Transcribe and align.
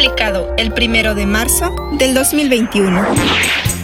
publicado 0.00 0.54
el 0.56 0.72
primero 0.72 1.14
de 1.14 1.26
marzo 1.26 1.74
del 1.98 2.14
2021. 2.14 3.06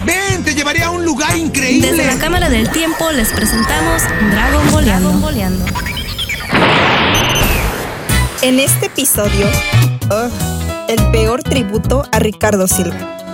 ¡Ven! 0.06 0.42
¡Te 0.45 0.54
llevaré 0.54 0.82
a 0.82 0.88
un 0.88 1.04
lugar 1.04 1.37
increíble! 1.37 1.90
Desde 1.90 2.06
la 2.06 2.16
Cámara 2.19 2.48
del 2.48 2.71
Tiempo 2.71 3.12
les 3.12 3.29
presentamos 3.32 4.03
Dragon 4.30 5.21
Boleando. 5.21 5.62
En 8.40 8.58
este 8.58 8.87
episodio, 8.87 9.46
ugh, 10.07 10.30
el 10.89 11.11
peor 11.11 11.43
tributo 11.43 12.02
a 12.11 12.19
Ricardo 12.19 12.67
Silva. 12.67 13.25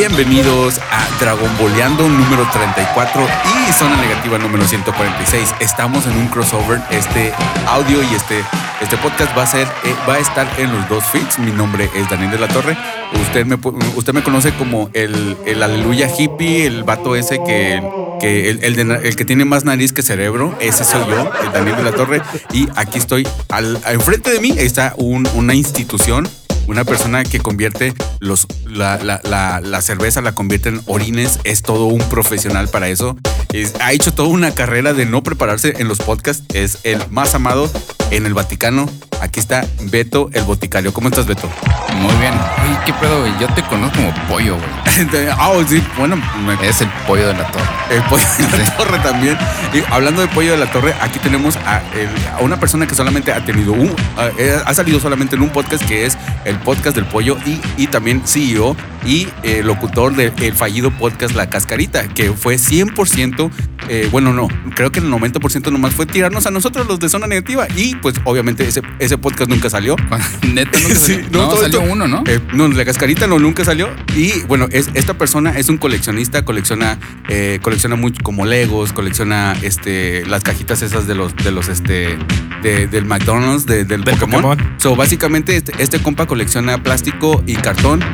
Bienvenidos 0.00 0.78
a 0.90 1.08
Dragon 1.18 1.48
Boleando 1.58 2.06
número 2.06 2.46
34 2.52 3.26
y 3.66 3.72
Zona 3.72 3.96
Negativa 3.96 4.36
número 4.36 4.62
146. 4.66 5.54
Estamos 5.60 6.04
en 6.06 6.18
un 6.18 6.26
crossover. 6.28 6.82
Este 6.90 7.32
audio 7.66 8.02
y 8.02 8.14
este, 8.14 8.44
este 8.82 8.98
podcast 8.98 9.34
va 9.34 9.44
a, 9.44 9.46
ser, 9.46 9.66
eh, 9.84 9.94
va 10.06 10.16
a 10.16 10.18
estar 10.18 10.46
en 10.58 10.70
los 10.70 10.86
dos 10.90 11.02
feeds. 11.06 11.38
Mi 11.38 11.50
nombre 11.50 11.88
es 11.96 12.10
Daniel 12.10 12.30
de 12.30 12.38
la 12.38 12.48
Torre. 12.48 12.76
Usted 13.22 13.46
me, 13.46 13.54
usted 13.96 14.12
me 14.12 14.22
conoce 14.22 14.52
como 14.52 14.90
el, 14.92 15.34
el 15.46 15.62
Aleluya 15.62 16.10
Hippie, 16.14 16.66
el 16.66 16.84
vato 16.84 17.16
ese 17.16 17.42
que, 17.42 17.82
que 18.20 18.50
el, 18.50 18.64
el 18.64 18.76
de 18.76 19.08
el 19.08 19.16
que 19.16 19.24
tiene 19.24 19.46
más 19.46 19.64
nariz 19.64 19.94
que 19.94 20.02
cerebro. 20.02 20.54
Ese 20.60 20.84
soy 20.84 21.06
yo, 21.08 21.32
el 21.42 21.52
Daniel 21.52 21.76
de 21.76 21.82
la 21.84 21.92
Torre. 21.92 22.20
Y 22.52 22.68
aquí 22.76 22.98
estoy. 22.98 23.26
Al, 23.48 23.78
enfrente 23.86 24.30
de 24.30 24.40
mí 24.40 24.54
está 24.58 24.92
un- 24.98 25.26
una 25.34 25.54
institución 25.54 26.28
una 26.66 26.84
persona 26.84 27.24
que 27.24 27.40
convierte 27.40 27.94
los, 28.20 28.46
la, 28.66 28.98
la- 28.98 29.20
la- 29.24 29.60
la 29.60 29.82
cerveza, 29.82 30.20
la 30.20 30.32
convierte 30.34 30.68
en 30.70 30.80
orines, 30.86 31.38
es 31.44 31.62
todo 31.62 31.86
un 31.86 32.00
profesional 32.08 32.68
para 32.68 32.88
eso. 32.88 33.16
Es- 33.52 33.74
ha 33.80 33.92
hecho 33.92 34.12
toda 34.12 34.28
una 34.28 34.52
carrera 34.54 34.92
de 34.92 35.06
no 35.06 35.22
prepararse 35.22 35.74
en 35.78 35.88
los 35.88 35.98
podcasts. 35.98 36.44
Es 36.54 36.78
el 36.84 37.02
más 37.10 37.34
amado 37.34 37.70
en 38.10 38.26
el 38.26 38.34
Vaticano. 38.34 38.88
Aquí 39.20 39.40
está 39.40 39.64
Beto, 39.90 40.30
el 40.34 40.44
boticario. 40.44 40.92
¿Cómo 40.92 41.08
estás, 41.08 41.26
Beto? 41.26 41.48
Muy 41.96 42.14
bien. 42.16 42.34
Oye, 42.34 42.78
¿qué 42.84 42.92
pedo, 42.94 43.20
güey? 43.20 43.32
Yo 43.40 43.46
te 43.54 43.62
conozco 43.62 43.96
como 43.96 44.14
pollo, 44.28 44.56
güey. 44.56 44.66
Ah, 45.38 45.52
sí, 45.68 45.82
bueno, 45.98 46.16
me- 46.16 46.66
Es 46.68 46.80
el 46.80 46.88
pollo 47.06 47.26
de 47.28 47.34
la 47.34 47.46
torre. 47.50 47.64
el 47.90 48.02
pollo 48.04 48.24
de 48.50 48.58
la 48.58 48.76
torre 48.76 48.98
también. 49.00 49.36
Y 49.74 49.82
hablando 49.92 50.22
de 50.22 50.28
pollo 50.28 50.52
de 50.52 50.56
la 50.58 50.70
torre, 50.70 50.94
aquí 51.02 51.18
tenemos 51.18 51.56
a, 51.66 51.82
el- 51.94 52.08
a 52.34 52.40
una 52.42 52.58
persona 52.58 52.86
que 52.86 52.94
solamente 52.94 53.30
ha 53.32 53.44
tenido 53.44 53.72
un, 53.72 53.94
a- 54.16 54.28
eh, 54.38 54.58
ha 54.64 54.74
salido 54.74 54.98
solamente 55.00 55.36
en 55.36 55.42
un 55.42 55.50
podcast 55.50 55.84
que 55.84 56.06
es 56.06 56.16
el 56.44 56.56
podcast 56.60 56.96
del 56.96 57.04
pollo 57.06 57.36
y, 57.44 57.60
y 57.76 57.86
también 57.88 58.22
CEO 58.26 58.74
y 59.04 59.28
eh, 59.42 59.62
locutor 59.62 60.14
del 60.14 60.54
fallido 60.54 60.90
podcast 60.90 61.34
La 61.34 61.48
Cascarita, 61.50 62.08
que 62.08 62.32
fue 62.32 62.56
100%, 62.56 63.50
eh, 63.88 64.08
bueno, 64.10 64.32
no, 64.32 64.48
creo 64.74 64.90
que 64.90 64.98
el 65.00 65.10
90% 65.10 65.70
nomás 65.70 65.92
fue 65.92 66.06
tirarnos 66.06 66.46
a 66.46 66.50
nosotros 66.50 66.86
los 66.88 66.98
de 66.98 67.08
zona 67.08 67.26
negativa 67.28 67.66
y 67.76 67.94
pues 67.96 68.16
obviamente 68.24 68.66
ese, 68.66 68.82
ese 69.06 69.18
podcast 69.18 69.50
nunca 69.50 69.70
salió. 69.70 69.96
Neta, 70.52 70.78
nunca 70.80 70.94
Sí, 70.98 71.12
salió. 71.14 71.28
no, 71.30 71.38
No, 71.42 71.48
todo 71.48 71.62
salió 71.62 71.80
esto- 71.80 71.92
uno, 71.92 72.06
¿no? 72.08 72.22
Eh, 72.26 72.40
no, 72.52 72.68
la 72.68 72.84
cascarita 72.84 73.26
no, 73.26 73.38
nunca 73.38 73.64
salió. 73.64 73.88
Y 74.14 74.40
bueno, 74.42 74.66
es, 74.70 74.90
esta 74.94 75.14
persona 75.14 75.50
es 75.58 75.68
un 75.68 75.78
coleccionista, 75.78 76.44
colecciona, 76.44 76.98
eh, 77.28 77.58
colecciona 77.62 77.96
mucho 77.96 78.22
como 78.22 78.44
Legos, 78.46 78.92
colecciona 78.92 79.56
este, 79.62 80.24
las 80.26 80.42
cajitas 80.42 80.82
esas 80.82 81.06
de 81.06 81.14
los, 81.14 81.34
de 81.36 81.50
los, 81.50 81.68
este, 81.68 82.18
de- 82.62 82.86
del 82.86 83.04
McDonald's, 83.06 83.66
de- 83.66 83.84
del, 83.84 84.04
Del 84.04 84.16
Pokémon. 84.18 84.42
Pokémon. 84.42 84.74
So, 84.78 84.96
básicamente, 84.96 85.56
este, 85.56 85.72
este 85.78 85.98
compa 86.00 86.26
colecciona 86.26 86.82
plástico 86.82 87.42
y 87.46 87.54
cartón. 87.56 88.04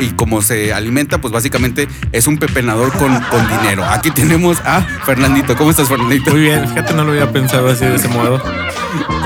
Y 0.00 0.08
como 0.12 0.40
se 0.40 0.72
alimenta, 0.72 1.20
pues 1.20 1.30
básicamente 1.30 1.86
es 2.12 2.26
un 2.26 2.38
pepenador 2.38 2.90
con, 2.92 3.20
con 3.24 3.46
dinero. 3.48 3.84
Aquí 3.84 4.10
tenemos 4.10 4.56
a 4.64 4.80
Fernandito. 5.04 5.54
¿Cómo 5.56 5.70
estás, 5.72 5.88
Fernandito? 5.88 6.30
Muy 6.30 6.40
bien, 6.40 6.66
fíjate, 6.66 6.94
no 6.94 7.04
lo 7.04 7.12
había 7.12 7.30
pensado 7.30 7.68
así 7.68 7.84
de 7.84 7.96
ese 7.96 8.08
modo. 8.08 8.42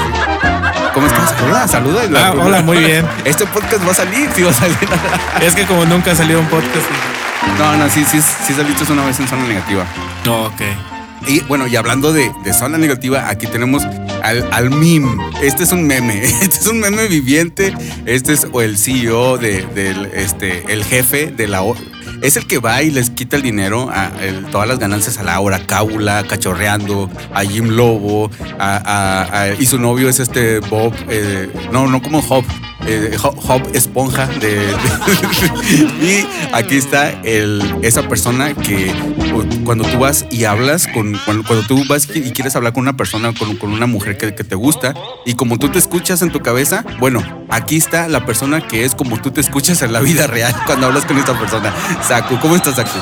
¿Cómo 1.33 1.49
estás? 1.49 1.71
Saluda, 1.71 2.03
saluda. 2.03 2.27
Ah, 2.27 2.35
hola, 2.39 2.63
muy 2.63 2.79
bien. 2.79 3.07
Este 3.25 3.47
podcast 3.47 3.87
va 3.87 3.93
a 3.93 3.95
salir, 3.95 4.29
sí 4.35 4.43
va 4.43 4.51
a 4.51 4.55
salir. 4.55 4.77
Es 5.41 5.55
que 5.55 5.65
como 5.65 5.85
nunca 5.87 6.13
ha 6.13 6.15
salido 6.15 6.41
un 6.41 6.47
podcast. 6.47 6.87
No, 7.59 7.77
no, 7.77 7.89
sí, 7.91 8.05
sí, 8.05 8.21
sí 8.21 8.53
saliste 8.55 8.91
una 8.93 9.05
vez 9.05 9.19
en 9.21 9.29
zona 9.29 9.45
negativa. 9.45 9.85
No, 10.25 10.45
ok. 10.47 10.61
Y 11.27 11.41
bueno, 11.41 11.67
y 11.67 11.77
hablando 11.77 12.13
de, 12.13 12.31
de 12.43 12.53
zona 12.53 12.77
negativa, 12.79 13.29
aquí 13.29 13.47
tenemos 13.47 13.83
al, 14.25 14.49
al 14.53 14.71
meme. 14.71 15.17
Este 15.43 15.63
es 15.65 15.73
un 15.73 15.87
meme, 15.87 16.23
este 16.25 16.59
es 16.59 16.67
un 16.67 16.81
meme 16.81 17.07
viviente. 17.09 17.75
Este 18.07 18.33
es 18.33 18.47
o 18.53 18.63
el 18.63 18.77
CEO 18.79 19.39
de, 19.39 19.63
del, 19.75 20.07
este, 20.15 20.65
el 20.73 20.85
jefe 20.85 21.27
de 21.31 21.47
la... 21.49 21.63
Es 22.23 22.37
el 22.37 22.47
que 22.47 22.59
va 22.59 22.83
y 22.83 22.91
les 22.91 23.11
quita 23.11 23.37
el 23.37 23.43
dinero, 23.43 23.91
a, 23.93 24.11
todas 24.51 24.67
las 24.69 24.79
ganancias 24.79 25.19
a 25.19 25.23
Laura 25.25 25.67
Cábula, 25.67 26.25
cachorreando, 26.27 27.11
a 27.35 27.43
Jim 27.43 27.69
Lobo, 27.71 28.31
a- 28.59 29.49
y 29.59 29.67
su 29.67 29.79
novio 29.79 30.09
es 30.09 30.21
este 30.21 30.61
Bob, 30.61 30.95
eh, 31.09 31.51
no, 31.73 31.87
no 31.87 32.01
como 32.01 32.21
Hop, 32.21 32.45
eh, 32.87 33.17
Hop, 33.23 33.63
Esponja 33.75 34.27
de, 34.27 34.67
y 36.03 36.27
aquí 36.53 36.77
está 36.77 37.11
esa 37.83 38.09
persona 38.09 38.55
que 38.55 38.93
cuando 39.65 39.85
tú 39.85 39.99
vas 39.99 40.27
y 40.31 40.45
hablas 40.45 40.87
con 40.87 41.19
cuando, 41.25 41.63
tú 41.67 41.85
vas 41.89 42.09
y 42.15 42.33
quieres 42.33 42.57
hablar 42.57 42.73
con 42.73 42.83
una 42.83 42.97
persona 42.97 43.33
con, 43.35 43.73
una 43.73 43.87
mujer 43.87 44.17
que, 44.17 44.35
que 44.35 44.45
te 44.45 44.55
gusta 44.55 44.95
y 45.25 45.35
como 45.35 45.59
tú 45.59 45.69
te 45.69 45.79
escuchas 45.79 46.23
en 46.23 46.31
tu 46.31 46.41
cabeza 46.41 46.85
bueno 46.99 47.23
aquí 47.49 47.77
está 47.77 48.09
la 48.09 48.25
persona 48.27 48.67
que 48.67 48.85
es 48.85 48.95
como 48.95 49.21
tú 49.21 49.31
te 49.31 49.41
escuchas 49.41 49.83
en 49.83 49.93
la 49.93 50.01
vida 50.01 50.27
real 50.27 50.55
cuando 50.67 50.87
hablas 50.87 51.05
con 51.05 51.19
esta 51.19 51.39
persona 51.39 51.73
Saku 52.07 52.39
¿cómo 52.41 52.57
estás 52.57 52.77
Saku? 52.77 52.99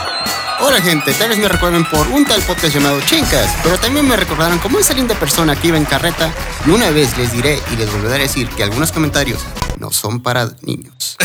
Hola 0.73 0.81
gente, 0.81 1.13
tal 1.13 1.29
vez 1.29 1.37
me 1.37 1.49
recuerden 1.49 1.85
por 1.85 2.09
un 2.09 2.25
tal 2.25 2.41
podcast 2.45 2.75
llamado 2.75 2.99
Chincas, 3.03 3.59
pero 3.63 3.77
también 3.79 4.09
me 4.09 4.17
recordarán 4.17 4.59
como 4.59 4.79
esa 4.79 4.95
linda 4.95 5.15
persona 5.15 5.55
que 5.55 5.69
iba 5.69 5.77
en 5.77 5.85
carreta 5.85 6.33
y 6.65 6.71
una 6.71 6.89
vez 6.89 7.15
les 7.19 7.31
diré 7.31 7.61
y 7.71 7.77
les 7.77 7.93
volveré 7.93 8.15
a 8.15 8.19
decir 8.21 8.49
que 8.49 8.63
algunos 8.63 8.91
comentarios 8.91 9.45
no 9.79 9.91
son 9.91 10.23
para 10.23 10.49
niños. 10.63 11.19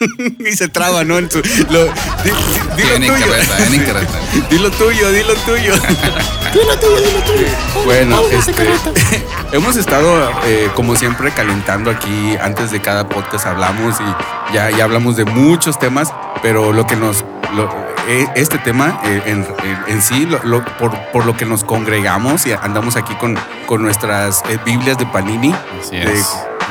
y 0.40 0.56
se 0.56 0.66
traba 0.66 1.04
¿no? 1.04 1.18
En 1.18 1.30
su, 1.30 1.38
lo, 1.38 1.84
di, 1.84 1.92
di- 2.24 2.76
di 2.76 2.82
Viene 2.82 3.06
lo 3.06 3.14
en 3.14 3.20
tuyo 3.20 3.30
carreta, 3.32 3.56
viene 3.58 3.76
en 3.76 3.84
carreta. 3.84 4.20
Dilo 4.50 4.70
tuyo, 4.72 5.12
dilo 5.12 5.34
tuyo. 5.34 5.72
Dilo 6.52 6.78
tuyo, 6.80 6.96
dilo 6.96 7.22
tuyo. 7.22 7.46
Bueno, 7.84 8.20
este, 8.32 8.52
hemos 9.52 9.76
estado, 9.76 10.32
eh, 10.46 10.68
como 10.74 10.96
siempre, 10.96 11.30
calentando 11.30 11.92
aquí. 11.92 12.36
Antes 12.42 12.72
de 12.72 12.82
cada 12.82 13.08
podcast 13.08 13.46
hablamos 13.46 14.00
y 14.00 14.52
ya, 14.52 14.68
ya 14.70 14.82
hablamos 14.82 15.14
de 15.16 15.26
muchos 15.26 15.78
temas, 15.78 16.12
pero 16.42 16.72
lo 16.72 16.88
que 16.88 16.96
nos. 16.96 17.24
Lo- 17.54 17.90
eh, 18.08 18.26
este 18.34 18.58
tema 18.58 19.00
eh, 19.04 19.22
en, 19.26 19.46
en- 19.88 20.02
sí, 20.02 20.26
lo- 20.26 20.42
lo- 20.44 20.64
por, 20.78 20.96
por 21.12 21.26
lo 21.26 21.36
que 21.36 21.44
nos 21.46 21.64
congregamos 21.64 22.46
y 22.46 22.52
andamos 22.52 22.96
aquí 22.96 23.14
con, 23.14 23.38
con 23.66 23.82
nuestras 23.82 24.42
eh, 24.48 24.58
Biblias 24.64 24.98
de 24.98 25.06
Panini. 25.06 25.54
Así 25.80 25.96
de- 25.96 26.12
es. 26.12 26.26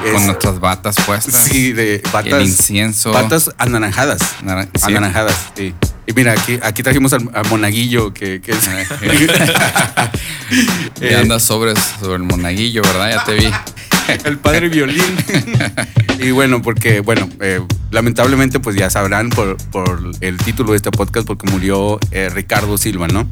es- 0.05 0.13
Con 0.13 0.25
nuestras 0.25 0.59
batas 0.59 0.95
puestas. 1.05 1.35
Sí, 1.49 1.71
de 1.73 2.01
batas. 2.11 2.33
el 2.33 2.41
incienso. 2.43 3.11
Patas 3.11 3.51
anaranjadas. 3.57 4.19
Naran- 4.43 4.69
sí. 4.73 4.81
Anaranjadas, 4.83 5.35
sí. 5.55 5.73
Y 6.07 6.13
mira, 6.13 6.31
aquí, 6.31 6.57
aquí 6.63 6.81
trajimos 6.81 7.13
al, 7.13 7.29
al 7.33 7.45
monaguillo 7.49 8.13
que, 8.13 8.41
que 8.41 8.51
es. 8.53 8.57
Y 11.01 11.05
Eh, 11.05 11.15
andas 11.15 11.43
sobre, 11.43 11.73
sobre 11.99 12.15
el 12.15 12.23
monaguillo, 12.23 12.81
¿verdad? 12.81 13.11
Ya 13.11 13.23
te 13.23 13.33
vi. 13.35 13.45
el 14.25 14.37
padre 14.37 14.69
violín. 14.69 15.03
y 16.19 16.31
bueno, 16.31 16.61
porque, 16.61 16.99
bueno, 17.01 17.29
eh, 17.41 17.61
lamentablemente, 17.91 18.59
pues 18.59 18.75
ya 18.75 18.89
sabrán 18.89 19.29
por, 19.29 19.57
por 19.71 20.11
el 20.21 20.37
título 20.37 20.71
de 20.71 20.77
este 20.77 20.91
podcast, 20.91 21.25
porque 21.27 21.49
murió 21.51 21.99
eh, 22.11 22.29
Ricardo 22.29 22.77
Silva, 22.77 23.07
¿no? 23.07 23.29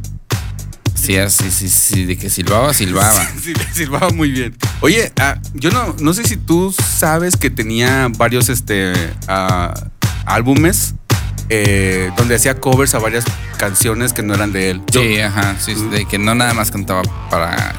Sí, 0.95 1.15
es, 1.15 1.33
sí, 1.33 1.51
sí, 1.51 1.69
sí. 1.69 2.05
De 2.05 2.17
que 2.17 2.29
silbaba, 2.29 2.73
silbaba. 2.73 3.25
Sí, 3.41 3.53
silbaba 3.73 4.09
muy 4.09 4.31
bien. 4.31 4.55
Oye, 4.81 5.11
ah, 5.17 5.39
yo 5.53 5.69
no, 5.71 5.95
no 5.99 6.13
sé 6.13 6.23
si 6.23 6.35
tú 6.37 6.73
sabes 6.73 7.37
que 7.37 7.49
tenía 7.49 8.09
varios 8.17 8.49
este, 8.49 8.93
ah, 9.27 9.73
álbumes 10.25 10.95
eh, 11.49 12.11
donde 12.17 12.35
hacía 12.35 12.59
covers 12.59 12.93
a 12.95 12.99
varias 12.99 13.23
canciones 13.57 14.11
que 14.11 14.21
no 14.23 14.33
eran 14.33 14.51
de 14.51 14.71
él. 14.71 14.81
Yo- 14.91 15.01
Sí, 15.01 15.19
ajá. 15.21 15.55
Sí, 15.59 15.75
de 15.91 16.05
que 16.05 16.17
no 16.17 16.35
nada 16.35 16.53
más 16.53 16.71
cantaba 16.71 17.03
para 17.29 17.73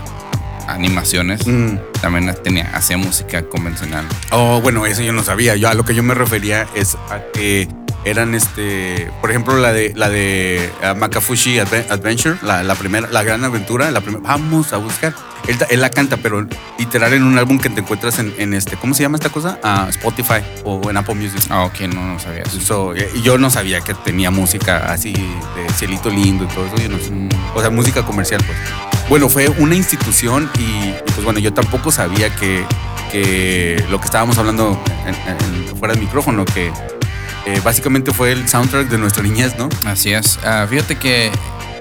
animaciones. 0.68 1.46
Mm. 1.46 1.76
También 2.00 2.34
tenía, 2.44 2.70
hacía 2.74 2.96
música 2.96 3.42
convencional. 3.42 4.06
Oh, 4.30 4.60
bueno, 4.60 4.86
eso 4.86 5.02
yo 5.02 5.12
no 5.12 5.22
sabía. 5.24 5.56
Yo 5.56 5.68
a 5.68 5.74
lo 5.74 5.84
que 5.84 5.94
yo 5.94 6.02
me 6.02 6.14
refería 6.14 6.66
es 6.74 6.96
a 7.10 7.20
que 7.32 7.68
eran 8.04 8.34
este, 8.34 9.10
por 9.20 9.30
ejemplo, 9.30 9.56
la 9.58 9.72
de 9.72 9.92
la 9.96 10.08
de 10.08 10.70
ah, 10.82 10.94
Makafushi 10.94 11.56
Adve- 11.58 11.90
Adventure, 11.90 12.36
la, 12.42 12.62
la 12.62 12.74
primera, 12.76 13.08
la 13.10 13.22
gran 13.24 13.44
aventura, 13.44 13.90
la 13.90 14.00
primera. 14.00 14.22
Vamos 14.22 14.72
a 14.72 14.76
buscar. 14.76 15.14
Él, 15.46 15.56
él 15.70 15.80
la 15.80 15.90
canta, 15.90 16.16
pero 16.18 16.46
literal 16.78 17.12
en 17.14 17.22
un 17.22 17.38
álbum 17.38 17.58
que 17.58 17.70
te 17.70 17.80
encuentras 17.80 18.18
en, 18.18 18.34
en 18.38 18.52
este, 18.54 18.76
¿cómo 18.76 18.92
se 18.94 19.02
llama 19.02 19.16
esta 19.16 19.30
cosa? 19.30 19.58
Ah, 19.62 19.86
Spotify 19.90 20.40
o 20.64 20.90
en 20.90 20.96
Apple 20.96 21.14
Music. 21.14 21.40
Ah, 21.48 21.64
ok, 21.64 21.80
no, 21.94 22.04
no 22.14 22.18
sabía 22.18 22.42
eso. 22.42 22.60
So, 22.60 22.94
yo 23.22 23.38
no 23.38 23.48
sabía 23.50 23.80
que 23.80 23.94
tenía 23.94 24.30
música 24.30 24.90
así 24.92 25.12
de 25.12 25.72
cielito 25.76 26.10
lindo 26.10 26.44
y 26.44 26.48
todo 26.48 26.66
eso. 26.66 26.76
Yo 26.76 26.88
no 26.88 26.98
sé. 26.98 27.10
Mm. 27.10 27.28
O 27.54 27.60
sea, 27.60 27.70
música 27.70 28.04
comercial, 28.04 28.42
pues. 28.46 28.58
Bueno, 29.08 29.28
fue 29.30 29.48
una 29.48 29.74
institución 29.74 30.50
y, 30.58 30.62
y, 30.62 30.94
pues 31.06 31.24
bueno, 31.24 31.38
yo 31.38 31.54
tampoco 31.54 31.90
sabía 31.90 32.34
que, 32.34 32.64
que 33.10 33.82
lo 33.90 33.98
que 34.00 34.04
estábamos 34.04 34.36
hablando 34.38 34.78
en- 35.06 35.14
en- 35.14 35.76
fuera 35.78 35.94
del 35.94 36.02
micrófono, 36.02 36.44
que 36.44 36.70
eh, 37.46 37.60
básicamente 37.64 38.12
fue 38.12 38.32
el 38.32 38.46
soundtrack 38.48 38.88
de 38.88 38.98
nuestra 38.98 39.22
niñez, 39.22 39.56
¿no? 39.56 39.68
Así 39.86 40.12
es. 40.12 40.38
Ah, 40.44 40.66
fíjate 40.68 40.96
que 40.96 41.30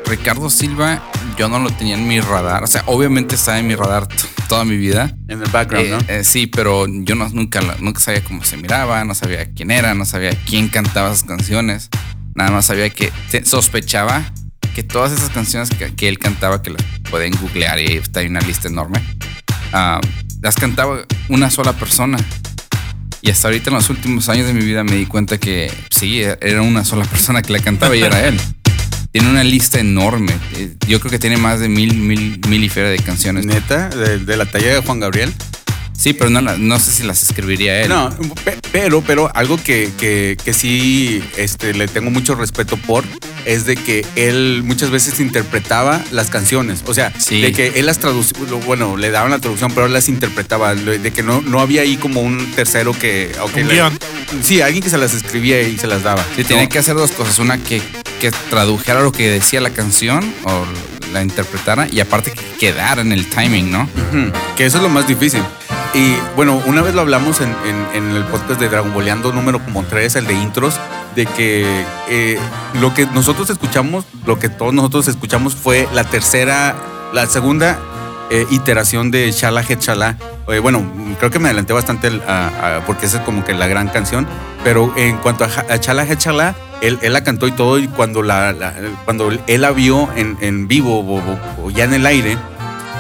Ricardo 0.06 0.50
Silva, 0.50 1.02
yo 1.38 1.48
no 1.50 1.60
lo 1.60 1.70
tenía 1.70 1.96
en 1.96 2.08
mi 2.08 2.20
radar. 2.20 2.64
O 2.64 2.68
sea, 2.68 2.84
obviamente 2.88 3.36
está 3.36 3.60
en 3.60 3.68
mi 3.68 3.76
radar 3.76 4.08
toda 4.50 4.66
mi 4.66 4.78
vida. 4.78 5.16
En 5.28 5.42
el 5.42 5.50
background, 5.50 5.88
Eh, 5.88 5.92
¿no? 5.92 5.98
eh, 6.14 6.24
sí, 6.24 6.48
pero 6.48 6.86
yo 6.88 7.16
no, 7.16 7.30
nunca, 7.30 7.62
nunca 7.80 8.00
sabía 8.00 8.24
cómo 8.24 8.44
se 8.44 8.58
miraba, 8.58 9.04
no 9.04 9.14
sabía 9.16 9.52
quién 9.54 9.72
era, 9.72 9.94
no 9.94 10.06
sabía 10.06 10.32
quién 10.46 10.68
cantaba 10.70 11.10
esas 11.12 11.24
canciones. 11.24 11.90
Nada 12.36 12.52
más 12.52 12.66
sabía 12.66 12.90
que 12.90 13.12
sospechaba 13.44 14.32
que 14.76 14.84
todas 14.84 15.12
esas 15.12 15.30
canciones 15.32 15.70
que, 15.70 15.94
que 15.96 16.08
él 16.08 16.20
cantaba, 16.20 16.62
que 16.62 16.70
las 16.70 16.84
pueden 17.10 17.34
googlear 17.42 17.80
y 17.80 17.98
está 17.98 18.20
ahí 18.20 18.28
una 18.28 18.42
lista 18.42 18.68
enorme, 18.68 19.02
ah, 19.74 20.00
las 20.42 20.56
cantaba 20.56 21.00
una 21.30 21.50
sola 21.50 21.74
persona. 21.74 22.18
Y 23.22 23.32
hasta 23.32 23.48
ahorita 23.48 23.72
en 23.72 23.76
los 23.76 23.90
últimos 23.90 24.30
años 24.30 24.46
de 24.46 24.54
mi 24.54 24.64
vida 24.64 24.84
me 24.84 24.96
di 24.96 25.08
cuenta 25.08 25.40
que 25.40 25.72
sí, 25.90 26.22
era 26.22 26.62
una 26.62 26.86
sola 26.86 27.06
persona 27.12 27.42
que 27.42 27.52
la 27.54 27.60
cantaba 27.60 27.96
y 27.96 28.04
era 28.04 28.28
él. 28.28 28.40
Tiene 29.12 29.30
una 29.30 29.44
lista 29.44 29.80
enorme. 29.80 30.34
Eh, 30.56 30.76
Yo 30.88 31.00
creo 31.00 31.12
que 31.12 31.20
tiene 31.20 31.38
más 31.38 31.60
de 31.60 31.70
mil, 31.70 31.96
mil, 31.96 32.40
mil 32.48 32.64
y 32.64 32.70
de 32.70 33.00
canciones. 33.04 33.46
Neta, 33.46 33.90
de, 33.90 34.20
de 34.20 34.38
la 34.38 34.46
talla 34.46 34.74
de 34.74 34.82
Juan 34.82 35.00
Gabriel. 35.00 35.34
Sí, 35.98 36.14
pero 36.14 36.30
no, 36.30 36.42
no 36.42 36.80
sé 36.80 36.92
si 36.92 37.02
las 37.02 37.24
escribiría 37.24 37.82
él. 37.82 37.90
No, 37.90 38.16
pe- 38.46 38.60
pero, 38.72 39.02
pero 39.02 39.32
algo 39.36 39.58
que, 39.58 39.90
que, 39.98 40.38
que 40.44 40.54
sí 40.54 41.24
este, 41.38 41.74
le 41.74 41.88
tengo 41.88 42.12
mucho 42.12 42.36
respeto 42.36 42.78
por 42.78 43.04
es 43.46 43.66
de 43.66 43.76
que 43.76 44.06
él 44.16 44.62
muchas 44.64 44.92
veces 44.92 45.20
interpretaba 45.20 46.04
las 46.12 46.30
canciones. 46.30 46.84
O 46.86 46.94
sea, 46.94 47.12
Sí. 47.18 47.42
de 47.42 47.52
que 47.52 47.80
él 47.80 47.88
las 47.88 47.98
traducía, 47.98 48.38
bueno, 48.68 48.96
le 48.96 49.10
daban 49.10 49.32
la 49.32 49.40
traducción, 49.40 49.72
pero 49.74 49.88
él 49.88 49.94
las 49.94 50.08
interpretaba. 50.08 50.76
De 50.76 51.12
que 51.12 51.24
no, 51.24 51.42
no 51.42 51.62
había 51.62 51.82
ahí 51.82 51.98
como 51.98 52.22
un 52.22 52.52
tercero 52.52 52.94
que. 52.94 53.32
ok, 53.42 53.56
Un 53.58 53.68
le- 53.68 53.74
guion. 53.74 54.00
Sí, 54.44 54.62
alguien 54.62 54.84
que 54.84 54.92
se 54.92 55.00
las 55.00 55.16
escribía 55.16 55.60
y 55.64 55.80
se 55.80 55.88
las 55.88 56.04
daba. 56.04 56.24
Sí, 56.36 56.44
tiene 56.44 56.64
No, 56.64 56.70
que 56.70 56.78
hacer 56.78 56.94
dos 56.94 57.10
cosas. 57.12 57.40
Una, 57.40 57.58
que, 57.58 57.82
que 58.20 58.32
tradujera 58.50 59.02
lo 59.02 59.12
que 59.12 59.30
decía 59.30 59.62
la 59.62 59.70
canción 59.70 60.34
o 60.44 60.64
la 61.14 61.22
interpretara 61.22 61.88
y 61.90 62.00
aparte 62.00 62.32
que 62.32 62.44
quedara 62.60 63.02
en 63.02 63.12
el 63.12 63.30
timing, 63.30 63.72
¿no? 63.72 63.84
Ujú, 63.84 64.32
Que 64.56 64.66
eso 64.66 64.78
es 64.78 64.84
lo 64.84 64.90
más 64.90 65.08
difícil. 65.08 65.42
Y 65.94 66.16
bueno, 66.36 66.62
una 66.66 66.82
vez 66.82 66.94
lo 66.94 67.02
hablamos 67.02 67.40
en, 67.42 67.50
en- 67.66 67.88
en 68.10 68.16
el 68.16 68.24
podcast 68.26 68.60
de 68.60 68.68
Dragon 68.70 68.94
Boleando 68.94 69.32
número 69.32 69.64
como 69.64 69.84
3, 69.84 70.16
el 70.18 70.28
de 70.28 70.34
intros, 70.34 70.76
de 71.16 71.26
que 71.26 71.66
eh, 72.10 72.38
lo 72.82 72.94
que 72.94 73.06
nosotros 73.08 73.50
escuchamos, 73.50 74.06
lo 74.26 74.38
que 74.38 74.50
todos 74.50 74.74
nosotros 74.74 75.08
escuchamos 75.08 75.56
fue 75.56 75.88
la 75.94 76.04
tercera, 76.04 76.76
la 77.14 77.26
segunda 77.26 77.80
eh, 78.30 78.46
iteración 78.52 79.10
de 79.12 79.32
Shala 79.32 79.62
Het 79.68 79.80
Shala. 79.82 80.18
Eh, 80.50 80.60
bueno, 80.60 80.84
creo 81.20 81.32
que 81.32 81.40
me 81.40 81.48
adelanté 81.48 81.72
bastante 81.74 82.12
a- 82.28 82.78
a- 82.78 82.86
porque 82.86 83.06
esa 83.06 83.20
es 83.20 83.24
como 83.24 83.46
que 83.46 83.54
la 83.54 83.68
gran 83.68 83.88
canción, 83.88 84.28
pero 84.66 84.94
en 84.98 85.18
cuanto 85.18 85.46
a, 85.46 85.48
a 85.48 85.78
Shala 85.78 86.04
Het 86.04 86.20
Shala, 86.20 86.54
él, 86.82 87.00
él 87.02 87.14
la 87.14 87.24
cantó 87.24 87.48
y 87.48 87.52
todo, 87.52 87.80
y 87.80 87.88
cuando, 87.88 88.24
la, 88.24 88.54
cuando 89.06 89.30
él 89.32 89.62
la 89.62 89.72
vio 89.72 90.10
en, 90.16 90.38
en 90.42 90.68
vivo 90.68 91.00
o- 91.64 91.70
ya 91.72 91.84
en 91.86 91.94
el 91.94 92.06
aire, 92.06 92.38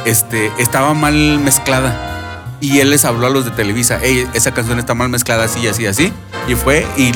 este, 0.06 0.52
estaba 0.58 0.94
mal 0.94 1.14
mezclada. 1.40 2.14
Y 2.60 2.80
él 2.80 2.90
les 2.90 3.06
habló 3.06 3.28
a 3.28 3.30
los 3.30 3.46
de 3.46 3.52
Televisa, 3.52 4.00
hey, 4.02 4.26
esa 4.34 4.52
canción 4.52 4.80
está 4.80 4.96
mal 4.96 5.10
mezclada 5.10 5.44
así, 5.44 5.68
así, 5.68 5.86
así. 5.86 6.12
Y 6.48 6.56
fue 6.56 6.88
y, 6.98 7.12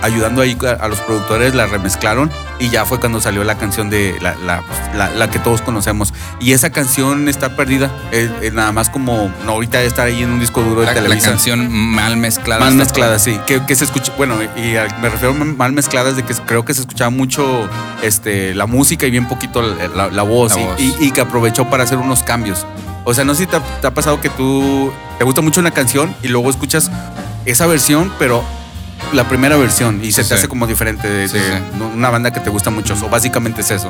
ayudando 0.00 0.40
ahí 0.42 0.56
a 0.80 0.88
los 0.88 0.98
productores 1.00 1.54
la 1.54 1.66
remezclaron 1.66 2.30
y 2.58 2.70
ya 2.70 2.84
fue 2.84 2.98
cuando 3.00 3.20
salió 3.20 3.44
la 3.44 3.56
canción 3.56 3.88
de 3.90 4.16
la, 4.20 4.34
la, 4.36 4.62
pues, 4.62 4.78
la- 4.96 5.10
la 5.10 5.30
que 5.30 5.38
todos 5.38 5.62
conocemos. 5.62 6.12
Y 6.40 6.52
esa 6.52 6.70
canción 6.70 7.28
está 7.28 7.56
perdida, 7.56 7.90
eh, 8.12 8.50
nada 8.52 8.72
más 8.72 8.90
como 8.90 9.32
no 9.44 9.52
ahorita 9.52 9.80
está 9.82 10.02
ahí 10.04 10.22
en 10.22 10.30
un 10.30 10.40
disco 10.40 10.62
duro 10.62 10.80
de 10.80 10.86
La, 10.86 10.94
la 10.94 11.02
Televisa. 11.02 11.30
canción 11.30 11.70
mal 11.70 12.16
mezclada. 12.16 12.60
Mal 12.64 12.74
mezclada, 12.74 13.18
sí. 13.18 13.38
Que, 13.46 13.64
que 13.64 13.74
se 13.76 13.84
escucha, 13.84 14.12
bueno, 14.16 14.36
y 14.56 14.76
a- 14.76 14.88
me 15.00 15.08
refiero 15.08 15.34
a 15.34 15.44
mal 15.44 15.72
mezcladas 15.72 16.16
de 16.16 16.24
que 16.24 16.34
creo 16.34 16.64
que 16.64 16.74
se 16.74 16.80
escuchaba 16.80 17.10
mucho 17.10 17.68
este, 18.02 18.54
la 18.54 18.66
música 18.66 19.06
y 19.06 19.10
bien 19.10 19.28
poquito 19.28 19.62
la, 19.62 20.22
voz, 20.22 20.56
y- 20.56 20.60
voz. 20.64 20.80
Y, 20.80 20.94
y 21.00 21.10
que 21.12 21.20
aprovechó 21.20 21.68
para 21.70 21.84
hacer 21.84 21.98
unos 21.98 22.22
cambios. 22.22 22.66
O 23.04 23.14
sea, 23.14 23.24
no 23.24 23.34
sé 23.34 23.44
si 23.44 23.46
te 23.80 23.86
ha 23.86 23.94
pasado 23.94 24.20
que 24.20 24.28
tú 24.28 24.92
te 25.18 25.24
gusta 25.24 25.40
mucho 25.40 25.60
una 25.60 25.70
canción 25.70 26.14
y 26.22 26.28
luego 26.28 26.50
escuchas 26.50 26.90
esa 27.46 27.66
versión, 27.66 28.12
pero 28.18 28.42
la 29.12 29.28
primera 29.28 29.56
versión 29.56 30.00
y 30.04 30.12
se 30.12 30.22
Sí, 30.22 30.28
te 30.30 30.34
sí. 30.34 30.38
hace 30.40 30.48
como 30.48 30.66
diferente 30.66 31.08
de, 31.08 31.28
Sí, 31.28 31.38
de 31.38 31.44
sí. 31.58 31.62
una 31.94 32.10
banda 32.10 32.30
que 32.32 32.40
te 32.40 32.50
gusta 32.50 32.70
mucho. 32.70 32.94
O 33.02 33.08
básicamente 33.08 33.60
es 33.62 33.70
eso. 33.70 33.88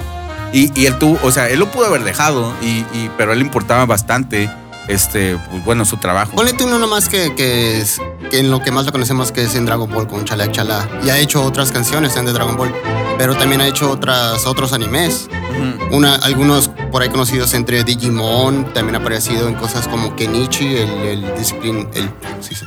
Y, 0.53 0.73
y 0.81 0.87
él 0.87 0.97
tuvo, 0.99 1.19
o 1.23 1.31
sea, 1.33 1.49
él 1.49 1.59
lo 1.59 1.71
pudo 1.71 1.87
haber 1.87 2.05
dejado, 2.05 2.55
y, 2.63 2.79
y- 2.95 3.11
pero 3.19 3.31
a 3.31 3.35
él 3.35 3.41
le 3.41 3.45
importaba 3.45 3.85
bastante, 3.85 4.51
este, 4.89 5.37
pues, 5.51 5.65
bueno, 5.65 5.85
su 5.85 5.99
trabajo. 5.99 6.33
Ponle 6.33 6.55
tú 6.55 6.65
uno 6.65 6.79
nomás 6.79 7.09
que, 7.11 7.35
que 7.35 7.79
es 7.81 8.01
que 8.31 8.39
en 8.39 8.51
lo 8.51 8.63
que 8.63 8.71
más 8.71 8.87
lo 8.87 8.93
conocemos 8.93 9.31
que 9.33 9.43
es 9.43 9.55
en 9.55 9.67
Dragon 9.67 9.91
Ball 9.93 10.07
con 10.07 10.25
Chala 10.25 10.51
Chala. 10.51 10.89
Y 11.05 11.11
ha 11.11 11.19
hecho 11.19 11.43
otras 11.43 11.71
canciones 11.71 12.17
en 12.17 12.25
de 12.25 12.33
Dragon 12.33 12.57
Ball, 12.57 12.75
pero 13.19 13.37
también 13.37 13.61
ha 13.61 13.67
hecho 13.67 13.91
otras, 13.91 14.47
otros 14.47 14.73
animes. 14.73 15.29
Ujú. 15.51 15.97
Una, 15.97 16.15
algunos 16.15 16.69
por 16.91 17.03
ahí 17.03 17.11
conocidos 17.11 17.53
entre 17.53 17.85
Digimon, 17.85 18.73
también 18.73 18.95
ha 18.97 18.99
aparecido 19.01 19.49
en 19.49 19.55
cosas 19.55 19.87
como 19.89 20.17
Kenichi, 20.17 20.77
el, 20.77 20.91
el 20.91 21.35
Discipline, 21.37 21.89
el, 21.95 22.09
¿cómo 22.09 22.43
se 22.43 22.49
dice? 22.51 22.67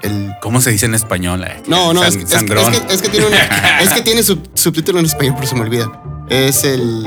El, 0.00 0.34
¿Cómo 0.42 0.60
se 0.60 0.70
dice 0.70 0.86
en 0.86 0.94
español? 0.94 1.42
eh? 1.44 1.62
no, 1.66 1.92
no, 1.94 2.00
San- 2.02 2.08
es, 2.12 2.16
que, 2.16 2.94
es 2.94 3.02
que 3.02 3.08
tiene 3.08 3.26
una, 3.26 3.38
es 3.80 3.90
que 3.94 4.02
tiene 4.02 4.22
sub- 4.22 4.46
subtítulo 4.54 4.98
en 4.98 5.06
español, 5.06 5.34
pero 5.36 5.46
se 5.46 5.54
me 5.54 5.62
olvida. 5.62 5.90
Es 6.28 6.64
el, 6.64 7.04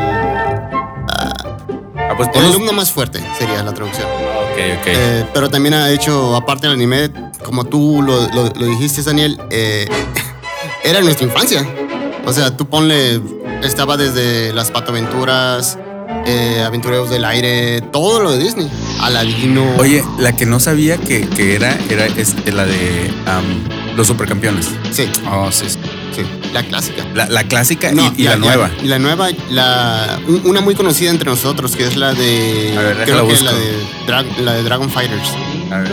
Ah, 1.11 2.13
pues 2.17 2.29
el 2.33 2.45
alumno 2.45 2.73
más 2.73 2.91
fuerte, 2.91 3.19
sería 3.37 3.61
la 3.63 3.73
traducción. 3.73 4.07
Ok, 4.07 4.79
ok. 4.81 4.87
Eh, 4.87 5.25
pero 5.33 5.49
también 5.49 5.73
ha 5.75 5.89
hecho, 5.91 6.35
aparte 6.35 6.67
del 6.67 6.75
anime, 6.75 7.11
como 7.43 7.65
tú 7.65 8.01
lo, 8.01 8.27
lo- 8.29 8.49
lo 8.53 8.65
dijiste, 8.65 9.03
Daniel, 9.03 9.39
eh, 9.51 9.87
era 10.83 11.01
nuestra 11.01 11.25
infancia. 11.25 11.65
O 12.25 12.33
sea, 12.33 12.55
tú 12.57 12.67
ponle, 12.67 13.21
estaba 13.63 13.95
desde 13.97 14.51
las 14.53 14.71
patoaventuras, 14.71 15.77
eh, 16.25 16.63
aventureros 16.65 17.09
del 17.09 17.25
aire, 17.25 17.81
todo 17.81 18.19
lo 18.21 18.31
de 18.31 18.39
Disney. 18.39 18.69
Aladino. 18.99 19.75
Oye, 19.77 20.03
la 20.17 20.35
que 20.35 20.45
no 20.45 20.59
sabía 20.59 20.97
que, 20.97 21.27
que 21.27 21.55
era, 21.55 21.77
era 21.89 22.05
este, 22.05 22.51
la 22.51 22.65
de 22.65 23.11
los 23.95 24.07
supercampeones. 24.07 24.69
Sí, 24.91 25.09
Oh, 25.29 25.51
sí. 25.51 25.65
sí. 25.69 25.77
la 26.53 26.63
clásica. 26.63 27.05
La, 27.13 27.27
la 27.27 27.43
clásica 27.43 27.91
No, 27.91 28.13
y, 28.17 28.23
la 28.23 28.35
nueva. 28.37 28.69
y 28.83 28.87
la 28.87 28.99
nueva, 28.99 29.29
la, 29.49 30.19
un- 30.27 30.41
una 30.45 30.61
muy 30.61 30.75
conocida 30.75 31.09
entre 31.11 31.29
nosotros, 31.29 31.75
que 31.75 31.85
es 31.85 31.95
la 31.95 32.13
de. 32.13 32.75
A 32.77 32.81
ver, 32.81 32.97
creo 33.05 33.27
que 33.27 33.41
la 33.41 33.53
de, 33.53 33.73
Drag- 34.07 34.37
la 34.39 34.53
de 34.53 34.63
Dragon 34.63 34.89
Fighters, 34.89 35.29
A 35.71 35.77
ver. 35.79 35.91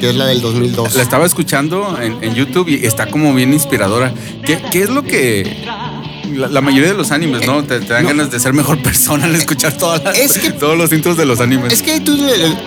que 0.00 0.10
es 0.10 0.14
la 0.16 0.26
del 0.26 0.40
2002. 0.40 0.94
La 0.96 1.02
estaba 1.02 1.26
escuchando 1.26 1.98
en, 2.00 2.22
en 2.22 2.34
YouTube 2.34 2.68
y 2.68 2.84
está 2.86 3.06
como 3.06 3.32
bien 3.34 3.52
inspiradora. 3.52 4.12
¿Qué, 4.44 4.60
qué 4.70 4.82
es 4.82 4.90
lo 4.90 5.02
que 5.02 5.64
la, 6.36 6.48
la 6.48 6.60
mayoría 6.60 6.88
de 6.90 6.94
los 6.96 7.10
animes, 7.10 7.46
no? 7.46 7.62
Te, 7.64 7.80
te 7.80 7.92
dan 7.92 8.02
No. 8.02 8.08
ganas 8.10 8.30
de 8.30 8.40
ser 8.40 8.52
mejor 8.52 8.80
persona 8.82 9.24
al 9.26 9.34
escuchar 9.34 9.76
todas 9.76 10.02
las- 10.02 10.18
Es 10.18 10.38
que- 10.38 10.52
todos 10.52 10.76
los 10.76 10.92
intros 10.92 11.16
de 11.16 11.26
los 11.26 11.40
animes. 11.40 11.72
Es 11.72 11.82
que 11.82 12.00
tú 12.00 12.16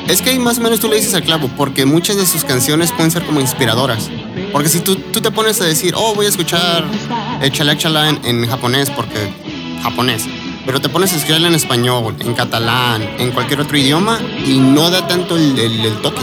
es 0.07 0.21
que 0.21 0.38
más 0.39 0.57
o 0.57 0.62
menos 0.62 0.80
tú 0.80 0.88
le 0.89 0.95
dices 0.98 1.13
al 1.13 1.24
clavo, 1.24 1.50
porque 1.57 1.86
muchas 1.86 2.18
de 2.18 2.25
sus 2.25 2.44
canciones 2.44 2.92
pueden 2.92 3.12
ser 3.12 3.24
como 3.25 3.39
inspiradoras. 3.42 4.10
Porque 4.51 4.70
si 4.70 4.79
tú, 4.79 4.96
tú 4.96 5.22
te 5.22 5.32
pones 5.32 5.60
a 5.62 5.65
decir, 5.65 5.93
oh, 5.98 6.13
voy 6.15 6.25
a 6.25 6.29
escuchar 6.29 6.86
chalak 7.51 7.77
chalá 7.79 8.10
en, 8.10 8.20
en 8.24 8.48
japonés, 8.48 8.89
porque 8.89 9.17
japonés, 9.82 10.24
pero 10.65 10.79
te 10.79 10.89
pones 10.89 11.12
a 11.13 11.17
escucharla 11.17 11.48
en 11.48 11.55
español, 11.55 12.15
en 12.20 12.34
catalán, 12.34 13.01
en 13.20 13.32
cualquier 13.32 13.60
otro 13.62 13.77
idioma, 13.77 14.20
y 14.46 14.60
no 14.60 14.89
da 14.89 15.08
tanto 15.08 15.36
el, 15.38 15.58
el- 15.60 15.86
el 15.86 15.96
toque 16.01 16.22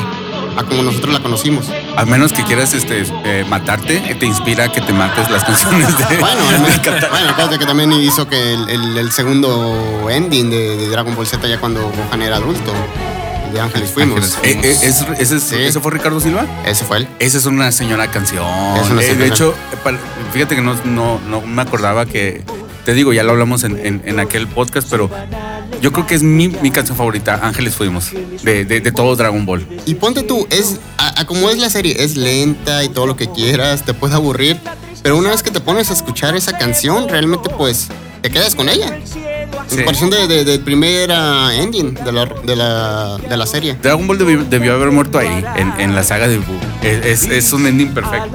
a 0.56 0.62
como 0.64 0.82
nosotros 0.82 1.12
la 1.14 1.20
conocimos. 1.20 1.66
A 1.96 2.04
menos 2.04 2.32
que 2.32 2.42
quieras 2.44 2.74
este, 2.74 3.02
eh, 3.24 3.44
matarte, 3.48 3.98
te 4.18 4.26
inspira 4.26 4.64
a 4.64 4.72
que 4.72 4.80
te 4.80 4.92
mates 4.92 5.30
las 5.30 5.44
canciones 5.44 5.96
de. 5.96 6.04
Bueno, 6.20 6.42
menos- 6.50 6.80
bueno, 7.10 7.28
acuérdate 7.30 7.58
que 7.58 7.66
también 7.66 7.92
hizo 7.92 8.28
que 8.28 8.54
el, 8.54 8.68
el- 8.68 8.98
el 8.98 9.12
segundo 9.12 10.08
ending 10.10 10.50
de, 10.50 10.76
de 10.76 10.88
Dragon 10.88 11.14
Ball 11.14 11.26
Z 11.26 11.46
ya 11.48 11.58
cuando 11.58 11.80
Gohan 11.82 12.22
era 12.22 12.36
adulto, 12.36 12.72
de 13.52 13.60
Ángeles 13.60 13.90
Fuimos. 13.90 14.36
Ángeles 14.36 14.38
Eh, 14.44 14.60
eh, 14.62 14.76
¿es- 14.88 15.04
ese, 15.18 15.40
Sí. 15.40 15.56
¿Ese 15.56 15.80
fue 15.80 15.90
Ricardo 15.92 16.20
Silva? 16.20 16.46
Ese 16.66 16.84
fue 16.84 16.98
él. 16.98 17.08
Esa 17.18 17.38
es 17.38 17.46
una 17.46 17.72
señora 17.72 18.10
canción. 18.10 18.44
Es 18.76 18.90
una 18.90 19.00
Eh, 19.02 19.06
señora. 19.06 19.24
de 19.24 19.26
hecho, 19.26 19.54
fíjate 20.32 20.54
que 20.56 20.62
no, 20.62 20.74
no, 20.84 21.18
no 21.28 21.40
me 21.40 21.62
acordaba 21.62 22.06
que. 22.06 22.42
Te 22.84 22.94
digo, 22.94 23.12
ya 23.12 23.22
lo 23.22 23.32
hablamos 23.32 23.62
en, 23.64 23.78
en- 23.84 24.02
en 24.06 24.20
aquel 24.20 24.46
podcast, 24.48 24.88
pero 24.90 25.10
yo 25.80 25.92
creo 25.92 26.06
que 26.06 26.14
es 26.14 26.22
mi, 26.22 26.48
mi 26.48 26.70
canción 26.70 26.96
favorita, 26.96 27.40
Ángeles 27.42 27.74
Fuimos, 27.74 28.10
de, 28.42 28.64
de, 28.64 28.80
de 28.80 28.92
todo 28.92 29.16
Dragon 29.16 29.44
Ball. 29.46 29.66
Y 29.86 29.94
ponte 29.94 30.22
tú, 30.22 30.46
es 30.50 30.78
a, 30.98 31.20
a 31.20 31.24
como 31.26 31.50
es 31.50 31.58
la 31.58 31.70
serie, 31.70 31.96
es 31.98 32.16
lenta 32.16 32.84
y 32.84 32.88
todo 32.88 33.06
lo 33.06 33.16
que 33.16 33.30
quieras, 33.30 33.84
te 33.84 33.94
puede 33.94 34.14
aburrir, 34.14 34.58
pero 35.02 35.16
una 35.16 35.30
vez 35.30 35.42
que 35.42 35.50
te 35.50 35.60
pones 35.60 35.90
a 35.90 35.94
escuchar 35.94 36.36
esa 36.36 36.56
canción, 36.58 37.08
realmente 37.08 37.48
pues 37.50 37.88
te 38.22 38.30
quedas 38.30 38.54
con 38.54 38.68
ella. 38.68 38.98
En 39.70 39.76
comparación 39.76 40.10
de, 40.10 40.26
de- 40.26 40.44
del 40.44 40.60
primer 40.60 41.10
ending 41.10 41.94
de 41.94 42.12
la, 42.12 42.26
de, 42.26 42.56
la, 42.56 43.16
de 43.18 43.36
la 43.36 43.46
serie. 43.46 43.76
Dragon 43.80 44.06
Ball 44.06 44.18
debió, 44.18 44.44
debió 44.44 44.74
haber 44.74 44.90
muerto 44.90 45.18
ahí, 45.18 45.44
en, 45.56 45.72
en 45.80 45.94
la 45.94 46.02
saga 46.04 46.28
de 46.28 46.38
Buu. 46.38 46.56
Es, 46.82 47.24
es- 47.24 47.30
es 47.30 47.52
un 47.52 47.66
ending 47.66 47.94
perfecto. 47.94 48.28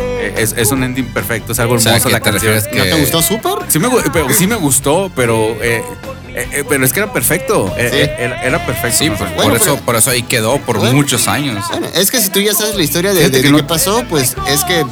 Eh, 0.00 0.34
Es, 0.38 0.54
es 0.56 0.70
un 0.72 0.82
ending 0.82 1.06
perfecto, 1.06 1.52
es 1.52 1.60
algo 1.60 1.74
O 1.74 1.78
hermoso 1.78 2.00
sea, 2.00 2.10
la 2.10 2.20
canción. 2.20 2.54
¿No 2.74 2.82
te 2.82 2.94
gustó 3.00 3.22
súper? 3.22 3.52
Sí 3.68 3.78
me, 3.78 3.88
sí 4.34 4.46
me 4.46 4.56
gustó, 4.56 5.10
pero, 5.14 5.56
eh, 5.62 5.82
eh, 6.34 6.48
eh, 6.52 6.64
pero 6.68 6.84
es 6.84 6.92
que 6.92 7.00
era 7.00 7.12
perfecto. 7.12 7.72
Eh, 7.76 7.88
Sí. 7.90 8.22
Era, 8.22 8.42
era 8.42 8.66
perfecto. 8.66 8.98
Sí, 8.98 9.10
por, 9.10 9.18
Bueno, 9.34 9.42
por 9.42 9.56
eso, 9.56 9.64
pero- 9.74 9.84
por 9.84 9.96
eso 9.96 10.10
ahí 10.10 10.22
quedó 10.22 10.58
por 10.58 10.78
Bueno. 10.78 10.94
muchos 10.94 11.28
años. 11.28 11.64
Bueno, 11.70 11.88
es 11.94 12.10
que 12.10 12.20
si 12.20 12.30
tú 12.30 12.40
ya 12.40 12.52
sabes 12.54 12.74
la 12.76 12.82
historia 12.82 13.12
de, 13.12 13.28
de- 13.30 13.42
que 13.42 13.50
no- 13.50 13.56
qué 13.58 13.64
pasó, 13.64 14.04
pues 14.08 14.36
es 14.48 14.64
que 14.64 14.84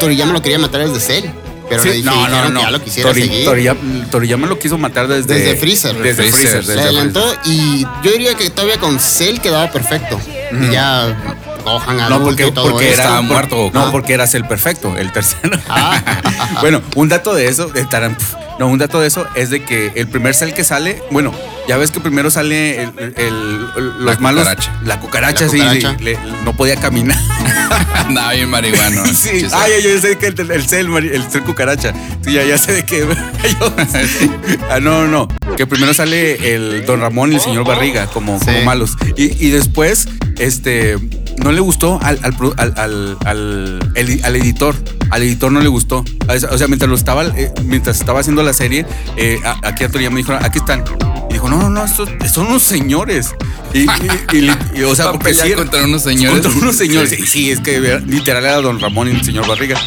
Toriyama 0.00 0.32
lo 0.32 0.42
quería 0.42 0.58
matar 0.58 0.86
desde 0.88 1.00
Cell. 1.00 1.30
Pero 1.68 1.82
Sí, 1.82 1.88
le 1.88 1.94
dije, 1.96 2.08
dijeron 2.10 2.54
que 2.54 2.60
ya 2.62 2.70
lo 2.70 2.80
quisiera 2.84 3.10
Tori- 3.10 3.22
seguir. 3.22 3.44
Toriyama, 3.44 4.06
Toriyama 4.10 4.46
lo 4.46 4.56
quiso 4.56 4.78
matar 4.78 5.08
desde... 5.08 5.34
Desde 5.34 5.56
Freezer. 5.56 5.96
Desde 5.96 6.14
Freezer. 6.22 6.40
Freezer. 6.40 6.64
Se 6.64 6.70
desde 6.74 6.82
adelantó 6.84 7.34
y 7.44 7.82
yo 8.04 8.12
diría 8.12 8.34
que 8.34 8.50
todavía 8.50 8.78
con 8.78 9.00
Cell 9.00 9.40
quedaba 9.40 9.68
perfecto. 9.72 10.20
Y 10.52 10.70
ya 10.70 11.16
Gohan 11.64 11.96
No, 11.96 12.02
adulto 12.04 12.24
porque, 12.24 12.46
y 12.46 12.50
todo 12.52 12.70
porque 12.70 12.92
era 12.92 13.20
muerto 13.20 13.56
Goku. 13.56 13.74
No, 13.76 13.86
Ah. 13.86 13.88
porque 13.90 14.12
eras 14.14 14.32
el 14.36 14.44
perfecto, 14.46 14.96
el 14.96 15.10
tercero. 15.10 15.58
Ah. 15.68 16.00
bueno, 16.60 16.82
un 16.94 17.08
dato 17.08 17.34
de 17.34 17.48
eso, 17.48 17.66
de 17.66 17.84
Taran, 17.84 18.14
pf, 18.14 18.36
no, 18.58 18.66
un 18.68 18.78
dato 18.78 19.00
de 19.00 19.06
eso 19.08 19.26
es 19.34 19.50
de 19.50 19.62
que 19.64 19.92
el 19.96 20.08
primer 20.08 20.34
cel 20.34 20.54
que 20.54 20.64
sale, 20.64 21.02
bueno, 21.10 21.32
ya 21.68 21.76
ves 21.76 21.90
que 21.90 22.00
primero 22.00 22.30
sale 22.30 22.82
el, 22.82 22.90
el- 22.98 23.14
el- 23.16 23.58
los 24.04 24.14
La 24.14 24.20
malos, 24.20 24.42
cucaracha. 24.44 24.72
la 24.84 25.00
cucaracha, 25.00 25.44
La 25.44 25.50
sí, 25.50 25.58
cucaracha. 25.58 25.96
sí, 25.98 26.04
le- 26.04 26.18
no 26.44 26.56
podía 26.56 26.76
caminar. 26.76 27.18
Andaba 27.94 28.32
bien 28.32 28.48
marihuano. 28.48 29.04
sí, 29.14 29.30
Pinche 29.30 29.48
ay, 29.52 29.82
yo 29.82 30.00
sé 30.00 30.16
que 30.16 30.28
el, 30.28 30.50
el 30.50 30.62
cel, 30.66 30.88
el 30.96 31.22
cel 31.24 31.42
cucaracha, 31.42 31.92
sí, 32.24 32.32
ya, 32.32 32.44
ya 32.44 32.56
sé 32.58 32.72
de 32.72 32.84
qué. 32.84 33.06
ah, 34.70 34.80
no, 34.80 35.06
no, 35.06 35.28
que 35.56 35.66
primero 35.66 35.92
sale 35.94 36.54
el 36.54 36.84
Don 36.86 37.00
Ramón 37.00 37.32
y 37.32 37.36
el 37.36 37.40
señor 37.40 37.66
Barriga 37.66 38.06
como, 38.06 38.38
Sí. 38.38 38.46
como 38.46 38.62
malos 38.64 38.92
y, 39.16 39.46
y 39.46 39.50
después, 39.50 40.08
este, 40.38 40.96
no 41.38 41.52
le 41.52 41.60
gustó 41.60 41.98
al, 42.02 42.18
al, 42.22 42.36
al, 42.56 42.74
al- 42.76 43.18
al- 43.24 43.92
el- 43.94 44.24
al 44.24 44.36
editor. 44.36 44.74
Al 45.10 45.22
editor 45.22 45.52
no 45.52 45.60
le 45.60 45.68
gustó. 45.68 46.04
O 46.50 46.58
sea, 46.58 46.66
mientras 46.68 46.88
lo 46.88 46.96
estaba, 46.96 47.24
eh, 47.24 47.52
mientras 47.64 47.98
estaba 48.00 48.20
haciendo 48.20 48.42
la 48.42 48.52
serie, 48.52 48.86
eh, 49.16 49.38
aquí 49.62 49.84
a 49.84 49.88
Toriyama 49.90 50.14
me 50.14 50.20
dijo, 50.20 50.32
aquí 50.34 50.58
están. 50.58 50.84
Y 51.30 51.34
dijo, 51.34 51.48
no, 51.48 51.58
no, 51.58 51.70
no, 51.70 51.84
estos 51.84 52.08
son 52.32 52.46
unos 52.48 52.62
señores. 52.62 53.34
Y, 53.74 53.80
y- 53.80 53.86
y 54.32 54.40
li- 54.42 54.56
y, 54.74 54.82
o 54.82 54.94
sea, 54.94 55.12
porque 55.12 55.34
sí, 55.34 55.52
contra 55.52 55.84
unos 55.84 56.02
señores. 56.02 56.40
Contra 56.42 56.60
unos 56.62 56.76
señores. 56.76 57.10
Sí. 57.30 57.50
Es 57.50 57.60
que 57.60 58.00
literal 58.06 58.44
era 58.44 58.60
Don 58.60 58.80
Ramón 58.80 59.08
y 59.08 59.12
el 59.12 59.24
señor 59.24 59.46
Barriga. 59.46 59.78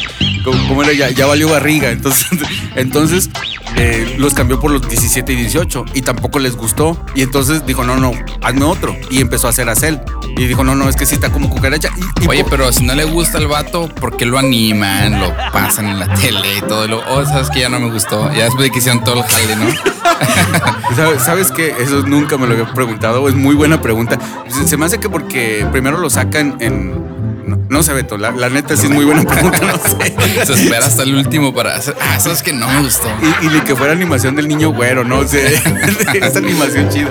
Como, 0.44 0.82
era, 0.82 0.92
ya, 0.92 1.10
ya 1.10 1.26
valió 1.26 1.48
Barriga. 1.50 1.90
Entonces, 1.90 2.26
entonces 2.76 3.30
eh, 3.76 4.14
los 4.18 4.32
cambió 4.34 4.58
por 4.60 4.70
los 4.70 4.86
17 4.88 5.32
y 5.32 5.36
18 5.36 5.84
y 5.94 6.02
tampoco 6.02 6.38
les 6.38 6.56
gustó. 6.56 7.04
Y 7.14 7.22
entonces 7.22 7.66
dijo, 7.66 7.84
no, 7.84 7.96
no, 7.96 8.12
hazme 8.42 8.64
otro. 8.64 8.96
Y 9.10 9.20
empezó 9.20 9.46
a 9.48 9.50
hacer 9.50 9.68
a 9.68 9.74
Cell. 9.74 9.96
Y 10.36 10.46
dijo, 10.46 10.62
no, 10.64 10.74
no, 10.74 10.88
es 10.88 10.96
que 10.96 11.04
sí 11.04 11.14
está 11.16 11.30
como 11.32 11.50
cucaracha. 11.50 11.90
Y, 12.22 12.28
Oye, 12.28 12.44
pero 12.48 12.72
si 12.72 12.84
no 12.84 12.94
le 12.94 13.04
gusta 13.04 13.38
el 13.38 13.48
vato, 13.48 13.88
¿por 13.88 14.16
qué 14.16 14.24
lo 14.26 14.38
animan? 14.38 15.09
Lo 15.18 15.34
pasan 15.52 15.86
en 15.86 15.98
la 15.98 16.12
tele 16.14 16.58
y 16.58 16.60
todo. 16.60 16.86
Lo, 16.86 17.02
oh, 17.08 17.24
sabes 17.24 17.50
que 17.50 17.60
ya 17.60 17.68
no 17.68 17.80
me 17.80 17.90
gustó. 17.90 18.30
Ya 18.32 18.44
después 18.44 18.64
de 18.64 18.70
que 18.70 18.78
hicieron 18.78 19.02
todo 19.02 19.16
el 19.16 19.22
jale, 19.24 19.56
¿no? 19.56 19.66
¿Sabes, 20.96 21.22
¿Sabes 21.22 21.52
qué? 21.52 21.74
Eso 21.78 22.02
nunca 22.02 22.36
me 22.36 22.46
lo 22.46 22.52
había 22.54 22.72
preguntado. 22.72 23.28
Es 23.28 23.34
muy 23.34 23.54
buena 23.54 23.80
pregunta. 23.80 24.18
Se, 24.48 24.66
se 24.66 24.76
me 24.76 24.86
hace 24.86 24.98
que 24.98 25.08
porque 25.08 25.66
primero 25.72 25.98
lo 25.98 26.10
sacan 26.10 26.56
en. 26.60 27.10
No, 27.46 27.58
no 27.68 27.82
sé, 27.82 27.92
Beto. 27.92 28.16
La, 28.16 28.30
la 28.30 28.48
neta 28.48 28.76
sí 28.76 28.86
es 28.86 28.92
muy 28.92 29.04
buena 29.04 29.22
pregunta. 29.22 29.58
No 29.60 29.78
sé. 29.78 30.14
Se 30.46 30.52
espera 30.52 30.86
hasta 30.86 31.02
el 31.02 31.14
último 31.14 31.52
para 31.54 31.74
hacer. 31.76 31.96
Ah, 32.00 32.20
sabes 32.20 32.42
que 32.42 32.52
no 32.52 32.68
me 32.68 32.82
gustó. 32.82 33.08
Y, 33.22 33.46
y 33.46 33.48
ni 33.48 33.60
que 33.60 33.74
fuera 33.74 33.92
animación 33.92 34.36
del 34.36 34.46
niño 34.46 34.72
güero, 34.72 35.04
¿no? 35.04 35.20
O 35.20 35.26
sea, 35.26 35.48
esa 36.14 36.38
animación 36.38 36.88
chida. 36.88 37.10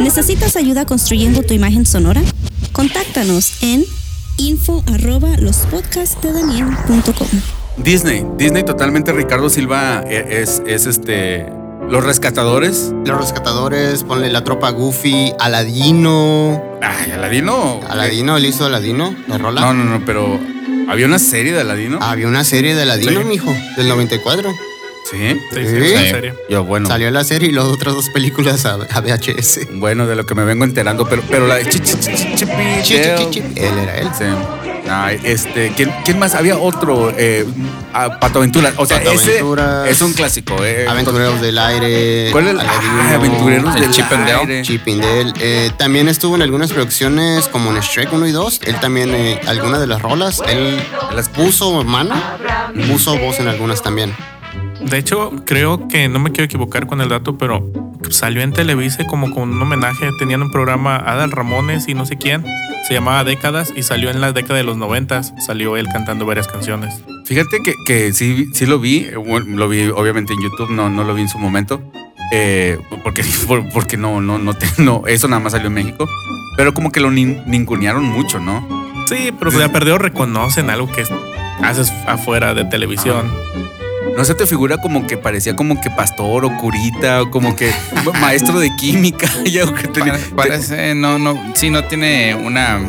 ¿Necesitas 0.00 0.56
ayuda 0.56 0.86
construyendo 0.86 1.42
tu 1.42 1.52
imagen 1.52 1.84
sonora? 1.84 2.22
Contáctanos 2.72 3.62
en 3.62 3.84
info 4.40 4.82
arroba 4.92 5.28
lospodcastdedaniel.com. 5.38 7.28
Disney. 7.76 8.26
Disney 8.36 8.62
totalmente. 8.64 9.12
Ricardo 9.12 9.48
Silva 9.50 10.02
eh, 10.06 10.40
es, 10.42 10.62
es 10.66 10.86
este. 10.86 11.46
Los 11.88 12.04
rescatadores. 12.04 12.92
Los 13.04 13.18
rescatadores, 13.18 14.04
ponle 14.04 14.30
la 14.30 14.44
tropa 14.44 14.70
Goofy, 14.70 15.32
Aladino. 15.38 16.62
Ay, 16.82 17.10
Aladino. 17.12 17.80
Aladino, 17.88 18.36
¿el 18.36 18.46
hizo 18.46 18.66
Aladino? 18.66 19.14
¿La 19.28 19.38
rola? 19.38 19.60
No, 19.60 19.74
no, 19.74 19.84
no, 19.84 20.04
pero. 20.04 20.38
¿Había 20.88 21.06
una 21.06 21.18
serie 21.20 21.52
de 21.52 21.60
Aladino? 21.60 21.98
Había 22.00 22.26
una 22.26 22.42
serie 22.44 22.74
de 22.74 22.82
Aladino, 22.82 23.20
Sí. 23.20 23.26
mijo, 23.26 23.54
del 23.76 23.88
94. 23.88 24.52
Sí. 25.10 25.40
Sí, 25.52 25.66
sí, 25.66 25.94
en. 25.94 26.34
Yo, 26.48 26.64
bueno. 26.64 26.86
Salió 26.88 27.10
la 27.10 27.24
serie 27.24 27.48
y 27.48 27.52
las 27.52 27.64
otras 27.64 27.94
dos 27.94 28.08
películas 28.10 28.64
a, 28.66 28.74
a 28.74 29.00
VHS. 29.00 29.68
Bueno, 29.74 30.06
de 30.06 30.14
lo 30.14 30.24
que 30.26 30.34
me 30.34 30.44
vengo 30.44 30.64
enterando, 30.64 31.06
pero, 31.08 31.22
pero 31.28 31.46
la 31.46 31.56
de 31.56 31.68
Chi- 31.68 31.80
Chi- 31.80 31.96
Chi- 31.98 32.14
Chi- 32.14 32.34
Chippy 32.36 32.82
Chi, 32.82 32.94
chi, 32.94 32.98
Dale. 32.98 33.16
chi, 33.30 33.40
chi. 33.40 33.42
Él 33.56 33.78
era 33.82 33.96
él. 33.98 34.08
Sí. 34.16 34.24
Ay, 34.92 35.20
este, 35.24 35.72
¿quién, 35.76 35.92
quién 36.04 36.18
más? 36.18 36.34
Había 36.34 36.56
otro, 36.58 37.12
eh, 37.16 37.44
ah, 37.92 38.18
Pato 38.20 38.38
Aventura. 38.38 38.72
O 38.76 38.86
sea, 38.86 38.98
Pato 38.98 39.12
ese 39.12 39.30
Aventuras. 39.32 39.88
es 39.88 40.00
un 40.00 40.12
clásico. 40.14 40.64
Eh. 40.64 40.86
Aventureros 40.88 41.40
del 41.40 41.58
aire. 41.58 42.28
¿Cuál 42.32 42.44
es 42.46 42.50
el 42.52 42.60
Aladino, 42.60 42.92
ah, 43.02 43.14
Aventureros 43.14 43.74
el 43.76 43.80
del 43.82 43.90
Chip 43.92 44.12
and 44.12 44.26
Dale. 44.28 44.40
aire? 44.40 44.62
Chip 44.62 44.82
and 44.88 45.00
Dale. 45.02 45.32
Eh, 45.40 45.70
también 45.76 46.08
estuvo 46.08 46.34
en 46.36 46.42
algunas 46.42 46.72
producciones 46.72 47.46
como 47.48 47.70
en 47.70 47.80
Shrek 47.80 48.12
1 48.12 48.26
y 48.26 48.32
2. 48.32 48.60
Él 48.64 48.76
también, 48.80 49.14
eh, 49.14 49.40
algunas 49.46 49.80
de 49.80 49.86
las 49.86 50.00
rolas, 50.02 50.40
él 50.48 50.80
las 51.14 51.28
puso 51.28 51.84
mano, 51.84 52.14
puso 52.88 53.16
voz 53.18 53.38
en 53.40 53.48
algunas 53.48 53.82
también. 53.82 54.14
De 54.88 54.98
hecho, 54.98 55.30
creo 55.46 55.88
que 55.88 56.08
no 56.08 56.18
me 56.18 56.30
quiero 56.30 56.44
equivocar 56.46 56.86
con 56.86 57.00
el 57.00 57.08
dato, 57.08 57.36
pero 57.38 57.70
salió 58.10 58.42
en 58.42 58.52
Televisa 58.52 59.06
como 59.06 59.32
con 59.32 59.50
un 59.50 59.62
homenaje. 59.62 60.08
Tenían 60.18 60.42
un 60.42 60.50
programa 60.50 60.96
Adal 60.96 61.30
Ramones 61.30 61.86
y 61.88 61.94
no 61.94 62.06
sé 62.06 62.16
quién. 62.16 62.44
Se 62.88 62.94
llamaba 62.94 63.22
Décadas 63.24 63.72
y 63.76 63.82
salió 63.82 64.10
en 64.10 64.20
la 64.20 64.32
década 64.32 64.56
de 64.56 64.64
los 64.64 64.76
noventas. 64.76 65.32
Salió 65.38 65.76
él 65.76 65.86
cantando 65.92 66.26
varias 66.26 66.48
canciones. 66.48 67.02
Fíjate 67.26 67.62
que, 67.62 67.74
que 67.86 68.12
sí, 68.12 68.46
sí 68.52 68.66
lo 68.66 68.78
vi, 68.80 69.06
bueno, 69.24 69.46
lo 69.56 69.68
vi 69.68 69.88
obviamente 69.88 70.32
en 70.32 70.40
YouTube, 70.42 70.70
no, 70.70 70.88
no 70.90 71.04
lo 71.04 71.14
vi 71.14 71.22
en 71.22 71.28
su 71.28 71.38
momento, 71.38 71.80
eh, 72.32 72.76
porque, 73.04 73.22
por- 73.46 73.68
porque 73.68 73.96
no, 73.96 74.20
no, 74.20 74.38
no, 74.38 74.54
te- 74.54 74.66
no, 74.82 75.04
eso 75.06 75.28
nada 75.28 75.38
más 75.40 75.52
salió 75.52 75.68
en 75.68 75.74
México, 75.74 76.08
pero 76.56 76.74
como 76.74 76.90
que 76.90 76.98
lo 76.98 77.10
nin- 77.12 77.44
ningunearon 77.46 78.02
mucho, 78.04 78.40
¿no? 78.40 78.66
Sí, 79.06 79.32
pero 79.38 79.52
ya 79.56 79.70
perdido 79.70 79.98
reconocen 79.98 80.70
algo 80.70 80.90
que 80.90 81.04
haces 81.62 81.92
afuera 82.08 82.52
de 82.54 82.64
televisión. 82.64 83.30
No 84.16 84.24
se 84.24 84.34
te 84.34 84.46
figura 84.46 84.78
como 84.78 85.06
que 85.06 85.16
parecía 85.16 85.54
como 85.56 85.80
que 85.80 85.90
pastor 85.90 86.44
o 86.44 86.56
curita 86.58 87.22
o 87.22 87.30
como 87.30 87.54
que 87.56 87.72
maestro 88.20 88.58
de 88.58 88.70
química. 88.76 89.28
ya, 89.44 89.64
o 89.64 89.74
que 89.74 89.88
tenía- 89.88 90.14
Pare- 90.34 90.50
Parece, 90.50 90.94
no, 90.94 91.18
no, 91.18 91.52
sí, 91.54 91.70
no 91.70 91.84
tiene 91.84 92.34
una. 92.34 92.80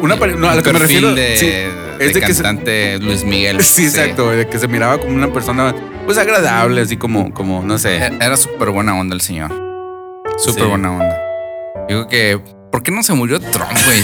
Una 0.00 0.16
no, 0.16 0.48
a 0.48 0.56
lo 0.56 0.62
que 0.64 0.72
me 0.72 0.78
refiero 0.80 1.14
de, 1.14 1.36
sí, 1.36 1.46
de 1.46 1.68
es 2.00 2.14
de 2.14 2.20
que 2.20 2.34
se- 2.34 2.42
cantante 2.42 2.98
Luis 2.98 3.24
Miguel. 3.24 3.60
Sí, 3.62 3.84
exacto, 3.84 4.30
de 4.30 4.48
que 4.48 4.58
se 4.58 4.66
miraba 4.66 4.98
como 4.98 5.14
una 5.14 5.32
persona 5.32 5.74
pues 6.06 6.18
agradable, 6.18 6.80
así 6.80 6.96
como, 6.96 7.32
como 7.32 7.62
no 7.62 7.78
sé. 7.78 7.98
E- 7.98 8.12
Era 8.20 8.36
súper 8.36 8.70
buena 8.70 8.98
onda 8.98 9.14
el 9.14 9.20
señor. 9.20 9.52
Súper 10.38 10.62
Sí. 10.64 10.68
buena 10.68 10.90
onda. 10.92 11.18
Digo 11.88 12.08
que, 12.08 12.40
¿por 12.72 12.82
qué 12.82 12.90
no 12.90 13.02
se 13.04 13.12
murió 13.14 13.38
Trump, 13.38 13.70
güey? 13.84 14.02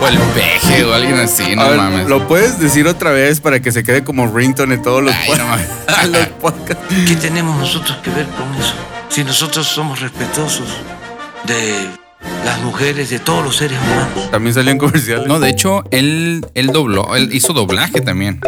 O 0.00 0.06
el 0.08 0.18
peje 0.18 0.84
o 0.84 0.94
alguien 0.94 1.18
así, 1.18 1.54
no 1.56 1.68
ver, 1.68 1.76
mames. 1.76 2.08
¿Lo 2.08 2.26
puedes 2.28 2.58
decir 2.58 2.86
otra 2.86 3.10
vez 3.10 3.40
para 3.40 3.60
que 3.60 3.72
se 3.72 3.82
quede 3.84 4.04
como 4.04 4.26
ringtone 4.28 4.74
en 4.76 4.82
todos 4.82 5.02
los, 5.02 5.14
Ay, 5.14 5.28
pod- 5.30 5.38
no 5.38 5.46
mames. 5.46 5.68
los 6.12 6.26
podcasts? 6.40 6.94
¿Qué 7.06 7.16
tenemos 7.16 7.56
nosotros 7.58 7.98
que 7.98 8.10
ver 8.10 8.26
con 8.28 8.54
eso? 8.54 8.74
Si 9.08 9.24
nosotros 9.24 9.66
somos 9.66 10.00
respetuosos 10.00 10.68
de 11.44 11.74
las 12.44 12.60
mujeres, 12.62 13.10
de 13.10 13.18
todos 13.18 13.44
los 13.44 13.56
seres 13.56 13.78
humanos. 13.80 14.30
También 14.30 14.54
salían 14.54 14.78
comerciales. 14.78 15.26
No, 15.26 15.40
de 15.40 15.50
hecho, 15.50 15.82
él, 15.90 16.44
él 16.54 16.66
dobló, 16.68 17.14
él 17.16 17.30
hizo 17.32 17.52
doblaje 17.52 18.00
también. 18.00 18.40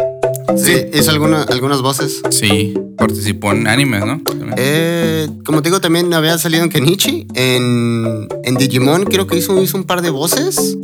Sí, 0.57 0.73
hizo 0.93 1.11
alguna- 1.11 1.43
algunas 1.43 1.81
voces. 1.81 2.21
Sí, 2.29 2.73
participó 2.97 3.51
en 3.51 3.67
animes, 3.67 4.05
¿no? 4.05 4.21
Eh, 4.57 5.27
como 5.45 5.61
te 5.61 5.69
digo, 5.69 5.81
también 5.81 6.13
había 6.13 6.37
salido 6.37 6.63
en 6.63 6.69
Kenichi. 6.69 7.27
En, 7.33 8.27
en 8.43 8.55
Digimon 8.55 9.05
creo 9.05 9.27
que 9.27 9.37
hizo, 9.37 9.61
hizo 9.61 9.77
un 9.77 9.83
par 9.85 10.01
de 10.01 10.09
voces. 10.09 10.77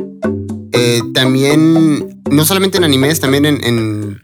Eh, 0.73 1.01
también, 1.13 2.21
no 2.29 2.45
solamente 2.45 2.77
en 2.77 2.83
animes, 2.83 3.19
también 3.19 3.45
en, 3.45 3.63
en 3.63 4.21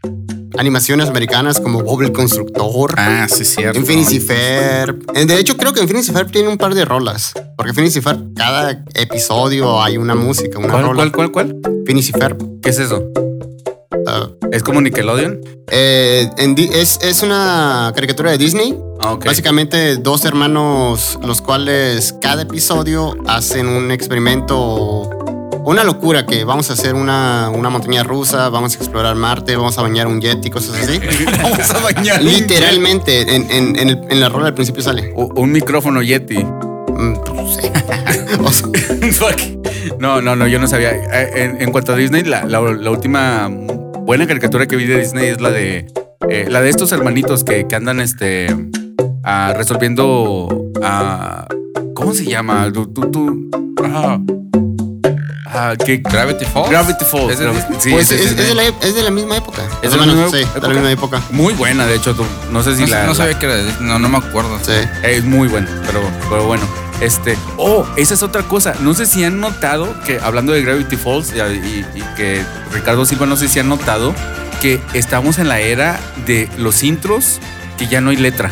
animaciones 0.57 1.09
americanas 1.09 1.59
como 1.59 1.81
Bob 1.81 2.01
el 2.03 2.11
Constructor. 2.11 2.93
Ah, 2.97 3.27
sí, 3.29 3.43
cierto. 3.43 3.77
En 3.79 3.85
Phineas 3.85 4.13
y 4.13 4.19
Ferb. 4.19 5.03
Eh, 5.15 5.25
De 5.25 5.39
hecho, 5.39 5.57
creo 5.57 5.73
que 5.73 5.81
en 5.81 5.87
Phineas 5.87 6.07
y 6.09 6.11
Ferb 6.13 6.31
tiene 6.31 6.47
un 6.49 6.57
par 6.57 6.73
de 6.75 6.85
rolas. 6.85 7.33
Porque 7.57 7.73
Phineas 7.73 7.95
y 7.95 8.01
Ferb, 8.01 8.33
cada 8.35 8.83
episodio 8.93 9.81
hay 9.81 9.97
una 9.97 10.15
música, 10.15 10.59
una 10.59 10.69
¿Cuál, 10.69 10.83
rola. 10.83 10.95
cuál, 11.11 11.11
cuál, 11.11 11.31
cuál? 11.31 11.83
Phineas 11.85 12.09
y 12.09 12.11
Ferb. 12.13 12.37
¿Qué 12.61 12.69
es 12.69 12.79
eso? 12.79 13.03
Ah, 14.07 14.27
¿Es 14.51 14.63
como 14.63 14.81
Nickelodeon? 14.81 15.39
eh, 15.71 16.29
en 16.37 16.55
es, 16.57 16.99
es 17.01 17.21
una 17.23 17.91
caricatura 17.95 18.31
de 18.31 18.37
Disney. 18.37 18.77
Ah. 18.99 19.17
Básicamente 19.23 19.97
dos 19.97 20.25
hermanos, 20.25 21.19
los 21.23 21.41
cuales 21.41 22.15
cada 22.21 22.43
episodio 22.43 23.15
hacen 23.27 23.67
un 23.67 23.91
experimento, 23.91 25.09
una 25.65 25.83
locura 25.83 26.25
que 26.25 26.43
vamos 26.43 26.69
a 26.69 26.73
hacer 26.73 26.95
una, 26.95 27.49
una 27.53 27.69
montaña 27.69 28.03
rusa, 28.03 28.49
vamos 28.49 28.73
a 28.75 28.77
explorar 28.77 29.15
Marte, 29.15 29.55
vamos 29.55 29.77
a 29.77 29.81
bañar 29.81 30.07
un 30.07 30.19
jet 30.21 30.45
y 30.45 30.49
cosas 30.49 30.75
así. 30.81 30.99
Vamos 31.41 31.69
a 31.71 31.79
bañar. 31.79 32.21
Literalmente, 32.21 33.35
en, 33.35 33.49
en- 33.51 33.75
en 33.79 33.89
el- 33.89 34.01
en 34.09 34.19
la 34.19 34.29
rola 34.29 34.47
al 34.47 34.53
principio 34.53 34.81
sale. 34.83 35.13
Un 35.15 35.51
micrófono 35.51 36.01
Yeti. 36.01 36.37
Mm, 36.43 37.13
pues, 38.39 38.61
no, 39.99 40.21
no, 40.21 40.35
no, 40.35 40.47
yo 40.47 40.59
no 40.59 40.67
sabía. 40.67 40.91
Eh, 40.91 41.31
En, 41.43 41.61
en 41.61 41.71
cuanto 41.71 41.93
a 41.93 41.95
Disney, 41.95 42.23
la, 42.23 42.45
la- 42.45 42.61
la 42.61 42.91
última 42.91 43.49
buena 44.05 44.27
caricatura 44.27 44.65
que 44.67 44.75
vi 44.75 44.85
de 44.85 44.99
Disney 44.99 45.27
es 45.29 45.41
la 45.41 45.51
de 45.51 45.87
eh, 46.29 46.45
la 46.49 46.61
de 46.61 46.69
estos 46.69 46.91
hermanitos 46.91 47.43
que, 47.43 47.67
que 47.67 47.75
andan 47.75 47.99
este 47.99 48.47
ah, 49.23 49.53
resolviendo 49.55 50.47
ah, 50.81 51.47
¿cómo 51.95 52.13
se 52.13 52.25
llama? 52.25 52.71
Tú, 52.73 52.87
tú, 52.87 53.11
tú- 53.11 53.49
ah. 53.83 54.19
ah, 55.47 55.73
que 55.83 55.97
Gravity 55.97 56.45
Falls. 56.45 56.69
Gravity 56.69 57.05
Falls. 57.05 57.31
¿Es 57.33 57.39
de 57.39 57.47
Gra- 57.49 57.53
Disney? 57.53 57.79
sí, 57.79 57.91
pues 57.91 58.11
es- 58.11 58.21
es, 58.31 58.37
de 58.37 58.55
la, 58.55 58.63
es 58.63 58.95
de 58.95 59.03
la 59.03 59.11
misma 59.11 59.37
época. 59.37 59.61
¿Es 59.81 59.91
de 59.91 59.97
la 59.97 60.05
misma 60.05 60.29
sí, 60.29 60.37
época? 60.41 60.59
de 60.59 60.67
la 60.67 60.73
misma 60.73 60.91
época. 60.91 61.21
Muy 61.31 61.53
buena, 61.53 61.85
de 61.85 61.95
hecho. 61.95 62.13
tú- 62.15 62.25
No 62.51 62.63
sé 62.63 62.75
si 62.75 62.81
No, 62.81 62.87
sé- 62.87 62.93
la. 62.93 63.05
no 63.05 63.15
sabía 63.15 63.33
la- 63.33 63.39
que 63.39 63.45
era 63.45 63.55
de 63.55 63.65
Disney. 63.65 63.87
No, 63.89 63.99
no 63.99 64.09
me 64.09 64.17
acuerdo. 64.17 64.57
Sí. 64.61 64.71
Es 65.03 65.23
muy 65.23 65.47
bueno, 65.47 65.67
pero, 65.85 66.01
pero 66.29 66.45
bueno. 66.45 66.63
Este, 67.03 67.37
oh, 67.57 67.85
esa 67.97 68.13
es 68.13 68.23
otra 68.23 68.43
cosa. 68.43 68.75
No 68.81 68.93
sé 68.93 69.05
si 69.05 69.23
han 69.23 69.39
notado 69.39 69.93
que, 70.05 70.19
hablando 70.19 70.53
de 70.53 70.61
Gravity 70.63 70.95
Falls 70.95 71.33
y, 71.35 71.39
y- 71.39 72.03
que 72.15 72.41
Ricardo 72.71 73.05
Silva, 73.05 73.25
no 73.25 73.35
sé 73.35 73.47
si 73.47 73.59
han 73.59 73.67
notado 73.69 74.13
que 74.61 74.79
estamos 74.93 75.37
en 75.39 75.49
la 75.49 75.59
era 75.59 75.99
de 76.25 76.49
los 76.57 76.83
intros 76.83 77.39
que 77.77 77.87
ya 77.87 77.99
no 78.01 78.11
hay 78.11 78.17
letra. 78.17 78.49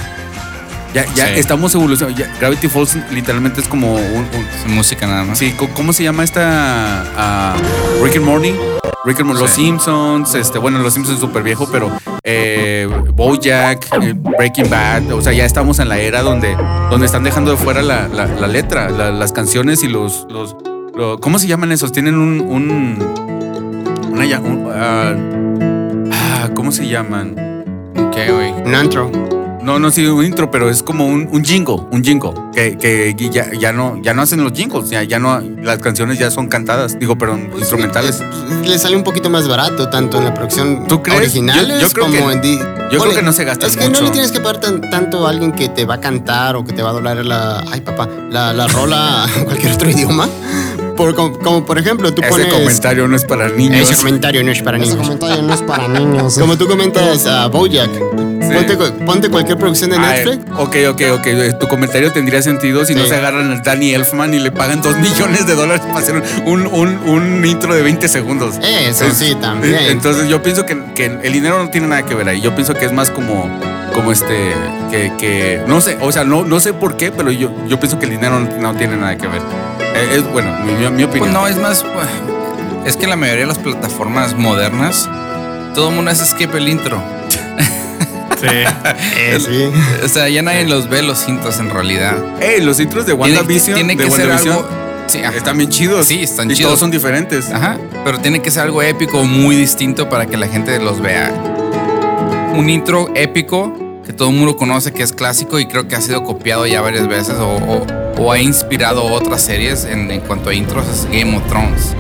Ya, 0.94 1.06
ya 1.16 1.28
Sí. 1.28 1.34
estamos 1.40 1.74
evolucionando. 1.74 2.20
Ya, 2.20 2.34
Gravity 2.40 2.68
Falls 2.68 2.98
literalmente 3.12 3.62
es 3.62 3.68
como 3.68 3.94
un. 3.96 4.02
un- 4.02 4.48
Es 4.66 4.68
música 4.68 5.08
nada 5.08 5.24
más. 5.24 5.38
sí, 5.38 5.54
¿cómo 5.74 5.94
se 5.94 6.04
llama 6.04 6.24
esta? 6.24 7.06
ah, 7.18 7.56
Rick 8.04 8.18
and 8.18 8.26
Morty. 8.26 8.54
Rick 9.06 9.20
and 9.20 9.28
Morty, 9.28 9.42
Los. 9.42 9.52
Simpsons, 9.52 10.36
este, 10.36 10.60
bueno, 10.60 10.80
Los 10.80 10.94
Simpsons 10.94 11.16
es 11.16 11.22
súper 11.22 11.42
viejo, 11.44 11.68
pero 11.72 11.90
eh, 12.24 12.88
Bojack, 13.14 13.88
eh, 14.02 14.14
Breaking 14.16 14.70
Bad, 14.70 15.12
o 15.14 15.22
sea, 15.22 15.34
ya 15.34 15.46
estamos 15.46 15.80
en 15.80 15.90
la 15.90 15.98
era 15.98 16.22
donde, 16.22 16.56
donde 16.92 17.06
están 17.08 17.24
dejando 17.24 17.52
de 17.52 17.58
fuera 17.58 17.82
la, 17.82 18.08
la- 18.10 18.28
la 18.28 18.48
letra, 18.48 18.90
la- 18.90 19.10
las 19.12 19.32
canciones 19.32 19.84
y 19.84 19.88
los, 19.88 20.28
los, 20.30 20.56
lo- 20.96 21.20
¿cómo 21.20 21.40
se 21.40 21.48
llaman 21.48 21.72
esos? 21.72 21.92
Tienen 21.92 22.16
un, 22.16 22.42
un, 22.42 24.10
una 24.12 24.26
ya- 24.26 24.40
un, 24.40 24.68
ah, 24.72 25.16
ah, 26.12 26.50
¿cómo 26.54 26.72
se 26.72 26.88
llaman? 26.88 27.34
Ok, 27.98 28.18
güey. 28.30 28.52
Un 28.66 28.76
antro. 28.76 29.10
No, 29.64 29.78
no 29.80 29.92
sí 29.92 30.06
un 30.08 30.26
intro, 30.26 30.50
pero 30.50 30.70
es 30.70 30.82
como 30.82 31.06
un, 31.06 31.28
un 31.32 31.44
jingle, 31.46 31.76
un 31.92 32.04
jingle, 32.04 32.32
que, 32.54 32.78
que 32.78 33.16
ya, 33.32 33.52
ya 33.54 33.72
no, 33.72 34.00
ya 34.02 34.14
no 34.14 34.24
hacen 34.24 34.44
los 34.44 34.54
jingles, 34.54 34.90
ya, 34.90 35.04
ya 35.04 35.20
no, 35.20 35.40
las 35.40 35.78
canciones 35.80 36.18
ya 36.18 36.32
son 36.32 36.48
cantadas, 36.48 36.98
digo, 37.00 37.16
perdón, 37.18 37.52
instrumentales. 37.58 38.22
Es- 38.22 38.68
le 38.68 38.80
sale 38.80 38.96
un 38.96 39.04
poquito 39.04 39.30
más 39.30 39.48
barato, 39.48 39.88
tanto 39.90 40.18
en 40.18 40.26
la 40.26 40.34
producción 40.34 40.88
¿Tú 40.88 41.04
crees? 41.04 41.34
creo 41.90 42.06
como 42.08 42.28
que- 42.28 42.34
en 42.34 42.42
di- 42.42 42.60
yo 42.92 43.00
creo 43.00 43.14
que 43.14 43.22
no 43.22 43.34
se 43.34 43.44
gastan 43.44 43.70
Es 43.70 43.78
que 43.78 43.88
mucho. 43.88 44.02
no 44.02 44.08
le 44.08 44.12
tienes 44.12 44.32
que 44.32 44.40
pagar 44.40 44.60
tan- 44.62 44.82
tanto 44.90 45.28
a 45.28 45.30
alguien 45.30 45.52
que 45.52 45.70
te 45.70 45.86
va 45.86 45.96
a 45.96 46.00
cantar 46.02 46.56
o 46.56 46.64
que 46.66 46.74
te 46.74 46.82
va 46.82 46.90
a 46.90 46.94
doblar 46.94 47.24
la. 47.26 47.64
Ay, 47.72 47.82
papá, 47.82 48.10
la, 48.30 48.54
la 48.54 48.68
rola 48.68 49.26
en 49.38 49.46
cualquier 49.46 49.74
otro 49.74 49.90
idioma. 49.90 50.28
Por, 51.02 51.16
como, 51.16 51.40
como 51.40 51.66
por 51.66 51.80
ejemplo, 51.80 52.14
tú 52.14 52.22
Ese 52.22 52.30
pones. 52.30 52.54
comentario 52.54 53.08
no 53.08 53.16
es 53.16 53.26
para 53.26 53.50
niños. 53.50 53.90
Ese 53.90 53.96
comentario 53.96 54.44
no 54.44 54.52
es 54.52 54.62
para 54.62 54.78
Ese 54.78 54.86
niños. 54.92 55.02
comentario 55.08 55.42
no 55.42 55.54
es 55.54 55.62
para 55.64 55.88
niños. 55.88 56.38
Como 56.38 56.58
tú 56.58 56.68
comentas 56.68 57.26
a 57.26 57.48
Bojack, 57.48 57.90
ponte, 58.54 58.78
ponte 59.06 59.30
cualquier 59.30 59.58
producción 59.58 59.90
de 59.90 59.98
Ay, 59.98 60.24
Netflix. 60.26 60.52
ok, 60.58 60.76
ok, 60.92 61.02
ok. 61.18 61.26
Eh, 61.28 61.54
Tu 61.60 61.68
comentario 61.68 62.12
tendría 62.12 62.42
sentido 62.44 62.86
si 62.86 62.94
no 62.94 63.06
se 63.06 63.16
agarran 63.16 63.50
al 63.52 63.64
Danny 63.64 63.94
Elfman 63.96 64.32
y 64.36 64.40
le 64.40 64.52
pagan 64.52 64.82
dos 64.84 64.96
millones 64.98 65.48
de 65.48 65.56
dólares 65.56 65.82
para 65.88 66.00
hacer 66.00 66.22
un, 66.46 66.68
un, 66.68 66.98
un 67.08 67.46
intro 67.46 67.74
de 67.74 67.82
20 67.82 68.08
segundos. 68.08 68.56
Eso 68.62 69.06
Es- 69.06 69.18
sí, 69.18 69.36
también. 69.42 69.76
Entonces 69.88 70.28
yo 70.30 70.44
pienso 70.44 70.66
que, 70.68 70.78
que 70.94 71.06
el 71.24 71.34
dinero 71.34 71.58
no 71.64 71.70
tiene 71.72 71.88
nada 71.88 72.04
que 72.06 72.14
ver 72.14 72.28
ahí. 72.30 72.42
Yo 72.42 72.54
pienso 72.54 72.76
que 72.76 72.86
es 72.86 72.92
más 72.94 73.10
como, 73.10 73.50
como 73.96 74.12
este, 74.12 74.54
que, 74.92 75.12
que 75.18 75.62
no 75.68 75.82
sé, 75.82 75.98
o 76.02 76.12
sea, 76.12 76.24
no, 76.26 76.46
no 76.46 76.60
sé 76.60 76.74
por 76.74 76.96
qué, 76.96 77.12
pero 77.12 77.32
yo, 77.32 77.52
yo 77.68 77.80
pienso 77.80 77.98
que 77.98 78.06
el 78.06 78.12
dinero 78.12 78.40
no, 78.40 78.58
no 78.58 78.76
tiene 78.76 78.98
nada 78.98 79.18
que 79.18 79.26
ver. 79.28 79.42
Eh, 79.96 80.16
es 80.16 80.24
bueno, 80.32 80.52
mi, 80.66 80.74
mi- 80.74 80.90
mi 80.92 81.04
opinión. 81.04 81.20
Pues 81.20 81.32
no, 81.34 81.48
es 81.48 81.58
más. 81.58 81.84
pues, 81.84 82.08
Es 82.86 82.98
que 82.98 83.08
la 83.08 83.16
mayoría 83.16 83.42
de 83.42 83.48
las 83.48 83.60
plataformas 83.60 84.36
modernas, 84.36 85.10
todo 85.76 85.90
el 85.90 85.96
mundo 85.96 86.12
hace 86.12 86.26
skip 86.26 86.54
el 86.56 86.68
intro. 86.70 87.02
Sí. 88.40 88.48
Eh, 89.18 89.38
sí. 89.40 89.70
O 90.04 90.08
sea, 90.08 90.28
ya 90.28 90.42
nadie 90.42 90.66
los 90.66 90.90
ve 90.90 91.04
los 91.04 91.28
intros 91.30 91.60
en 91.60 91.70
realidad. 91.70 92.16
Ey, 92.42 92.60
los 92.62 92.80
intros 92.80 93.06
de 93.06 93.14
Tiene, 93.14 93.36
WandaVision, 93.38 93.76
tiene 93.76 93.96
de 93.96 94.04
que 94.04 94.10
ser 94.10 94.32
algo. 94.32 94.68
Sí, 95.06 95.20
están 95.20 95.58
bien 95.60 95.70
chidos. 95.70 96.08
Sí, 96.08 96.24
están 96.24 96.50
y 96.50 96.56
chidos. 96.56 96.70
todos 96.70 96.80
son 96.80 96.90
diferentes. 96.90 97.52
Ajá. 97.52 97.78
Pero 98.04 98.20
tiene 98.20 98.42
que 98.42 98.50
ser 98.50 98.64
algo 98.64 98.82
épico, 98.82 99.24
muy 99.26 99.56
distinto 99.56 100.10
para 100.10 100.26
que 100.26 100.38
la 100.38 100.48
gente 100.48 100.80
los 100.80 101.02
vea. 101.02 101.32
Un 102.56 102.68
intro 102.70 103.10
épico 103.14 103.74
que 103.76 103.81
todo 104.22 104.30
el 104.30 104.36
mundo 104.36 104.56
conoce, 104.56 104.94
que 104.94 105.02
es 105.02 105.14
clásico 105.14 105.60
y 105.60 105.66
creo 105.66 105.88
que 105.88 105.96
ha 105.96 106.02
sido 106.02 106.24
copiado 106.24 106.68
ya 106.68 106.80
varias 106.82 107.08
veces 107.08 107.34
o, 107.40 107.56
o- 107.56 107.88
o 108.20 108.32
ha 108.32 108.38
inspirado 108.38 109.04
otras 109.06 109.42
series 109.42 109.84
en, 109.86 110.12
en 110.12 110.22
cuanto 110.22 110.52
a 110.52 110.54
intros, 110.54 110.86
es 110.88 111.06
Game 111.06 111.36
of 111.36 111.44
Thrones. 111.48 111.96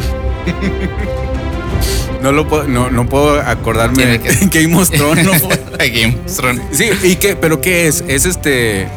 No 2.21 2.31
lo 2.31 2.47
puedo, 2.47 2.65
no, 2.65 2.91
no 2.91 3.07
puedo 3.09 3.41
acordarme 3.41 4.05
de 4.05 4.19
que- 4.19 4.61
Game 4.61 4.75
of 4.79 4.87
Thrones. 4.91 5.25
no. 5.25 5.31
Game 5.79 6.15
of 6.23 6.35
Thrones. 6.35 6.61
Sí, 6.71 6.91
¿y 7.01 7.15
qué? 7.15 7.35
¿Pero 7.35 7.59
qué 7.59 7.87
es? 7.87 8.03
Es 8.07 8.25
este... 8.27 8.87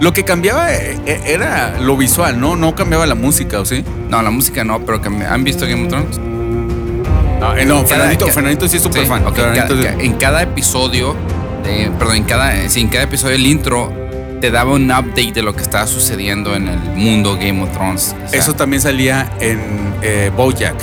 Lo 0.00 0.12
que 0.12 0.22
cambiaba 0.22 0.72
eh, 0.72 0.96
eh, 1.06 1.20
era 1.26 1.76
lo 1.80 1.96
visual, 1.96 2.38
¿no? 2.38 2.54
No 2.54 2.76
cambiaba 2.76 3.04
la 3.06 3.16
música, 3.16 3.58
¿o 3.58 3.64
sí? 3.64 3.84
No, 4.08 4.22
la 4.22 4.30
música 4.30 4.62
no, 4.62 4.78
pero 4.86 5.00
¿han 5.28 5.42
visto 5.42 5.66
Game 5.66 5.82
of 5.82 5.88
Thrones? 5.88 6.18
No, 6.18 7.56
eh, 7.56 7.64
no 7.66 7.84
Cada- 7.84 8.10
Fernandito, 8.32 8.68
sí 8.68 8.76
es 8.76 8.82
súper 8.84 9.02
Sí, 9.02 9.08
fan. 9.08 9.24
cada- 9.34 9.94
en 9.98 10.12
cada 10.12 10.42
episodio, 10.42 11.16
eh, 11.64 11.90
perdón, 11.98 12.16
en 12.16 12.24
cada, 12.24 12.68
sí, 12.68 12.80
en 12.80 12.88
cada 12.88 13.04
episodio 13.04 13.36
el 13.36 13.46
intro 13.46 13.92
te 14.40 14.50
daba 14.50 14.72
un 14.72 14.84
update 14.90 15.32
de 15.32 15.42
lo 15.42 15.54
que 15.54 15.62
estaba 15.62 15.86
sucediendo 15.86 16.54
en 16.56 16.68
el 16.68 16.78
mundo 16.78 17.34
Game 17.34 17.62
of 17.62 17.70
Thrones. 17.72 18.14
O 18.24 18.28
sea, 18.28 18.38
Eso 18.40 18.54
también 18.54 18.80
salía 18.80 19.30
en 19.40 19.60
eh, 20.02 20.30
Bojack. 20.36 20.76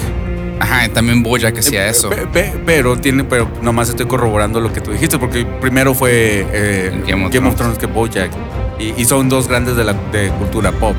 Ajá, 0.59 0.89
también 0.89 1.21
Bojack 1.23 1.57
hacía 1.59 1.87
eso. 1.87 2.09
Pe- 2.09 2.27
pe- 2.27 2.53
pero 2.65 2.97
tiene, 2.97 3.23
pero 3.23 3.47
nomás 3.61 3.89
estoy 3.89 4.05
corroborando 4.07 4.59
lo 4.59 4.71
que 4.73 4.81
tú 4.81 4.91
dijiste, 4.91 5.17
porque 5.19 5.45
primero 5.45 5.93
fue 5.93 6.45
eh, 6.51 7.03
Game 7.07 7.25
of 7.25 7.31
Game 7.33 7.47
of 7.47 7.55
Thrones. 7.55 7.77
Que 7.77 7.85
Bojack. 7.87 8.31
Y, 8.79 8.93
y 9.01 9.05
son 9.05 9.27
dos 9.29 9.47
grandes 9.47 9.75
de 9.75 9.83
la 9.83 9.93
de 9.93 10.29
cultura 10.29 10.71
pop. 10.71 10.95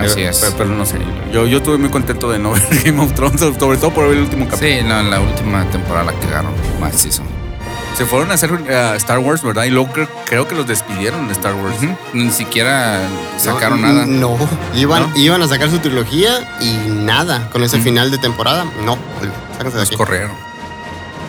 Así 0.00 0.20
Eh, 0.20 0.28
es. 0.28 0.38
Pero, 0.40 0.52
pero 0.56 0.70
no 0.70 0.84
sé. 0.86 0.96
Yo, 1.32 1.46
yo 1.46 1.58
estuve 1.58 1.78
muy 1.78 1.90
contento 1.90 2.30
de 2.30 2.38
no 2.38 2.52
ver 2.52 2.62
Game 2.84 3.00
of 3.02 3.12
Thrones, 3.14 3.40
sobre 3.40 3.78
todo 3.78 3.90
por 3.92 4.04
ver 4.08 4.16
el 4.16 4.22
último 4.24 4.46
capítulo. 4.46 4.70
Sí, 4.70 4.84
no, 4.86 5.00
en 5.00 5.10
la 5.10 5.20
última 5.20 5.64
temporada 5.70 6.04
la 6.06 6.12
cagaron. 6.18 6.52
Más 6.80 6.94
season. 6.96 7.26
Se 8.02 8.06
fueron 8.08 8.32
a 8.32 8.34
hacer 8.34 8.50
eh, 8.68 8.92
Star 8.96 9.20
Wars, 9.20 9.44
¿verdad? 9.44 9.62
Y 9.62 9.70
luego 9.70 9.92
creo, 9.92 10.08
creo 10.24 10.48
que 10.48 10.56
los 10.56 10.66
despidieron 10.66 11.28
de 11.28 11.34
Star 11.34 11.54
Wars. 11.54 11.76
Ni 12.12 12.30
siquiera 12.32 12.98
sacaron 13.38 13.80
No, 13.80 13.86
nada. 13.92 14.06
No, 14.06 14.36
iban, 14.74 15.08
¿No? 15.08 15.16
iban 15.16 15.40
a 15.40 15.46
sacar 15.46 15.70
su 15.70 15.78
trilogía 15.78 16.32
y 16.60 16.72
nada. 16.88 17.48
Con 17.52 17.62
ese 17.62 17.78
final 17.78 18.10
de 18.10 18.18
temporada, 18.18 18.64
no. 18.84 18.98
Sáquense 19.52 19.76
de 19.76 19.82
Los 19.82 19.88
aquí. 19.88 19.96
corrieron. 19.96 20.32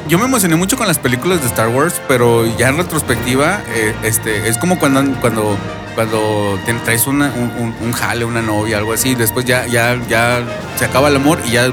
Yo 0.07 0.17
me 0.17 0.25
emocioné 0.25 0.55
mucho 0.55 0.75
con 0.75 0.87
las 0.87 0.97
películas 0.97 1.41
de 1.41 1.45
Star 1.45 1.67
Wars, 1.67 2.01
pero 2.07 2.43
ya 2.57 2.69
en 2.69 2.77
retrospectiva, 2.77 3.61
eh, 3.75 3.93
este, 4.01 4.49
es 4.49 4.57
como 4.57 4.79
cuando 4.79 5.03
cuando 5.21 5.55
cuando 5.93 6.57
te 6.65 6.73
traes 6.73 7.05
una- 7.05 7.31
un, 7.35 7.75
un- 7.83 7.93
jale, 7.93 8.25
una 8.25 8.41
novia, 8.41 8.79
algo 8.79 8.93
así, 8.93 9.13
después 9.13 9.45
ya, 9.45 9.67
ya, 9.67 9.95
ya 10.09 10.41
se 10.75 10.85
acaba 10.85 11.09
el 11.09 11.17
amor 11.17 11.39
y 11.45 11.51
ya 11.51 11.67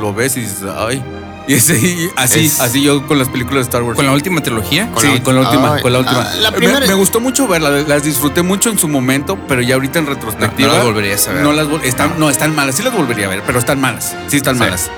lo 0.00 0.12
ves 0.12 0.36
y 0.36 0.40
dices, 0.40 0.64
ay. 0.76 1.00
Y 1.48 1.54
y 1.54 2.10
así, 2.16 2.46
Es- 2.46 2.60
así 2.60 2.82
yo 2.82 3.06
con 3.06 3.18
las 3.18 3.28
películas 3.28 3.64
de 3.66 3.70
Star 3.70 3.82
Wars. 3.82 3.96
Con 3.96 4.06
la 4.06 4.12
última 4.12 4.40
trilogía. 4.42 4.88
sí, 4.98 5.20
con 5.20 5.34
la 5.34 5.42
última, 5.42 5.74
Ay, 5.74 5.82
con 5.82 5.92
la 5.92 5.98
última. 6.00 6.20
ah, 6.22 6.34
la 6.40 6.50
Me- 6.50 6.56
primera- 6.56 6.86
me, 6.86 6.94
gustó 6.94 7.20
mucho 7.20 7.48
verlas, 7.48 7.86
las 7.88 8.02
disfruté 8.04 8.42
mucho 8.42 8.70
en 8.70 8.78
su 8.78 8.88
momento, 8.88 9.38
pero 9.48 9.60
ya 9.60 9.74
ahorita 9.74 9.98
en 9.98 10.06
retrospectiva. 10.06 10.68
no 10.68 10.74
las 10.76 10.84
volverías 10.84 11.28
a 11.28 11.32
ver. 11.32 11.42
No 11.42 11.52
las 11.52 11.66
están, 11.84 12.14
no. 12.18 12.30
están 12.30 12.54
malas. 12.54 12.76
Sí 12.76 12.82
las 12.82 12.92
volvería 12.92 13.26
a 13.26 13.30
ver, 13.30 13.42
pero 13.46 13.58
están 13.58 13.80
malas. 13.80 14.14
Sí 14.28 14.36
están 14.36 14.54
Sí. 14.56 14.60
malas. 14.60 14.90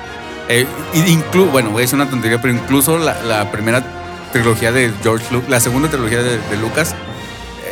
Eh, 0.49 0.67
inclu 1.07 1.47
bueno, 1.47 1.71
voy 1.71 1.79
a 1.79 1.81
decir 1.83 1.95
una 1.95 2.11
tontería, 2.11 2.41
pero 2.41 2.53
incluso 2.53 2.99
la, 2.99 3.23
la 3.23 3.51
primera 3.51 3.83
trilogía 4.33 4.73
de 4.73 4.93
George 5.03 5.25
Lucas, 5.33 5.49
la 5.49 5.61
segunda 5.61 5.89
trilogía 5.89 6.23
de, 6.23 6.39
de 6.39 6.57
Lucas, 6.61 6.95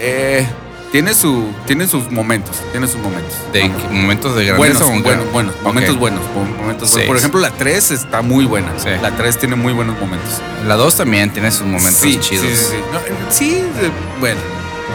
eh, 0.00 0.46
tiene, 0.92 1.14
su, 1.14 1.46
tiene 1.66 1.86
sus 1.88 2.10
momentos. 2.10 2.56
Tiene 2.70 2.86
sus 2.86 3.00
momentos. 3.00 3.34
De 3.52 3.68
momentos 3.90 4.36
de 4.36 4.52
buenos, 4.52 4.78
grandeza. 4.78 5.02
buenos, 5.02 5.32
buenos, 5.32 5.54
Ok. 5.56 5.62
momentos 5.64 5.98
buenos. 5.98 6.20
mo- 6.34 6.44
Momentos 6.62 6.90
Seis. 6.90 7.06
Por 7.06 7.16
ejemplo, 7.16 7.40
la 7.40 7.50
3 7.50 7.90
está 7.90 8.22
muy 8.22 8.44
buena. 8.44 8.68
Sí. 8.78 8.90
La 9.02 9.10
3 9.16 9.38
tiene 9.38 9.56
muy 9.56 9.72
buenos 9.72 9.98
momentos. 9.98 10.40
La 10.66 10.76
2 10.76 10.96
también 10.96 11.30
tiene 11.32 11.50
sus 11.50 11.66
momentos 11.66 11.94
sí, 12.00 12.18
chidos. 12.20 12.46
Sí, 12.46 12.54
sí. 12.54 12.76
No, 12.92 12.98
eh, 13.00 13.02
sí, 13.30 13.54
eh, 13.80 13.90
bueno. 14.20 14.40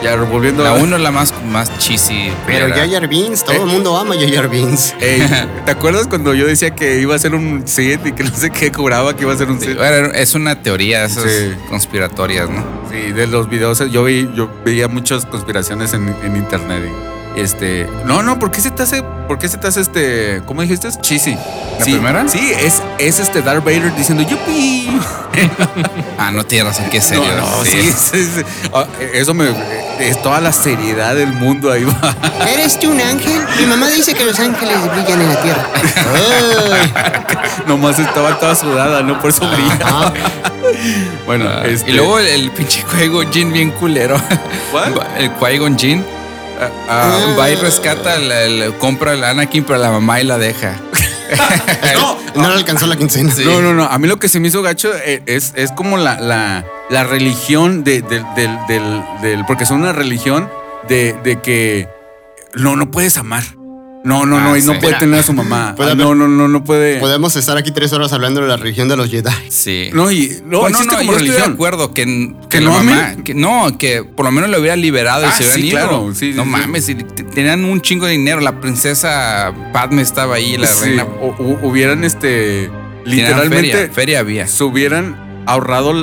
Ya 0.03 0.15
volviendo 0.15 0.63
La 0.63 0.71
a 0.71 0.73
1 0.75 0.95
es 0.95 1.01
la 1.01 1.11
más, 1.11 1.33
más 1.45 1.75
cheesy. 1.79 2.31
Pero. 2.45 2.69
Jar 2.73 2.89
Jar 2.89 3.07
Binks, 3.07 3.43
todo 3.43 3.55
Eh. 3.55 3.59
el 3.59 3.65
mundo 3.65 3.97
ama 3.97 4.15
Jar 4.15 4.31
Jar 4.31 4.49
Binks. 4.49 4.93
Ey, 5.01 5.21
¿Te 5.65 5.71
acuerdas 5.71 6.07
cuando 6.07 6.33
yo 6.33 6.45
decía 6.45 6.71
que 6.75 6.99
iba 6.99 7.15
a 7.15 7.19
ser 7.19 7.33
un 7.35 7.67
Sith 7.67 8.05
y 8.05 8.11
que 8.11 8.23
no 8.23 8.31
sé 8.35 8.49
qué 8.51 8.71
cobraba 8.71 9.15
que 9.15 9.23
iba 9.23 9.33
a 9.33 9.37
ser 9.37 9.49
un 9.49 9.59
Sí, 9.59 9.73
bueno, 9.73 10.09
es 10.13 10.35
una 10.35 10.61
teoría 10.61 11.05
esas 11.05 11.23
Sí. 11.23 11.53
conspiratorias, 11.69 12.49
¿no? 12.49 12.63
Sí, 12.91 13.11
de 13.11 13.27
los 13.27 13.49
videos 13.49 13.79
yo 13.91 14.03
vi, 14.03 14.29
yo 14.35 14.49
veía 14.63 14.87
muchas 14.87 15.25
conspiraciones 15.25 15.93
en, 15.93 16.13
en 16.23 16.35
internet. 16.37 16.83
y, 17.35 17.39
este, 17.39 17.87
no, 18.05 18.23
no, 18.23 18.39
¿por 18.39 18.49
qué 18.51 18.61
se 18.61 18.71
te 18.71 18.81
hace, 18.83 19.03
por 19.27 19.37
qué 19.37 19.47
se 19.47 19.57
te 19.57 19.67
hace 19.67 19.81
este, 19.81 20.41
cómo 20.45 20.61
dijiste? 20.63 20.89
Cheesy. 21.01 21.35
¿La 21.79 21.85
Sí, 21.85 21.91
primera? 21.93 22.27
Sí, 22.27 22.51
es, 22.59 22.81
es 22.97 23.19
este 23.19 23.41
Darth 23.41 23.63
Vader 23.63 23.93
diciendo 23.95 24.23
yupi. 24.27 24.76
Ah, 26.19 26.31
no 26.31 26.43
tienes 26.45 26.73
razón, 26.75 26.89
qué 26.89 26.97
No, 26.97 27.03
serio. 27.05 27.23
no, 27.37 27.63
sí, 27.63 27.93
sí, 27.95 28.25
sí. 28.25 28.41
Ah, 28.73 28.85
Eso 29.13 29.35
me, 29.35 29.49
es 29.99 30.19
toda 30.23 30.41
la 30.41 30.51
seriedad 30.51 31.13
del 31.15 31.31
mundo 31.31 31.71
ahí 31.71 31.83
va. 31.83 32.15
¿Eres 32.51 32.79
tú 32.79 32.89
un 32.91 32.99
ángel? 32.99 33.39
Mi 33.59 33.67
mamá 33.67 33.87
dice 33.87 34.15
que 34.15 34.25
los 34.25 34.37
ángeles 34.39 34.77
brillan 34.91 35.21
en 35.21 35.29
la 35.29 35.41
tierra. 35.41 35.67
Nomás 37.67 37.99
estaba 37.99 38.39
toda 38.39 38.55
sudada, 38.55 39.03
¿no? 39.03 39.19
Por 39.21 39.29
eso 39.29 39.47
brilla. 39.47 40.11
Bueno, 41.25 41.45
Ah, 41.49 41.63
este, 41.65 41.91
Y 41.91 41.93
luego 41.93 42.19
el, 42.19 42.27
el 42.27 42.51
pinche 42.51 42.83
Qui-Gon 42.85 43.31
Jinn 43.31 43.53
bien 43.53 43.71
culero. 43.71 44.19
¿Cuál? 44.71 44.99
El 45.17 45.31
Qui-Gon 45.35 45.77
Jinn 45.77 46.05
ah, 46.89 47.17
va 47.39 47.49
y 47.49 47.55
rescata, 47.55 48.15
el, 48.15 48.31
el- 48.31 48.73
compra 48.77 49.13
el 49.13 49.23
Anakin, 49.23 49.63
pero 49.63 49.79
la 49.79 49.91
mamá 49.91 50.19
y 50.19 50.25
la 50.25 50.37
deja. 50.37 50.75
no, 52.35 52.41
no 52.41 52.47
le 52.49 52.53
alcanzó 52.55 52.87
la 52.87 52.95
quincena. 52.95 53.33
No, 53.45 53.61
no, 53.61 53.73
no. 53.73 53.83
A 53.85 53.97
mí 53.97 54.07
lo 54.07 54.17
que 54.19 54.29
se 54.29 54.39
me 54.39 54.47
hizo 54.47 54.61
gacho 54.61 54.91
eh, 54.95 55.21
es, 55.25 55.53
es 55.55 55.71
como 55.71 55.97
la, 55.97 56.19
la, 56.19 56.65
la 56.89 57.03
religión 57.03 57.83
de, 57.83 58.01
del- 58.01 58.25
del, 58.35 58.57
del, 58.67 59.03
del- 59.21 59.45
Porque 59.45 59.65
son 59.65 59.81
una 59.81 59.93
religión 59.93 60.49
de, 60.87 61.13
de 61.23 61.41
que 61.41 61.87
no, 62.53 62.75
no 62.75 62.89
puedes 62.91 63.17
amar. 63.17 63.43
No, 64.03 64.25
no, 64.25 64.39
no, 64.39 64.53
Ah, 64.53 64.59
y 64.59 64.61
no 64.61 64.73
sí. 64.73 64.79
puede 64.79 64.87
Mira, 64.93 64.99
tener 64.99 65.19
a 65.19 65.23
su 65.23 65.33
mamá. 65.33 65.73
puede 65.77 65.89
Ah, 65.89 65.93
haber- 65.93 66.05
no, 66.05 66.15
no, 66.15 66.27
no, 66.27 66.47
no 66.47 66.63
puede. 66.63 66.99
Podemos 66.99 67.35
estar 67.35 67.57
aquí 67.57 67.71
tres 67.71 67.91
horas 67.91 68.13
hablando 68.13 68.39
de 68.41 68.47
la 68.47 68.55
religión 68.55 68.87
de 68.87 68.95
los 68.95 69.09
Jedi. 69.09 69.29
Sí. 69.49 69.89
No, 69.93 70.11
y 70.11 70.37
no, 70.45 70.67
existe 70.67 70.85
no, 70.93 70.97
como 70.99 71.11
yo 71.11 71.17
estoy 71.17 71.27
de 71.27 71.33
religión. 71.33 71.53
acuerdo 71.53 71.93
que, 71.93 72.05
que, 72.05 72.35
¿Que 72.49 72.61
la 72.61 72.65
no 72.69 72.73
mamá, 72.77 73.05
amen? 73.09 73.23
que 73.23 73.33
no, 73.33 73.77
que 73.77 74.03
por 74.03 74.25
lo 74.25 74.31
menos 74.31 74.49
lo 74.49 74.59
hubiera 74.59 74.75
liberado 74.77 75.23
y 75.23 75.25
Ah, 75.25 75.31
se 75.31 75.43
hubieran 75.43 75.59
sí, 75.61 75.67
ido. 75.67 75.77
claro, 75.77 76.13
sí, 76.15 76.31
no 76.33 76.43
sí, 76.43 76.49
sí. 76.49 76.55
mames, 76.55 76.89
y 76.89 76.95
tenían 76.95 77.65
un 77.65 77.81
chingo 77.81 78.05
de 78.05 78.13
dinero. 78.13 78.39
La 78.39 78.61
princesa 78.61 79.51
Padme 79.73 80.03
estaba 80.03 80.35
ahí, 80.35 80.57
la 80.57 80.67
Sí, 80.67 80.85
reina. 80.85 81.03
o- 81.03 81.59
hubieran 81.63 82.03
este 82.05 82.69
Tenían 83.03 83.27
literalmente 83.29 83.71
feria, 83.77 83.93
feria 83.93 84.19
había. 84.19 84.47
se 84.47 84.63
hubieran 84.63 85.43
ahorrado 85.47 85.93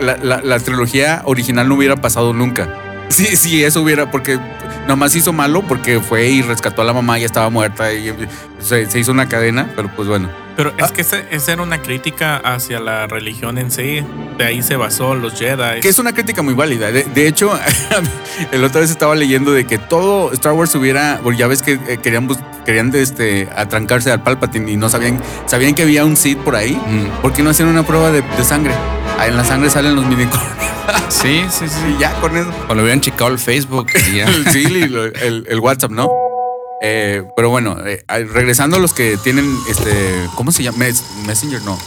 la, 0.00 0.16
la- 0.22 0.40
la 0.42 0.60
trilogía 0.60 1.22
original 1.26 1.68
no 1.68 1.74
hubiera 1.74 1.96
pasado 1.96 2.32
nunca. 2.32 2.78
Sí, 3.08 3.36
sí, 3.36 3.62
eso 3.62 3.82
hubiera, 3.82 4.10
porque 4.10 4.38
nomás 4.88 5.14
hizo 5.14 5.32
malo 5.32 5.62
porque 5.62 6.00
fue 6.00 6.26
y 6.28 6.42
rescató 6.42 6.82
a 6.82 6.84
la 6.84 6.92
mamá, 6.92 7.18
ya 7.18 7.26
estaba 7.26 7.48
muerta 7.50 7.92
y 7.92 8.14
se, 8.60 8.86
se 8.90 8.98
hizo 8.98 9.12
una 9.12 9.28
cadena, 9.28 9.68
pero 9.76 9.88
pues 9.94 10.08
bueno. 10.08 10.28
Pero 10.54 10.70
es 10.76 10.92
que 10.92 11.00
ese- 11.00 11.24
esa 11.30 11.52
era 11.54 11.62
una 11.62 11.80
crítica 11.80 12.36
hacia 12.36 12.78
la 12.78 13.06
religión 13.06 13.56
en 13.56 13.70
sí. 13.70 14.04
De 14.36 14.44
ahí 14.44 14.62
se 14.62 14.76
basó 14.76 15.14
los 15.14 15.32
Jedi. 15.38 15.80
Que 15.80 15.88
es 15.88 15.98
una 15.98 16.12
crítica 16.12 16.42
muy 16.42 16.52
válida. 16.52 16.92
De, 16.92 17.04
de 17.04 17.26
hecho, 17.26 17.58
el 18.52 18.62
otra 18.62 18.82
vez 18.82 18.90
estaba 18.90 19.14
leyendo 19.14 19.52
de 19.52 19.66
que 19.66 19.78
todo 19.78 20.30
Star 20.32 20.52
Wars 20.52 20.74
hubiera, 20.74 21.20
porque 21.22 21.38
ya 21.38 21.46
ves 21.46 21.62
que 21.62 21.80
eh, 21.88 21.98
querían, 22.02 22.28
querían 22.66 22.94
este, 22.94 23.48
atrancarse 23.56 24.12
al 24.12 24.22
Palpatine 24.22 24.70
y 24.72 24.76
no 24.76 24.90
sabían, 24.90 25.20
sabían 25.46 25.74
que 25.74 25.84
había 25.84 26.04
un 26.04 26.16
Sith 26.18 26.38
por 26.38 26.54
ahí. 26.54 26.74
Mm. 26.74 27.22
¿Por 27.22 27.32
qué 27.32 27.42
no 27.42 27.48
hacían 27.50 27.68
una 27.70 27.82
prueba 27.84 28.10
de, 28.12 28.20
de 28.20 28.44
sangre? 28.44 28.74
Ah, 29.22 29.26
En 29.28 29.36
la 29.36 29.44
sangre 29.44 29.70
salen 29.70 29.94
los 29.94 30.04
midi 30.06 30.24
Sí, 31.08 31.44
sí, 31.50 31.68
sí. 31.68 31.94
Y 31.96 32.00
ya 32.00 32.12
con 32.20 32.36
eso. 32.36 32.50
O 32.68 32.74
lo 32.74 32.82
hubieran 32.82 33.00
checado 33.00 33.30
el 33.30 33.38
Facebook 33.38 33.86
y 34.12 34.16
ya. 34.16 34.24
El, 34.24 34.46
sí, 34.50 34.64
el, 34.66 35.46
el 35.48 35.60
WhatsApp, 35.60 35.92
¿no? 35.92 36.10
Eh, 36.82 37.22
pero 37.36 37.48
bueno, 37.50 37.76
eh, 37.86 38.02
ah, 38.08 38.18
regresando 38.18 38.76
a 38.78 38.80
los 38.80 38.92
que 38.92 39.16
tienen 39.22 39.56
este. 39.70 40.28
¿Cómo 40.34 40.50
se 40.50 40.64
llama? 40.64 40.78
Mes- 40.78 41.04
Messenger, 41.26 41.62
no. 41.62 41.78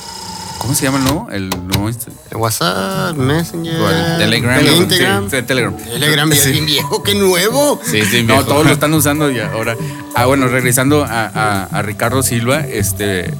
¿Cómo 0.59 0.73
se 0.73 0.85
llama 0.85 0.99
el 0.99 1.03
nuevo? 1.03 1.27
El 1.29 1.49
nuevo 1.49 1.89
este- 1.89 2.11
WhatsApp, 2.33 3.17
Messenger. 3.17 4.17
Telegram. 4.17 4.57
Telegram. 4.57 5.29
Sí, 5.29 5.35
sí, 5.37 5.41
Telegram. 5.43 5.75
Telegram, 5.75 6.29
ya 6.29 6.35
es 6.37 6.43
Sí. 6.43 6.51
bien 6.53 6.65
viejo, 6.65 7.03
qué 7.03 7.13
nuevo. 7.15 7.81
Sí, 7.83 8.01
sí, 8.05 8.21
No, 8.23 8.35
viejo. 8.35 8.45
todos 8.45 8.65
lo 8.65 8.71
están 8.71 8.93
usando 8.93 9.29
y 9.29 9.39
ahora. 9.41 9.75
Ah, 10.15 10.25
bueno, 10.25 10.47
regresando 10.47 11.03
a, 11.03 11.25
a- 11.25 11.63
a 11.65 11.81
Ricardo 11.81 12.23
Silva, 12.23 12.61
este 12.61 13.33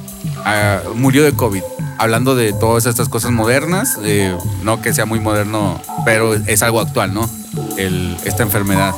ah, 0.46 0.80
murió 0.94 1.22
de 1.24 1.32
COVID. 1.32 1.62
Hablando 1.98 2.34
de 2.34 2.52
todas 2.52 2.86
estas 2.86 3.08
cosas 3.08 3.30
modernas, 3.32 3.98
eh, 4.02 4.34
no 4.62 4.80
que 4.82 4.92
sea 4.94 5.04
muy 5.06 5.18
moderno, 5.20 5.80
pero 6.04 6.34
es 6.34 6.62
algo 6.62 6.80
actual, 6.80 7.12
¿no? 7.12 7.28
El- 7.76 8.16
esta 8.24 8.42
enfermedad. 8.42 8.94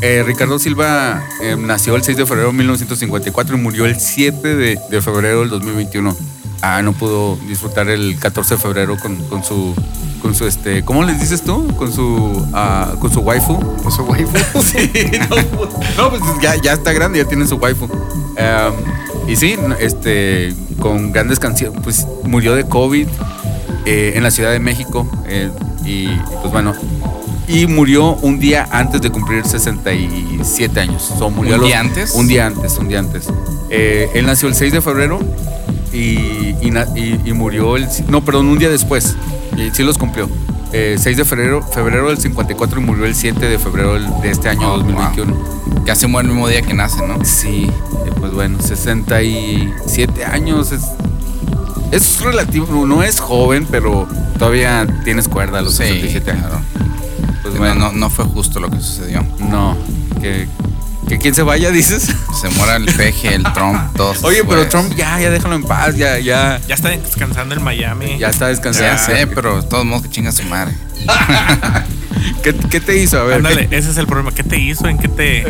Eh, 0.00 0.22
Ricardo 0.26 0.58
Silva 0.58 1.22
eh, 1.42 1.56
nació 1.58 1.94
el 1.94 2.02
6 2.02 2.16
de 2.16 2.26
febrero 2.26 2.48
de 2.48 2.54
1954 2.54 3.56
y 3.56 3.60
murió 3.60 3.86
el 3.86 4.00
7 4.00 4.56
de, 4.56 4.78
de 4.90 5.00
febrero 5.02 5.40
del 5.40 5.50
2021. 5.50 6.16
Ah, 6.60 6.82
no 6.82 6.92
pudo 6.92 7.36
disfrutar 7.48 7.88
el 7.88 8.18
14 8.18 8.56
de 8.56 8.60
febrero 8.60 8.96
con, 8.98 9.16
con 9.28 9.42
su, 9.44 9.74
con 10.20 10.34
su 10.34 10.46
este, 10.46 10.84
¿cómo 10.84 11.04
les 11.04 11.20
dices 11.20 11.42
tú? 11.42 11.66
Con 11.76 11.92
su, 11.92 12.46
ah, 12.52 12.94
con 13.00 13.12
su 13.12 13.20
waifu. 13.20 13.58
Con 13.82 13.92
su 13.92 14.02
waifu. 14.02 14.32
Sí, 14.62 14.90
no, 15.30 15.36
no, 16.04 16.10
pues 16.10 16.22
ya, 16.42 16.56
ya 16.56 16.72
está 16.74 16.92
grande, 16.92 17.18
ya 17.18 17.24
tiene 17.24 17.46
su 17.46 17.56
waifu. 17.56 17.88
Em, 18.36 18.72
y 19.28 19.36
sí, 19.36 19.56
este, 19.80 20.54
con 20.80 21.12
grandes 21.12 21.38
canciones, 21.38 21.78
pues 21.82 22.06
murió 22.24 22.54
de 22.54 22.64
COVID 22.64 23.06
eh, 23.86 24.12
en 24.16 24.22
la 24.22 24.30
Ciudad 24.30 24.50
de 24.52 24.58
México. 24.60 25.08
eh, 25.26 25.50
y 25.84 26.06
pues 26.40 26.52
bueno, 26.52 26.74
y 27.48 27.66
murió 27.66 28.14
un 28.22 28.38
día 28.38 28.68
antes 28.70 29.00
de 29.02 29.10
cumplir 29.10 29.44
67 29.44 30.78
años. 30.80 31.10
Murió 31.34 31.54
¿Un 31.54 31.60
los- 31.60 31.68
día 31.68 31.80
antes? 31.80 32.14
Un 32.14 32.28
día 32.28 32.46
antes, 32.46 32.78
un 32.78 32.88
día 32.88 32.98
antes. 33.00 33.28
Eh, 33.70 34.08
él 34.14 34.26
nació 34.26 34.48
el 34.48 34.54
6 34.54 34.72
de 34.72 34.80
febrero 34.80 35.18
y- 35.92 36.54
y 37.24 37.32
murió 37.32 37.76
el... 37.76 37.88
No, 38.08 38.24
perdón, 38.24 38.46
un 38.46 38.58
día 38.58 38.68
después. 38.70 39.16
Y 39.56 39.70
sí 39.74 39.82
los 39.82 39.98
cumplió. 39.98 40.28
Eh, 40.72 40.96
6 40.98 41.16
de 41.18 41.24
febrero, 41.24 41.62
febrero 41.62 42.08
del 42.08 42.18
54 42.18 42.80
y 42.80 42.84
murió 42.84 43.04
el 43.04 43.14
7 43.14 43.46
de 43.46 43.58
febrero 43.58 43.98
de 44.22 44.30
este 44.30 44.48
año 44.48 44.72
Oh, 44.72 44.78
2021. 44.78 45.82
Casi 45.84 46.06
muere 46.06 46.28
el 46.28 46.34
mismo 46.34 46.48
día 46.48 46.62
que 46.62 46.72
nace, 46.74 47.06
¿no? 47.06 47.22
Sí, 47.24 47.68
eh, 48.06 48.10
pues 48.18 48.32
bueno, 48.32 48.58
67 48.60 50.24
años 50.24 50.72
es, 50.72 50.82
es 51.90 52.20
relativo, 52.20 52.86
no, 52.86 53.02
es 53.02 53.20
joven, 53.20 53.66
pero 53.70 54.06
todavía 54.38 54.86
tienes 55.04 55.28
cuerda 55.28 55.58
a 55.58 55.62
los 55.62 55.74
67 55.74 56.30
años. 56.30 56.46
claro. 56.46 56.60
Pues 57.42 57.54
No, 57.54 57.60
bueno, 57.60 57.74
no, 57.74 57.92
no 57.92 58.10
fue 58.10 58.24
justo 58.24 58.60
lo 58.60 58.70
que 58.70 58.80
sucedió. 58.80 59.24
no, 59.40 59.76
que, 60.20 60.46
que 61.08 61.18
quien 61.18 61.34
se 61.34 61.42
vaya, 61.42 61.70
dices. 61.70 62.08
Se 62.40 62.48
muera 62.50 62.76
el 62.76 62.86
peje, 62.86 63.34
el 63.34 63.42
Trump, 63.52 63.78
todos. 63.96 64.22
Oye, 64.24 64.42
pero 64.44 64.58
pues. 64.62 64.68
Trump 64.70 64.94
ya, 64.96 65.18
ya 65.20 65.30
déjalo 65.30 65.54
en 65.56 65.64
paz, 65.64 65.96
ya, 65.96 66.18
ya, 66.18 66.60
Ya 66.66 66.74
está 66.74 66.88
descansando 66.90 67.54
en 67.54 67.62
Miami. 67.62 68.18
ya 68.18 68.28
está 68.28 68.48
descansando. 68.48 68.92
Ya 68.92 68.98
sé, 68.98 69.26
pero 69.26 69.60
de 69.62 69.68
todos 69.68 69.84
modos 69.84 70.02
que 70.04 70.10
chinga 70.10 70.32
su 70.32 70.44
madre. 70.44 70.74
¿Qué, 72.42 72.54
qué 72.54 72.80
te 72.80 72.96
hizo? 72.98 73.18
A 73.20 73.24
ver, 73.24 73.36
Ándale, 73.36 73.68
¿qué- 73.68 73.76
ese 73.78 73.90
es 73.90 73.96
el 73.96 74.06
problema. 74.06 74.32
¿Qué 74.32 74.42
te 74.42 74.58
hizo? 74.58 74.86
¿En 74.88 74.98
qué 74.98 75.08
te, 75.08 75.46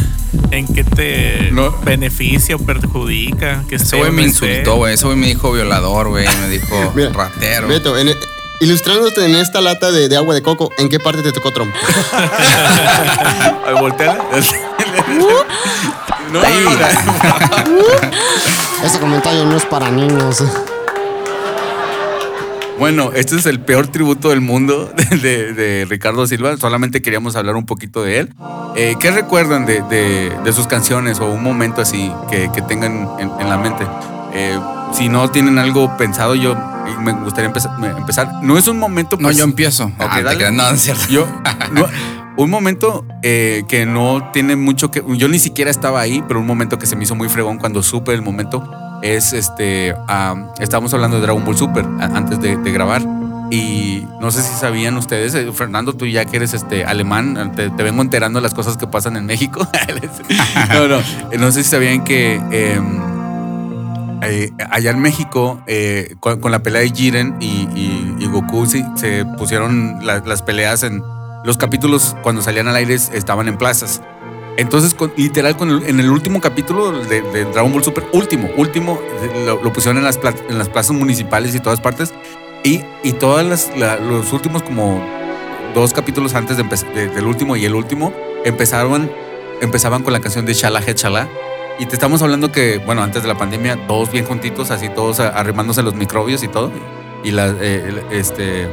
en 0.50 0.66
qué 0.72 0.84
te 0.84 1.50
No. 1.52 1.72
beneficia 1.82 2.56
o 2.56 2.58
perjudica? 2.58 3.64
Que 3.68 3.76
Ese 3.76 3.96
güey 3.96 4.10
me 4.10 4.22
insultó, 4.22 4.76
güey. 4.76 4.94
Ese 4.94 5.06
güey 5.06 5.16
me 5.16 5.26
dijo 5.26 5.52
violador, 5.52 6.08
güey. 6.08 6.26
Me 6.40 6.48
dijo 6.48 6.92
Mira, 6.94 7.10
ratero. 7.10 7.68
Beto, 7.68 7.96
en- 7.98 8.08
ilustrándote 8.60 9.24
en 9.24 9.34
esta 9.36 9.60
lata 9.60 9.90
de, 9.92 10.08
de 10.08 10.16
agua 10.16 10.34
de 10.34 10.42
coco, 10.42 10.70
¿en 10.78 10.88
qué 10.88 10.98
parte 11.00 11.22
te 11.22 11.32
tocó 11.32 11.52
Trump? 11.52 11.72
Ay, 13.66 13.74
volteala. 13.80 14.24
No, 16.32 16.40
Ahí. 16.42 16.62
Ese 18.84 19.00
comentario 19.00 19.46
no 19.46 19.56
es 19.56 19.64
para 19.64 19.90
niños. 19.90 20.44
Bueno, 22.78 23.12
este 23.14 23.36
es 23.36 23.46
el 23.46 23.60
peor 23.60 23.86
tributo 23.88 24.28
del 24.28 24.42
mundo 24.42 24.92
de, 24.94 25.16
de- 25.16 25.52
de 25.54 25.86
Ricardo 25.88 26.26
Silva. 26.26 26.54
Solamente 26.58 27.00
queríamos 27.00 27.34
hablar 27.34 27.56
un 27.56 27.64
poquito 27.64 28.02
de 28.02 28.18
él. 28.20 28.34
Eh, 28.76 28.96
¿Qué 29.00 29.10
recuerdan 29.10 29.64
de, 29.64 29.80
de- 29.88 30.36
de 30.44 30.52
sus 30.52 30.66
canciones 30.66 31.18
o 31.18 31.26
un 31.26 31.42
momento 31.42 31.80
así 31.80 32.12
que, 32.30 32.50
que 32.54 32.60
tengan 32.60 33.08
en, 33.18 33.30
en 33.40 33.48
la 33.48 33.56
mente? 33.56 33.86
Eh, 34.34 34.60
si 34.92 35.08
no 35.08 35.30
tienen 35.30 35.58
algo 35.58 35.96
pensado, 35.96 36.34
yo 36.34 36.54
me 37.00 37.12
gustaría 37.12 37.46
empezar. 37.48 37.72
empezar. 37.96 38.30
No 38.42 38.56
es 38.58 38.66
un 38.68 38.78
momento. 38.78 39.16
No, 39.16 39.24
pues- 39.28 39.36
yo 39.36 39.44
empiezo. 39.44 39.84
Ok, 39.84 39.92
Ah, 39.98 40.16
te 40.16 40.22
dale. 40.22 40.36
creas. 40.38 40.52
No, 40.52 40.62
no 40.64 40.70
es 40.74 40.80
cierto. 40.82 41.04
Yo, 41.10 41.26
no, 41.72 41.86
un 42.36 42.50
momento 42.50 43.04
eh, 43.22 43.64
que 43.68 43.86
no 43.86 44.30
tiene 44.32 44.56
mucho 44.56 44.90
que. 44.90 45.02
Yo 45.16 45.28
ni 45.28 45.38
siquiera 45.38 45.70
estaba 45.70 46.00
ahí, 46.00 46.22
pero 46.26 46.40
un 46.40 46.46
momento 46.46 46.78
que 46.78 46.86
se 46.86 46.96
me 46.96 47.04
hizo 47.04 47.14
muy 47.14 47.28
fregón 47.28 47.58
cuando 47.58 47.82
supe 47.82 48.14
el 48.14 48.22
momento 48.22 48.68
es 49.02 49.32
este. 49.32 49.94
ah, 50.08 50.34
estábamos 50.58 50.92
hablando 50.94 51.16
de 51.16 51.22
Dragon 51.22 51.44
Ball 51.44 51.56
Super 51.56 51.84
antes 52.00 52.40
de, 52.40 52.56
de 52.56 52.72
grabar. 52.72 53.02
Y 53.50 54.06
no 54.20 54.30
sé 54.30 54.42
si 54.42 54.52
sabían 54.54 54.98
ustedes, 54.98 55.34
eh, 55.34 55.50
Fernando, 55.54 55.94
tú 55.94 56.04
ya 56.04 56.26
que 56.26 56.36
eres 56.36 56.52
este 56.52 56.84
alemán, 56.84 57.52
te, 57.56 57.70
te 57.70 57.82
vengo 57.82 58.02
enterando 58.02 58.40
de 58.40 58.42
las 58.42 58.52
cosas 58.52 58.76
que 58.76 58.86
pasan 58.86 59.16
en 59.16 59.24
México. 59.24 59.66
no, 60.74 60.86
no, 60.86 60.96
eh, 60.98 61.38
no 61.38 61.50
sé 61.50 61.64
si 61.64 61.70
sabían 61.70 62.04
que 62.04 62.34
em, 62.50 63.00
eh, 64.22 64.52
allá 64.70 64.90
en 64.90 65.00
México, 65.00 65.62
eh, 65.66 66.14
con, 66.20 66.50
la 66.50 66.62
pelea 66.62 66.82
de 66.82 66.90
Jiren 66.90 67.36
y, 67.40 67.68
y- 67.74 68.26
Goku, 68.26 68.66
se 68.66 69.24
pusieron 69.38 69.98
la- 70.06 70.20
las 70.20 70.42
peleas 70.42 70.82
en 70.82 71.02
los 71.44 71.56
capítulos 71.56 72.16
cuando 72.22 72.42
salían 72.42 72.68
al 72.68 72.76
aire 72.76 72.94
estaban 72.94 73.48
en 73.48 73.56
plazas. 73.56 74.02
Entonces, 74.56 74.92
con- 74.92 75.12
literal, 75.16 75.56
el- 75.70 75.84
en 75.88 76.00
el 76.00 76.10
último 76.10 76.40
capítulo 76.40 76.90
de, 77.04 77.22
Dragon 77.44 77.72
Ball 77.72 77.84
Super, 77.84 78.04
último, 78.12 78.48
último, 78.56 78.98
de- 79.22 79.44
lo, 79.46 79.72
pusieron 79.72 79.98
en 79.98 80.04
las, 80.04 80.18
plazas 80.68 80.90
municipales 80.92 81.54
y 81.54 81.60
todas 81.60 81.80
partes. 81.80 82.12
Y, 82.64 82.82
y 83.04 83.12
los 83.96 84.32
últimos 84.32 84.62
como 84.64 85.00
dos 85.74 85.92
capítulos 85.92 86.34
antes 86.34 86.56
del 86.56 87.24
último 87.24 87.54
y 87.54 87.64
el 87.64 87.74
último, 87.74 88.12
empezaron, 88.44 89.10
empezaban 89.60 90.02
con 90.02 90.12
la 90.12 90.20
canción 90.20 90.44
de 90.44 90.54
Shala 90.54 90.80
He. 90.84 90.94
Y 91.78 91.86
te 91.86 91.94
estamos 91.94 92.22
hablando 92.22 92.50
que, 92.50 92.78
bueno, 92.78 93.02
antes 93.02 93.22
de 93.22 93.28
la 93.28 93.36
pandemia, 93.36 93.86
todos 93.86 94.10
bien 94.10 94.24
juntitos, 94.24 94.72
así 94.72 94.88
todos 94.88 95.20
arrimándose 95.20 95.82
los 95.82 95.94
microbios 95.94 96.42
y 96.42 96.48
todo. 96.48 96.72
Y 97.22 97.30
la, 97.30 97.54
eh, 97.60 98.02
este, 98.10 98.66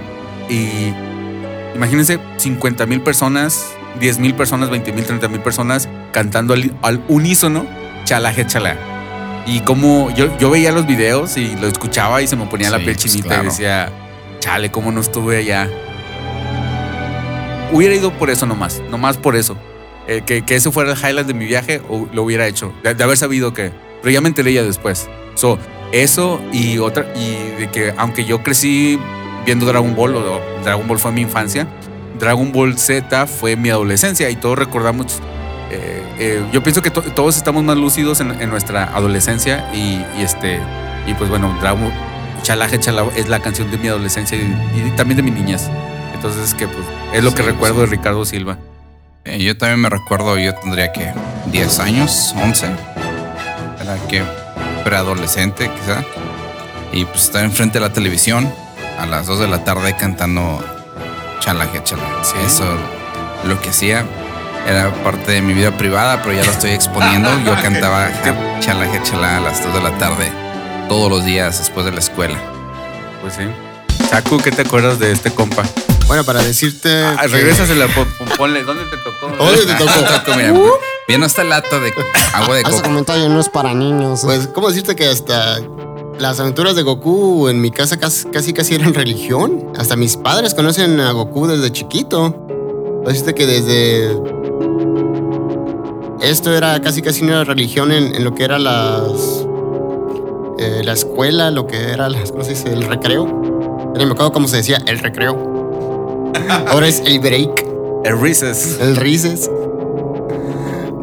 y 0.49 0.91
imagínense 1.75 2.19
50 2.37 2.85
mil 2.87 3.01
personas, 3.01 3.75
10 3.99 4.19
mil 4.19 4.33
personas, 4.33 4.71
20 4.71 4.91
mil, 4.93 5.05
30 5.05 5.27
mil 5.27 5.39
personas 5.41 5.87
cantando 6.11 6.53
al, 6.53 6.75
al 6.81 7.03
unísono 7.07 7.65
Chala 8.05 8.33
He 8.33 8.45
Chala. 8.47 8.75
Y 9.45 9.59
como 9.59 10.09
yo, 10.15 10.35
yo 10.39 10.49
veía 10.49 10.71
los 10.71 10.87
videos 10.87 11.37
y 11.37 11.55
lo 11.55 11.67
escuchaba 11.67 12.23
y 12.23 12.27
se 12.27 12.35
me 12.35 12.45
ponía 12.45 12.71
la 12.71 12.77
piel 12.77 12.95
pues, 12.95 13.05
chinita 13.05 13.27
claro. 13.27 13.43
y 13.43 13.45
decía, 13.47 13.91
chale, 14.39 14.71
cómo 14.71 14.91
no 14.91 15.01
estuve 15.01 15.37
allá. 15.37 15.69
Hubiera 17.71 17.93
ido 17.93 18.11
por 18.13 18.31
eso 18.31 18.47
nomás, 18.47 18.81
nomás 18.89 19.17
por 19.17 19.35
eso. 19.35 19.55
Eh, 20.07 20.21
que, 20.25 20.43
que 20.43 20.55
eso 20.55 20.71
fuera 20.71 20.91
el 20.91 20.97
highlight 20.97 21.25
de 21.27 21.33
mi 21.33 21.45
viaje, 21.45 21.81
o 21.89 22.07
lo 22.13 22.23
hubiera 22.23 22.45
hecho. 22.47 22.73
De, 22.83 22.93
de 22.93 23.03
haber 23.03 23.17
sabido 23.17 23.53
que 23.53 23.71
Pero 24.01 24.13
ya 24.13 24.21
me 24.21 24.27
enteré 24.29 24.53
ya 24.53 24.61
después. 24.63 25.09
So, 25.35 25.57
eso 25.91 26.39
y 26.51 26.77
otra, 26.77 27.07
y 27.15 27.59
de 27.59 27.69
que 27.71 27.93
aunque 27.97 28.23
yo 28.25 28.43
crecí 28.43 28.99
viendo 29.45 29.65
Dragon 29.65 29.95
Ball, 29.95 30.15
o 30.15 30.41
Dragon 30.63 30.87
Ball 30.87 30.99
fue 30.99 31.11
mi 31.11 31.21
infancia, 31.21 31.67
Dragon 32.19 32.51
Ball 32.51 32.77
Z 32.77 33.25
fue 33.27 33.55
mi 33.55 33.69
adolescencia 33.69 34.29
y 34.29 34.35
todos 34.35 34.57
recordamos. 34.59 35.19
eh, 35.71 36.01
eh, 36.19 36.43
yo 36.53 36.61
pienso 36.63 36.81
que 36.81 36.89
to- 36.91 37.01
todos 37.01 37.35
estamos 37.37 37.63
más 37.63 37.75
lúcidos 37.77 38.19
en, 38.21 38.31
en 38.41 38.49
nuestra 38.49 38.85
adolescencia 38.95 39.69
y, 39.73 40.01
y 40.19 40.23
este 40.23 40.59
y 41.07 41.13
pues 41.15 41.29
bueno, 41.29 41.55
Dragon 41.61 41.91
Chalaje 42.43 42.79
Chala 42.79 43.05
es 43.15 43.27
la 43.27 43.39
canción 43.39 43.69
de 43.71 43.77
mi 43.77 43.87
adolescencia 43.87 44.37
y, 44.37 44.41
y 44.87 44.91
también 44.95 45.17
de 45.17 45.23
mi 45.23 45.31
niñez. 45.31 45.67
Entonces 46.13 46.53
que 46.53 46.67
pues 46.67 46.85
es 47.13 47.23
lo 47.23 47.31
que 47.33 47.43
Sí, 47.43 47.49
recuerdo 47.49 47.81
de 47.81 47.87
Ricardo 47.87 48.23
Silva. 48.25 48.57
Eh, 49.25 49.39
yo 49.39 49.57
también 49.57 49.81
me 49.81 49.89
recuerdo, 49.89 50.37
yo 50.37 50.53
tendría 50.53 50.91
que 50.91 51.11
10 51.47 51.79
años, 51.79 52.35
11. 52.37 52.67
Era 53.81 53.97
que 54.07 54.23
preadolescente 54.83 55.71
quizá. 55.71 56.03
Y 56.93 57.05
pues 57.05 57.23
estaba 57.23 57.43
enfrente 57.43 57.79
de 57.79 57.87
la 57.87 57.91
televisión 57.91 58.53
a 58.99 59.07
las 59.07 59.25
2 59.25 59.39
de 59.39 59.47
la 59.47 59.63
tarde 59.63 59.95
cantando 59.95 60.63
chalaje, 61.39 61.81
chalaje. 61.83 62.45
Eso 62.45 62.65
lo 63.47 63.59
que 63.59 63.69
hacía 63.69 64.05
era 64.67 64.93
parte 65.03 65.31
de 65.31 65.41
mi 65.41 65.53
vida 65.53 65.75
privada, 65.75 66.21
pero 66.21 66.35
ya 66.35 66.45
lo 66.45 66.51
estoy 66.51 66.71
exponiendo. 66.71 67.29
Yo 67.45 67.55
cantaba 67.55 68.09
chalaje, 68.59 69.01
chalá 69.01 69.37
a 69.37 69.41
las 69.41 69.63
2 69.63 69.73
de 69.73 69.81
la 69.81 69.97
tarde 69.97 70.31
todos 70.87 71.09
los 71.09 71.25
días 71.25 71.57
después 71.57 71.83
de 71.87 71.91
la 71.91 71.99
escuela. 71.99 72.37
Pues 73.23 73.33
sí. 73.33 73.43
Chacu, 74.07 74.37
¿qué 74.37 74.51
te 74.51 74.61
acuerdas 74.61 74.99
de 74.99 75.11
este 75.11 75.31
compa? 75.31 75.63
Bueno, 76.07 76.23
para 76.23 76.43
decirte. 76.43 77.03
Ah, 77.03 77.17
que- 77.21 77.27
regrésasela, 77.29 77.87
pon- 77.87 78.07
pon- 78.17 78.27
ponle, 78.37 78.63
¿dónde 78.63 78.83
te 78.85 78.97
tocó? 78.97 79.35
¿Dónde 79.43 79.65
te 79.65 79.73
tocó? 79.73 80.37
Mira, 80.37 80.53
viendo 81.07 81.25
esta 81.25 81.43
lata 81.43 81.79
de 81.79 81.91
agua 82.33 82.55
de 82.55 82.61
Ese 82.61 82.71
coco. 82.71 82.83
comentario 82.83 83.27
no 83.29 83.39
es 83.39 83.49
para 83.49 83.73
niños. 83.73 84.21
Pues, 84.23 84.47
¿cómo 84.47 84.67
decirte 84.67 84.95
que 84.95 85.07
hasta 85.07 85.59
las 86.19 86.39
aventuras 86.39 86.75
de 86.75 86.83
Goku 86.83 87.47
en 87.49 87.59
mi 87.59 87.71
casa 87.71 87.97
casi 87.97 88.27
casi, 88.29 88.53
casi 88.53 88.75
eran 88.75 88.93
religión? 88.93 89.71
Hasta 89.77 89.95
mis 89.95 90.15
padres 90.17 90.53
conocen 90.53 90.99
a 90.99 91.11
Goku 91.11 91.47
desde 91.47 91.71
chiquito. 91.71 92.35
Pues 93.03 93.15
decirte 93.19 93.33
que 93.35 93.45
desde. 93.47 94.19
Esto 96.21 96.55
era 96.55 96.79
casi 96.81 97.01
casi 97.01 97.23
una 97.23 97.43
religión 97.43 97.91
en, 97.91 98.13
en 98.15 98.23
lo 98.23 98.33
que 98.35 98.43
era 98.43 98.59
las. 98.59 99.45
eh, 100.59 100.81
la 100.83 100.93
escuela, 100.93 101.49
lo 101.51 101.65
que 101.67 101.77
era 101.91 102.09
las, 102.09 102.31
¿cómo 102.31 102.43
se 102.43 102.51
dice? 102.51 102.71
El 102.71 102.83
recreo. 102.83 103.25
Me 103.95 104.03
acuerdo 104.03 104.31
cómo 104.33 104.47
se 104.47 104.57
decía, 104.57 104.81
el 104.87 104.99
recreo. 104.99 105.54
Ahora 106.67 106.87
es 106.87 107.01
el 107.05 107.19
break. 107.19 107.65
El 108.03 108.19
Reese's. 108.19 108.77
El 108.79 108.95
Rises. 108.97 109.49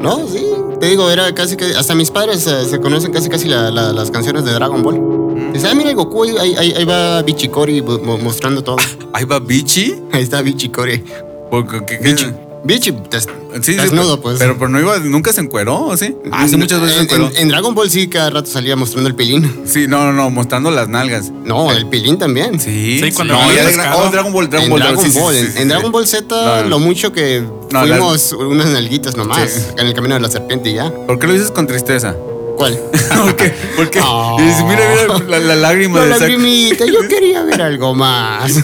No, 0.00 0.26
sí. 0.28 0.46
Te 0.80 0.86
digo, 0.88 1.10
era 1.10 1.32
casi 1.34 1.56
que. 1.56 1.64
Hasta 1.76 1.94
mis 1.94 2.10
padres 2.10 2.46
eh, 2.46 2.64
se 2.68 2.80
conocen 2.80 3.12
casi 3.12 3.28
casi 3.28 3.48
la- 3.48 3.70
la- 3.70 3.92
las 3.92 4.10
canciones 4.10 4.44
de 4.44 4.52
Dragon 4.52 4.82
Ball. 4.82 5.52
Dice, 5.52 5.68
ah, 5.68 5.74
mira, 5.74 5.92
Goku, 5.92 6.24
ahí, 6.24 6.54
ahí- 6.58 6.72
ahí 6.76 6.84
va 6.84 7.22
Bichikori 7.22 7.82
mo- 7.82 7.98
mo- 7.98 8.18
mostrando 8.18 8.62
todo. 8.62 8.76
Ahí 9.12 9.24
va 9.24 9.38
Bichi. 9.38 10.02
Ahí 10.12 10.22
está 10.22 10.42
Bichikori. 10.42 11.04
Porque, 11.50 11.84
¿qué- 11.86 11.98
qué- 11.98 12.10
Bichi. 12.10 12.26
Bichi, 12.64 12.92
des- 13.10 13.28
Sí, 13.62 13.74
desnudo, 13.74 14.20
pues. 14.20 14.38
Pero, 14.38 14.54
pero 14.56 14.68
no 14.70 14.80
iba, 14.80 14.98
nunca 15.00 15.32
se 15.32 15.40
encueró, 15.42 15.78
¿o 15.86 15.96
¿sí? 15.96 16.16
Ah, 16.30 16.46
sí, 16.48 16.56
muchas 16.56 16.80
veces 16.80 16.94
se 16.94 17.00
en, 17.00 17.04
encueró. 17.04 17.26
en- 17.28 17.36
en 17.36 17.48
Dragon 17.48 17.74
Ball 17.74 17.90
sí, 17.90 18.08
cada 18.08 18.30
rato 18.30 18.48
salía 18.50 18.76
mostrando 18.76 19.08
el 19.10 19.14
pilín. 19.14 19.62
Sí, 19.66 19.86
no, 19.88 20.04
no, 20.06 20.12
no, 20.12 20.30
mostrando 20.30 20.70
las 20.70 20.88
nalgas. 20.88 21.30
No, 21.44 21.70
el 21.72 21.86
pilín 21.88 22.18
también. 22.18 22.58
Sí, 22.60 23.00
Sí, 23.02 23.12
cuando 23.12 23.34
no, 23.34 23.52
ya. 23.52 23.68
Gra- 23.70 23.94
oh, 23.96 24.10
Dragon 24.10 24.32
Ball, 24.32 24.48
Dragon 24.48 24.64
en 24.66 24.70
Ball. 24.70 24.80
Dragon 24.80 25.12
Ball. 25.12 25.34
sí, 25.34 25.40
en, 25.40 25.46
sí, 25.46 25.52
en 25.56 25.62
sí. 25.64 25.68
Dragon 25.68 25.92
Ball 25.92 26.06
Z, 26.06 26.62
No. 26.62 26.68
lo 26.68 26.78
mucho 26.78 27.12
que 27.12 27.44
No, 27.72 27.80
fuimos 27.80 28.32
unas 28.32 28.68
nalguitas 28.68 29.16
nomás 29.16 29.50
Sí. 29.50 29.60
en 29.76 29.86
el 29.86 29.92
camino 29.94 30.14
de 30.14 30.20
la 30.20 30.30
serpiente 30.30 30.70
y 30.70 30.74
ya. 30.74 30.90
¿Por 30.90 31.18
qué 31.18 31.26
lo 31.26 31.32
dices 31.34 31.50
con 31.50 31.66
tristeza? 31.66 32.14
¿Cuál? 32.62 32.78
¿Por 33.22 33.36
qué? 33.36 33.54
Porque 33.76 34.00
Oh. 34.04 34.36
dices, 34.38 34.62
mira, 34.64 34.80
mira 34.88 35.18
la, 35.28 35.38
la 35.40 35.56
lágrima 35.56 35.98
La 35.98 36.04
de 36.04 36.10
lagrimita, 36.20 36.84
yo 36.86 37.00
quería 37.08 37.42
ver 37.42 37.60
algo 37.60 37.92
más. 37.94 38.62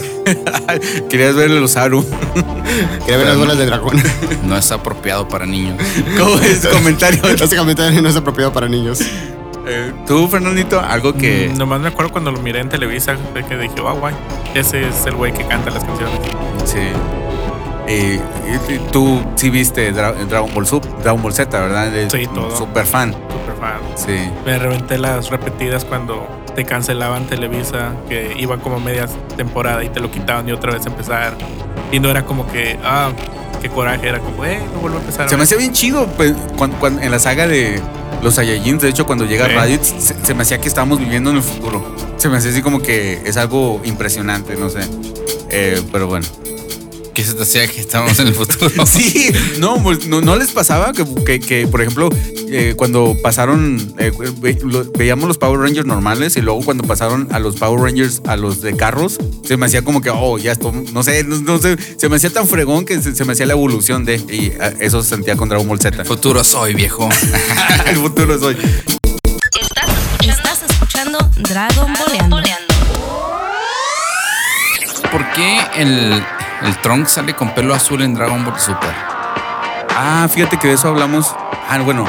Querías 1.09 1.35
verle 1.35 1.59
los 1.59 1.75
Aru. 1.75 2.05
Quería 3.05 3.17
ver 3.17 3.27
las 3.27 3.37
bolas 3.37 3.57
de 3.57 3.65
dragón. 3.65 4.01
No 4.43 4.55
es 4.57 4.71
apropiado 4.71 5.27
para 5.27 5.45
niños. 5.45 5.75
¿Cómo 6.17 6.35
es 6.39 6.65
comentario? 6.67 7.21
Este 7.27 7.57
comentario 7.57 8.01
no 8.01 8.07
es 8.09 8.15
apropiado 8.15 8.53
para 8.53 8.69
niños. 8.69 9.01
Eh, 9.67 9.91
Tú, 10.07 10.27
Fernandito, 10.29 10.79
algo 10.79 11.13
que. 11.13 11.51
Mm, 11.53 11.57
Nomás 11.57 11.81
me 11.81 11.89
acuerdo 11.89 12.11
cuando 12.11 12.31
lo 12.31 12.39
miré 12.41 12.59
en 12.61 12.69
Televisa, 12.69 13.17
que 13.33 13.57
dije, 13.57 13.73
oh, 13.83 13.93
guay, 13.95 14.15
ese 14.55 14.87
es 14.87 15.05
el 15.05 15.15
güey 15.15 15.33
que 15.33 15.45
canta 15.45 15.71
las 15.71 15.83
canciones. 15.83 16.15
Sí. 16.65 16.77
Eh, 17.91 18.19
tú 18.91 19.21
sí 19.35 19.49
viste 19.49 19.91
Dra- 19.93 20.13
Dragon 20.27 20.53
Ball 20.53 20.67
Sub, 20.67 20.83
Dragon 21.01 21.21
Ball 21.21 21.33
Z, 21.33 21.59
¿verdad? 21.59 21.87
Eres 21.87 22.11
Sí, 22.11 22.27
todo. 22.27 22.55
Super 22.55 22.85
fan. 22.85 23.13
Super 23.13 23.55
fan. 23.59 23.79
Sí. 23.95 24.31
Me 24.45 24.59
reventé 24.59 24.97
las 24.99 25.29
repetidas 25.31 25.85
cuando 25.85 26.27
te 26.55 26.65
cancelaban 26.65 27.25
Televisa, 27.25 27.93
que 28.07 28.35
iban 28.37 28.59
como 28.59 28.79
medias 28.79 29.11
temporada 29.37 29.83
y 29.83 29.89
te 29.89 29.99
lo 29.99 30.11
quitaban 30.11 30.47
y 30.47 30.51
otra 30.51 30.73
vez 30.73 30.85
empezar. 30.85 31.35
Y 31.91 31.99
no 31.99 32.09
era 32.09 32.25
como 32.25 32.45
que, 32.51 32.77
ah, 32.83 33.11
qué 33.61 33.69
coraje, 33.69 34.07
era 34.07 34.19
como, 34.19 34.45
eh, 34.45 34.59
no 34.73 34.81
vuelvo 34.81 34.97
a 34.97 35.01
empezar. 35.01 35.27
Se 35.27 35.35
me 35.35 35.43
hacía 35.43 35.57
bien 35.57 35.73
chido 35.73 36.05
pues, 36.15 36.33
cuan- 36.57 36.71
cuan- 36.79 37.01
en 37.01 37.09
la 37.09 37.17
saga 37.17 37.47
de 37.47 37.81
los 38.21 38.35
Saiyajins. 38.35 38.83
De 38.83 38.89
hecho, 38.89 39.07
cuando 39.07 39.25
llega 39.25 39.47
Sí. 39.47 39.53
Raditz, 39.53 39.93
se, 39.97 40.13
se 40.23 40.33
me 40.35 40.43
hacía 40.43 40.59
que 40.59 40.67
estábamos 40.67 40.99
viviendo 40.99 41.31
en 41.31 41.37
el 41.37 41.43
futuro. 41.43 41.95
Se 42.17 42.29
me 42.29 42.37
hacía 42.37 42.51
así 42.51 42.61
como 42.61 42.81
que 42.81 43.21
es 43.25 43.35
algo 43.37 43.81
impresionante, 43.83 44.55
no 44.57 44.69
sé. 44.69 44.81
Eh, 45.49 45.81
pero 45.91 46.05
bueno. 46.05 46.27
¿Qué 47.19 47.25
se 47.25 47.33
te 47.33 47.43
hacía 47.43 47.67
que 47.67 47.81
estábamos 47.81 48.17
en 48.19 48.27
el 48.27 48.33
futuro? 48.33 48.85
Sí, 48.85 49.29
no, 49.59 49.83
pues, 49.83 50.07
no, 50.07 50.21
no 50.21 50.37
les 50.37 50.51
pasaba 50.51 50.93
que, 50.93 51.03
que- 51.25 51.41
que, 51.41 51.67
por 51.67 51.81
ejemplo, 51.81 52.07
eh, 52.49 52.75
cuando 52.77 53.13
pasaron, 53.21 53.93
eh, 53.97 54.13
ve- 54.37 54.57
lo- 54.63 54.89
veíamos 54.93 55.27
los 55.27 55.37
Power 55.37 55.59
Rangers 55.59 55.85
normales 55.85 56.37
y 56.37 56.41
luego 56.41 56.61
cuando 56.63 56.85
pasaron 56.85 57.27
a 57.33 57.39
los 57.39 57.57
Power 57.57 57.81
Rangers 57.81 58.21
a 58.25 58.37
los 58.37 58.61
de 58.61 58.77
carros, 58.77 59.17
se 59.45 59.57
me 59.57 59.65
hacía 59.65 59.81
como 59.81 60.01
que, 60.01 60.09
oh, 60.11 60.37
ya 60.37 60.53
esto, 60.53 60.71
no 60.93 61.03
sé, 61.03 61.25
no, 61.25 61.35
no 61.41 61.57
sé, 61.59 61.75
se 61.97 62.07
me 62.07 62.15
hacía 62.15 62.29
tan 62.29 62.47
fregón 62.47 62.85
que 62.85 63.01
se, 63.01 63.13
se 63.13 63.25
me 63.25 63.33
hacía 63.33 63.45
la 63.47 63.51
evolución 63.53 64.05
de, 64.05 64.15
y 64.15 64.53
ah, 64.61 64.71
eso 64.79 65.03
se 65.03 65.09
sentía 65.09 65.35
con 65.35 65.49
Dragon 65.49 65.67
Ball 65.67 65.81
Z. 65.81 66.05
Futuro 66.05 66.41
soy, 66.45 66.73
viejo. 66.73 67.09
El 67.85 67.97
futuro 67.97 68.39
soy. 68.39 68.55
Estás 70.21 70.59
escuchando 70.69 71.17
Dragon 71.35 71.93
Boleando. 72.29 72.37
¿Por 75.11 75.31
qué 75.33 75.59
el, 75.75 76.23
el 76.63 76.77
Trunks 76.81 77.11
sale 77.11 77.33
con 77.33 77.53
pelo 77.53 77.73
azul 77.73 78.01
en 78.01 78.13
Dragon 78.13 78.43
Ball 78.45 78.59
Super? 78.59 78.93
Ah, 79.95 80.27
fíjate 80.31 80.57
que 80.57 80.67
de 80.69 80.73
eso 80.75 80.87
hablamos. 80.89 81.35
Ah, 81.69 81.77
bueno, 81.83 82.05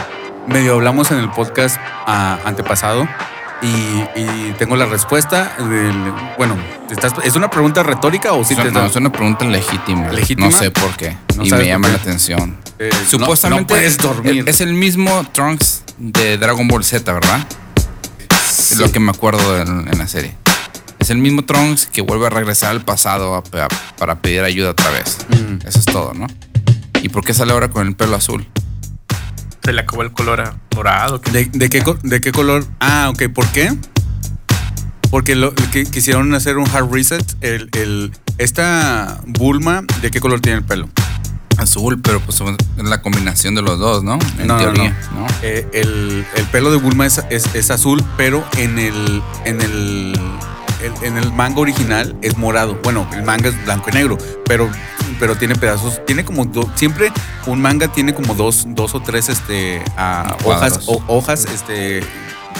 medio 0.47 0.75
hablamos 0.75 1.11
en 1.11 1.19
el 1.19 1.31
podcast 1.31 1.77
ah, 2.07 2.39
antepasado. 2.45 3.07
Y, 3.63 3.69
y 4.17 4.55
tengo 4.59 4.75
la 4.77 4.87
respuesta. 4.87 5.53
del- 5.59 6.13
bueno, 6.39 6.57
¿estás- 6.91 7.13
¿es 7.25 7.37
una 7.37 7.51
pregunta 7.51 7.83
retórica 7.83 8.33
o 8.33 8.43
sí 8.43 8.55
Es 8.55 8.63
te 8.63 8.69
una, 8.69 8.87
es 8.87 8.97
una 8.97 9.13
pregunta 9.13 9.45
legítima. 9.45 10.09
¿Legítima? 10.11 10.49
No 10.49 10.53
sé 10.57 10.71
por 10.71 10.97
qué. 10.97 11.17
No 11.37 11.45
y 11.45 11.51
me 11.51 11.67
llama 11.67 11.89
la 11.89 11.97
atención. 11.97 12.57
Eh, 12.79 12.91
Supuestamente 13.07 13.51
no- 13.57 13.61
no 13.61 13.67
puedes 13.67 13.99
dormir. 13.99 14.45
Es 14.47 14.61
el 14.63 14.73
mismo 14.73 15.25
Trunks 15.33 15.83
de 15.99 16.39
Dragon 16.39 16.67
Ball 16.69 16.83
Z, 16.85 17.13
¿verdad? 17.13 17.41
Es 18.49 18.79
lo 18.79 18.91
que 18.91 18.99
me 19.01 19.11
acuerdo 19.11 19.61
en, 19.61 19.87
en 19.93 19.99
la 19.99 20.07
serie. 20.07 20.35
Es 21.11 21.17
el 21.17 21.23
mismo 21.23 21.43
Trunks 21.45 21.87
que 21.87 22.03
vuelve 22.03 22.29
a 22.29 22.31
regresar 22.31 22.71
al 22.71 22.83
pasado 22.85 23.35
a- 23.35 23.39
a- 23.65 23.69
para 23.99 24.21
pedir 24.23 24.43
ayuda 24.45 24.71
otra 24.71 24.91
vez. 24.91 25.19
Mm. 25.29 25.67
Eso 25.67 25.81
es 25.81 25.85
todo, 25.85 26.15
¿no? 26.15 26.29
¿Y 27.03 27.09
por 27.09 27.25
qué 27.25 27.35
sale 27.35 27.51
ahora 27.53 27.67
con 27.69 27.85
el 27.89 27.97
pelo 27.97 28.15
azul? 28.15 28.47
Se 29.65 29.73
le 29.73 29.81
acabó 29.81 30.03
el 30.03 30.13
color 30.13 30.41
a- 30.41 30.55
dorado. 30.71 31.19
¿De, 31.33 31.47
de 31.47 31.69
qué, 31.69 31.83
¿De 32.05 32.21
qué 32.21 32.31
color? 32.31 32.65
Ah, 32.79 33.09
ok. 33.13 33.25
¿Por 33.35 33.45
qué? 33.49 33.77
Porque 35.11 35.35
lo, 35.35 35.53
que 35.73 35.83
quisieron 35.85 36.33
hacer 36.33 36.59
un 36.59 36.69
hard 36.71 36.89
reset. 36.93 37.25
El, 37.41 37.69
el- 37.73 38.13
esta 38.39 39.21
Bulma, 39.27 39.83
¿de 40.03 40.13
qué 40.13 40.21
color 40.21 40.39
tiene 40.39 40.59
el 40.59 40.65
pelo? 40.65 40.89
Azul, 41.59 42.01
pero 42.01 42.21
pues 42.21 42.41
es 42.41 42.85
la 42.85 43.03
combinación 43.03 43.57
de 43.57 43.63
los 43.63 43.81
dos, 43.81 44.05
¿no? 44.05 44.17
En 44.39 44.47
No, 44.47 44.55
no, 44.59 44.59
teoría, 44.63 44.97
no. 45.13 45.23
¿no? 45.23 45.27
Eh, 45.43 45.67
el, 45.73 46.25
el 46.37 46.45
pelo 46.53 46.71
de 46.71 46.77
Bulma 46.79 47.05
es, 47.05 47.21
es- 47.31 47.53
es 47.57 47.73
azul, 47.73 48.01
pero 48.17 48.45
en 48.57 48.79
el, 48.79 49.21
en 49.45 49.61
el, 49.61 50.13
el- 50.83 51.05
en 51.07 51.17
el 51.19 51.33
manga 51.33 51.61
original 51.61 52.17
es 52.23 52.37
morado. 52.37 52.79
Bueno, 52.83 53.09
el 53.13 53.23
manga 53.23 53.49
es 53.49 53.65
blanco 53.65 53.91
y 53.91 53.93
negro, 53.95 54.19
pero, 54.47 54.71
pero 55.19 55.37
tiene 55.37 55.55
pedazos. 55.57 56.05
Tiene 56.07 56.25
como 56.25 56.45
do- 56.45 56.71
siempre 56.75 57.13
un 57.47 57.61
manga 57.61 57.89
tiene 57.89 58.15
como 58.15 58.35
dos, 58.35 58.65
dos 58.69 58.95
o 58.95 59.01
tres 59.01 59.29
este, 59.29 59.83
ah, 59.97 60.37
hojas, 60.45 60.81
o- 60.87 61.03
hojas 61.07 61.47
este, 61.53 62.01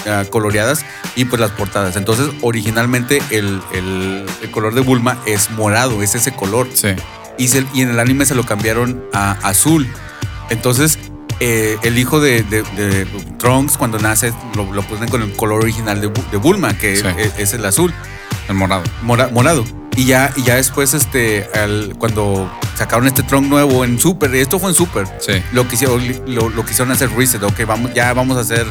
ah, 0.07 0.23
coloreadas 0.29 0.85
y 1.15 1.25
pues 1.25 1.39
las 1.39 1.51
portadas. 1.51 1.95
Entonces, 1.95 2.27
originalmente 2.41 3.21
el, 3.31 3.61
el- 3.73 4.25
el 4.41 4.51
color 4.51 4.73
de 4.73 4.81
Bulma 4.81 5.17
es 5.25 5.49
morado, 5.51 6.01
es 6.03 6.15
ese 6.15 6.31
color 6.33 6.67
Sí. 6.73 6.89
y, 7.37 7.47
se- 7.49 7.65
y 7.73 7.81
en 7.81 7.89
el 7.89 7.99
anime 7.99 8.25
se 8.25 8.35
lo 8.35 8.45
cambiaron 8.45 9.03
a 9.13 9.31
azul. 9.47 9.87
Entonces, 10.49 10.99
eh, 11.41 11.77
el 11.83 11.97
hijo 11.97 12.19
de, 12.21 12.43
de- 12.43 12.63
de 12.77 13.05
Trunks, 13.37 13.75
cuando 13.77 13.99
nace, 13.99 14.31
lo, 14.55 14.71
lo 14.71 14.81
ponen 14.83 15.09
con 15.09 15.21
el 15.23 15.33
color 15.35 15.61
original 15.61 15.99
de, 15.99 16.07
Bu- 16.13 16.29
de 16.29 16.37
Bulma, 16.37 16.77
que 16.77 16.95
Sí. 16.95 17.03
es, 17.17 17.33
es 17.37 17.53
el 17.53 17.65
azul, 17.65 17.93
El 18.47 18.55
morado. 18.55 18.83
mora- 19.01 19.27
morado. 19.29 19.65
Y 19.97 20.05
ya, 20.05 20.31
y 20.37 20.43
ya 20.43 20.55
después, 20.55 20.93
este, 20.93 21.49
al- 21.53 21.95
cuando 21.97 22.49
sacaron 22.77 23.07
este 23.07 23.23
Trunks 23.23 23.49
nuevo 23.49 23.83
en 23.83 23.99
Super, 23.99 24.33
esto 24.35 24.57
fue 24.59 24.69
en 24.69 24.75
Super, 24.75 25.05
Sí. 25.19 25.33
lo 25.51 25.67
quisieron, 25.67 26.01
lo, 26.27 26.49
lo 26.49 26.65
quisieron 26.65 26.91
hacer 26.93 27.09
reset, 27.11 27.43
ok, 27.43 27.65
vamos, 27.67 27.93
ya 27.93 28.13
vamos 28.13 28.37
a 28.37 28.41
hacer 28.41 28.65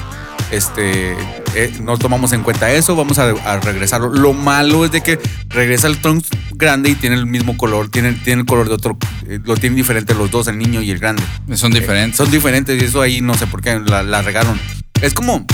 este, 0.51 1.13
eh, 1.55 1.73
no 1.83 1.97
tomamos 1.99 2.33
en 2.33 2.43
cuenta 2.43 2.71
eso, 2.73 2.97
vamos 2.97 3.19
a, 3.19 3.31
a 3.31 3.61
regresarlo. 3.61 4.11
Lo 4.11 4.33
malo 4.33 4.85
es 4.85 4.91
de 4.91 5.03
que 5.03 5.19
regresa 5.49 5.87
el 5.87 5.99
Trunks 5.99 6.29
grande 6.53 6.91
y 6.91 6.95
tiene 6.95 7.17
el 7.17 7.27
mismo 7.27 7.57
color, 7.57 7.89
tiene, 7.91 8.13
tiene 8.13 8.43
el 8.43 8.47
color 8.47 8.69
de 8.69 8.75
otro, 8.75 8.99
eh, 9.27 9.39
lo 9.45 9.57
tienen 9.57 9.77
diferente 9.77 10.15
los 10.15 10.31
dos, 10.31 10.47
el 10.49 10.59
niño 10.59 10.83
y 10.83 10.91
el 10.91 10.99
grande. 10.99 11.23
Son 11.55 11.71
diferentes. 11.73 12.17
Son 12.17 12.31
diferentes 12.31 12.81
y 12.81 12.85
eso 12.85 13.01
ahí 13.01 13.21
no 13.21 13.35
sé 13.35 13.47
por 13.47 13.61
qué 13.63 13.79
la, 13.81 14.03
la 14.03 14.23
regaron. 14.23 14.59
Es 15.01 15.15
como 15.15 15.47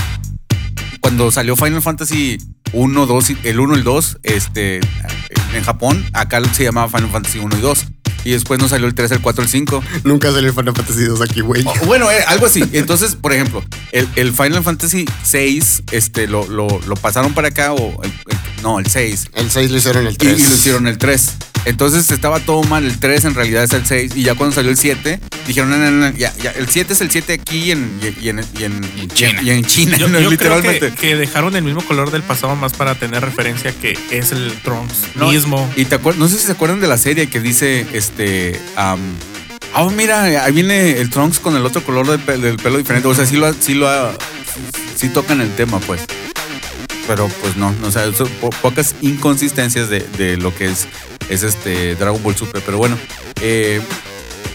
cuando 1.01 1.31
salió 1.31 1.55
Final 1.55 1.81
Fantasy 1.81 2.37
1, 2.73 3.05
2, 3.05 3.29
y- 3.29 3.37
el 3.43 3.59
1 3.59 3.75
y 3.75 3.77
el 3.77 3.83
2, 3.85 4.17
este, 4.23 4.79
en 5.53 5.63
Japón, 5.63 6.05
acá 6.11 6.41
se 6.51 6.65
llamaba 6.65 6.89
Final 6.89 7.09
Fantasy 7.09 7.39
1 7.39 7.57
y 7.57 7.61
2. 7.61 7.85
Y 8.23 8.31
después 8.31 8.59
nos 8.59 8.71
salió 8.71 8.87
el 8.87 8.93
3, 8.95 9.11
el 9.11 9.21
4, 9.21 9.43
el 9.43 9.49
5. 9.49 9.83
Nunca 10.03 10.31
salió 10.31 10.49
el 10.49 10.55
Final 10.55 10.73
Fantasy 10.75 11.03
2 11.05 11.21
aquí, 11.21 11.41
güey. 11.41 11.63
O- 11.65 11.85
Bueno, 11.85 12.11
eh, 12.11 12.23
algo 12.27 12.45
así. 12.47 12.63
Entonces, 12.73 13.15
por 13.15 13.31
ejemplo, 13.33 13.63
el, 13.91 14.07
el 14.15 14.33
Final 14.33 14.63
Fantasy 14.63 15.05
6, 15.23 15.83
este, 15.91 16.27
lo, 16.27 16.45
lo, 16.47 16.67
lo 16.87 16.95
pasaron 16.95 17.33
para 17.33 17.49
acá, 17.49 17.73
o 17.73 18.01
el- 18.03 18.09
el- 18.11 18.37
no, 18.63 18.79
el 18.79 18.87
6. 18.87 19.27
El 19.33 19.49
6 19.51 19.71
lo 19.71 19.77
hicieron 19.77 20.07
el 20.07 20.13
Y, 20.13 20.17
3. 20.17 20.39
y 20.39 20.43
lo 20.43 20.55
hicieron 20.55 20.87
el 20.87 20.97
3. 20.97 21.31
Entonces 21.67 22.09
estaba 22.11 22.39
todo 22.39 22.63
mal. 22.63 22.85
El 22.85 22.97
3 22.99 23.25
en 23.25 23.35
realidad 23.35 23.63
es 23.63 23.73
el 23.73 23.85
6. 23.85 24.13
Y 24.15 24.23
ya 24.23 24.35
cuando 24.35 24.55
salió 24.55 24.71
el 24.71 24.77
7, 24.77 25.19
dijeron, 25.45 25.69
no, 25.69 25.77
no, 25.77 25.91
no, 25.91 26.09
ya, 26.17 26.33
ya, 26.41 26.51
el 26.51 26.67
7 26.69 26.93
es 26.93 27.01
el 27.01 27.11
7 27.11 27.33
aquí 27.33 27.71
en, 27.71 27.99
y, 28.01 28.25
y 28.25 28.29
en, 28.29 28.39
y 28.59 28.63
en, 28.63 28.83
Y 28.97 29.01
en 29.01 29.09
China. 29.09 29.41
Y 29.41 29.49
en 29.51 29.65
China, 29.65 29.97
Yo, 29.97 30.07
no, 30.09 30.13
yo 30.19 30.27
creo 30.29 30.31
literalmente. 30.31 30.89
que, 30.91 30.95
que 30.95 31.15
dejaron 31.15 31.55
el 31.55 31.63
mismo 31.63 31.81
color 31.85 32.11
del 32.11 32.23
pasado 32.23 32.55
más 32.55 32.73
para 32.73 32.95
tener 32.95 33.21
referencia 33.23 33.71
que 33.73 33.97
es 34.11 34.31
el 34.31 34.51
Trunks 34.63 34.93
No, 35.15 35.29
mismo. 35.29 35.69
Y 35.75 35.85
te 35.85 35.99
acuer- 35.99 36.15
no 36.15 36.27
sé 36.27 36.37
si 36.39 36.45
se 36.45 36.51
acuerdan 36.53 36.79
de 36.79 36.87
la 36.87 36.97
serie 36.97 37.27
que 37.29 37.39
dice, 37.39 37.85
este, 37.93 38.59
am, 38.75 38.99
oh, 39.75 39.89
mira, 39.91 40.23
ahí 40.45 40.51
viene 40.53 40.91
el 40.99 41.09
Trunks 41.09 41.39
con 41.39 41.55
el 41.55 41.65
otro 41.65 41.83
color 41.83 42.07
del, 42.07 42.19
pe- 42.19 42.37
del 42.37 42.57
pelo 42.57 42.77
diferente. 42.77 43.07
O 43.07 43.13
sea, 43.13 43.25
sí 43.25 43.35
lo, 43.35 43.45
ha- 43.47 43.53
sí 43.59 43.73
lo, 43.73 43.87
ha- 43.89 44.13
sí 44.95 45.09
tocan 45.09 45.41
el 45.41 45.53
tema, 45.55 45.79
pues. 45.81 46.01
Pero 47.07 47.29
pues 47.41 47.55
no, 47.55 47.71
no, 47.81 47.87
o 47.87 47.91
sea, 47.91 48.11
son 48.13 48.27
po- 48.41 48.49
pocas 48.61 48.95
inconsistencias 49.01 49.89
de, 49.89 50.01
de 50.17 50.35
lo 50.37 50.53
que 50.53 50.65
es, 50.65 50.87
es 51.29 51.43
este 51.43 51.95
Dragon 51.95 52.21
Ball 52.21 52.35
Super. 52.35 52.61
Pero 52.65 52.77
bueno, 52.77 52.97
eh, 53.41 53.81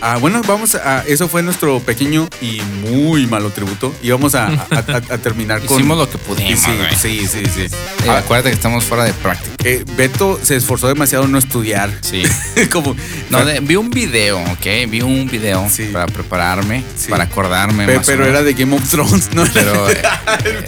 ah, 0.03 0.19
bueno, 0.21 0.43
vamos 0.47 0.75
a, 0.75 1.05
eso 1.07 1.29
fue 1.29 1.43
nuestro 1.43 1.81
pequeño 1.81 2.29
y 2.41 2.61
muy 2.87 3.27
malo 3.27 3.51
tributo. 3.51 3.95
Y 4.03 4.11
vamos 4.11 4.35
a, 4.35 4.49
a- 4.49 4.51
a- 4.71 5.15
a 5.15 5.19
terminar 5.19 5.61
con... 5.63 5.79
Hicimos 5.79 5.97
lo 5.97 6.11
que 6.11 6.19
pudimos, 6.19 6.61
Sí, 6.61 6.71
güey. 6.77 6.95
sí, 6.97 7.27
sí, 7.27 7.43
sí. 7.47 7.75
Eh, 8.05 8.11
acuérdate 8.11 8.51
que 8.51 8.57
estamos 8.57 8.85
fuera 8.85 9.05
de 9.05 9.13
práctica. 9.15 9.51
eh, 9.65 9.85
Beto 9.97 10.39
se 10.43 10.57
esforzó 10.57 10.89
demasiado 10.89 11.25
en 11.25 11.33
no 11.33 11.39
estudiar. 11.39 11.91
Sí. 12.03 12.23
Como, 12.73 12.95
No, 13.31 13.45
de- 13.45 13.61
vi 13.61 13.77
un 13.77 13.91
video, 13.91 14.39
¿ok? 14.39 14.67
Vi 14.89 15.01
un 15.03 15.29
video 15.31 15.67
Sí. 15.71 15.85
para 15.93 16.07
prepararme, 16.07 16.85
Sí. 16.97 17.09
para 17.11 17.25
acordarme. 17.25 17.87
Pe- 17.87 17.97
más 17.99 18.07
pero 18.07 18.27
era 18.27 18.43
de 18.43 18.53
Game 18.55 18.75
of 18.77 18.89
Thrones, 18.89 19.31
¿no? 19.35 19.45
Pero 19.55 19.89
eh, 19.91 20.03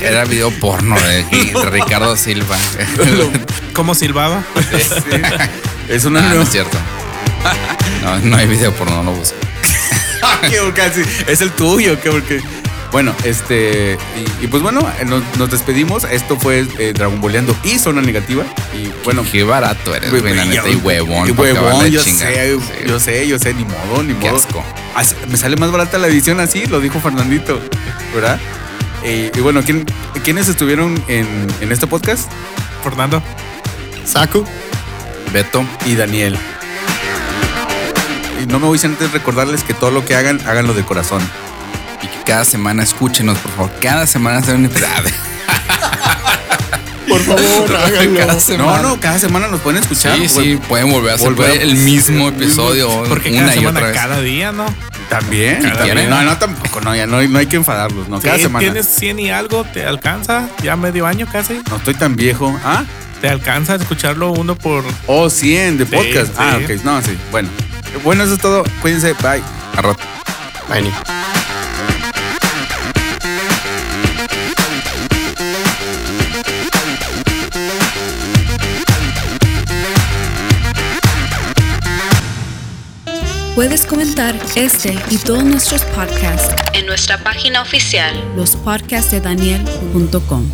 era 0.00 0.24
video 0.24 0.50
porno 0.60 0.96
de, 1.00 1.24
de 1.52 1.70
Ricardo 1.70 2.16
Silva. 2.16 2.56
¿Cómo 3.74 3.94
silbaba? 3.94 4.42
Sí. 4.70 5.20
Es 5.88 6.04
una 6.04 6.20
Ah, 6.20 6.22
no 6.22 6.28
nueva- 6.30 6.44
es 6.44 6.50
cierto. 6.50 6.78
No, 8.04 8.18
no 8.20 8.36
hay 8.36 8.46
video 8.46 8.72
porno, 8.72 9.02
no 9.02 9.10
lo 9.10 9.16
busco. 9.18 9.36
Es 11.26 11.40
el 11.40 11.50
tuyo, 11.52 12.00
que 12.00 12.10
porque. 12.10 12.40
Bueno, 12.92 13.12
este. 13.24 13.98
Y, 14.40 14.44
y 14.44 14.46
pues 14.46 14.62
bueno, 14.62 14.86
nos, 15.06 15.22
nos 15.36 15.50
despedimos. 15.50 16.04
Esto 16.04 16.36
fue 16.38 16.66
eh, 16.78 16.92
Dragon 16.94 17.20
Boleando 17.20 17.56
y 17.64 17.78
Zona 17.78 18.00
Negativa. 18.02 18.44
Y 18.72 18.88
bueno. 19.04 19.24
Qué 19.30 19.42
barato 19.42 19.94
eres, 19.94 20.10
güey, 20.10 20.34
la 20.34 20.44
neta, 20.44 20.68
y 20.68 20.76
huevón. 20.76 21.28
Y 21.28 21.32
huevón, 21.32 21.86
yo 21.90 22.02
chingar. 22.02 22.32
sé, 22.32 22.56
Sí. 22.58 22.84
yo 22.86 23.00
sé, 23.00 23.26
yo 23.28 23.38
sé, 23.38 23.52
ni 23.54 23.64
modo, 23.64 24.02
ni 24.02 24.14
Qué 24.14 24.26
modo. 24.30 24.36
asco. 24.38 24.64
Así- 24.94 25.16
me 25.28 25.36
sale 25.36 25.56
más 25.56 25.72
barata 25.72 25.98
la 25.98 26.06
edición 26.06 26.38
así, 26.40 26.66
lo 26.66 26.80
dijo 26.80 27.00
Fernandito, 27.00 27.60
¿verdad? 28.14 28.38
Eh, 29.02 29.32
y 29.34 29.40
bueno, 29.40 29.62
¿quién- 29.64 29.84
¿quiénes 30.22 30.48
estuvieron 30.48 31.02
en, 31.08 31.26
en 31.60 31.72
este 31.72 31.86
podcast? 31.88 32.30
Fernando. 32.84 33.22
Saku. 34.06 34.44
Beto, 35.32 35.64
y 35.84 35.96
Daniel. 35.96 36.38
Y 38.44 38.46
no 38.46 38.58
me 38.60 38.66
voy 38.66 38.78
sin 38.78 38.90
antes 38.90 39.10
recordarles 39.12 39.62
que 39.64 39.72
todo 39.72 39.90
lo 39.90 40.04
que 40.04 40.14
hagan, 40.14 40.38
háganlo 40.46 40.74
de 40.74 40.84
corazón. 40.84 41.22
y 42.02 42.06
que 42.06 42.22
cada 42.26 42.44
semana 42.44 42.82
escúchenos, 42.82 43.38
por 43.38 43.52
favor. 43.52 43.70
Cada 43.80 44.06
semana 44.06 44.38
hacer 44.38 44.54
un 44.56 44.66
episodio. 44.66 44.90
Por 47.08 47.20
favor, 47.20 47.76
háganlo. 47.84 48.18
Cada 48.18 48.34
No, 48.34 48.40
semana. 48.40 48.82
no, 48.82 49.00
cada 49.00 49.18
semana 49.18 49.48
nos 49.48 49.60
pueden 49.60 49.82
escuchar. 49.82 50.16
Sí, 50.18 50.28
sí, 50.28 50.60
pueden 50.68 50.90
volver 50.90 51.12
a 51.12 51.14
hacer 51.14 51.28
Volver 51.32 51.62
el 51.62 51.76
mismo 51.76 52.28
episodio 52.28 52.88
Porque 53.08 53.30
una 53.30 53.40
cada 53.40 53.52
y 53.54 53.58
semana, 53.58 53.78
otra 53.78 53.88
vez. 53.90 53.96
cada 53.98 54.20
día, 54.20 54.52
¿no? 54.52 54.66
También. 55.08 55.62
Cada 55.62 55.76
también. 55.76 55.96
día. 55.98 56.08
No, 56.08 56.22
no, 56.22 56.36
tampoco. 56.38 56.80
No, 56.80 56.94
ya 56.94 57.06
no, 57.06 57.18
hay- 57.18 57.28
no 57.28 57.38
hay 57.38 57.46
que 57.46 57.56
enfadarlos. 57.56 58.08
No, 58.08 58.20
cada 58.20 58.36
Sí, 58.36 58.42
semana. 58.42 58.60
Tienes 58.64 58.86
100 58.86 59.18
y 59.20 59.30
algo, 59.30 59.64
te 59.64 59.86
alcanza, 59.86 60.48
ya 60.62 60.76
medio 60.76 61.06
año 61.06 61.26
casi. 61.30 61.60
No 61.70 61.76
estoy 61.76 61.94
tan 61.94 62.16
viejo. 62.16 62.58
¿Ah? 62.64 62.84
Te 63.20 63.28
alcanza 63.30 63.74
a 63.74 63.76
escucharlo 63.76 64.32
uno 64.32 64.54
por 64.56 64.84
Oh, 65.06 65.30
100 65.30 65.78
de 65.78 65.86
Sí, 65.86 65.94
podcast. 65.94 66.32
Ah, 66.38 66.58
sí. 66.58 66.72
ok. 66.74 66.84
No, 66.84 67.00
sí. 67.00 67.16
Bueno. 67.30 67.48
Bueno, 68.02 68.24
eso 68.24 68.34
es 68.34 68.40
todo. 68.40 68.64
Cuídense. 68.82 69.12
Bye. 69.14 69.42
A 69.76 69.82
rato. 69.82 70.02
Vení. 70.68 70.90
Puedes 83.54 83.86
comentar 83.86 84.34
este 84.56 84.98
y 85.10 85.18
todos 85.18 85.44
nuestros 85.44 85.84
podcasts 85.84 86.52
en 86.72 86.86
nuestra 86.86 87.22
página 87.22 87.62
oficial 87.62 88.34
lospodcastdedaniel.com. 88.34 90.50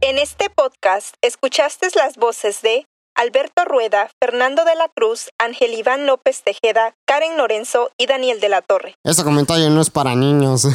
En 0.00 0.18
este 0.18 0.48
podcast 0.48 1.16
escuchaste 1.22 1.88
las 1.96 2.16
voces 2.16 2.62
de 2.62 2.86
Alberto 3.16 3.64
Rueda, 3.64 4.10
Fernando 4.20 4.64
de 4.66 4.74
la 4.74 4.88
Cruz, 4.94 5.30
Ángel 5.38 5.72
Iván 5.72 6.04
López 6.04 6.42
Tejeda, 6.42 6.94
Karen 7.06 7.38
Lorenzo 7.38 7.90
y 7.96 8.06
Daniel 8.06 8.40
de 8.40 8.50
la 8.50 8.60
Torre. 8.60 8.96
Este 9.04 9.24
comentario 9.24 9.70
no 9.70 9.80
es 9.80 9.88
para 9.88 10.14
niños. 10.14 10.66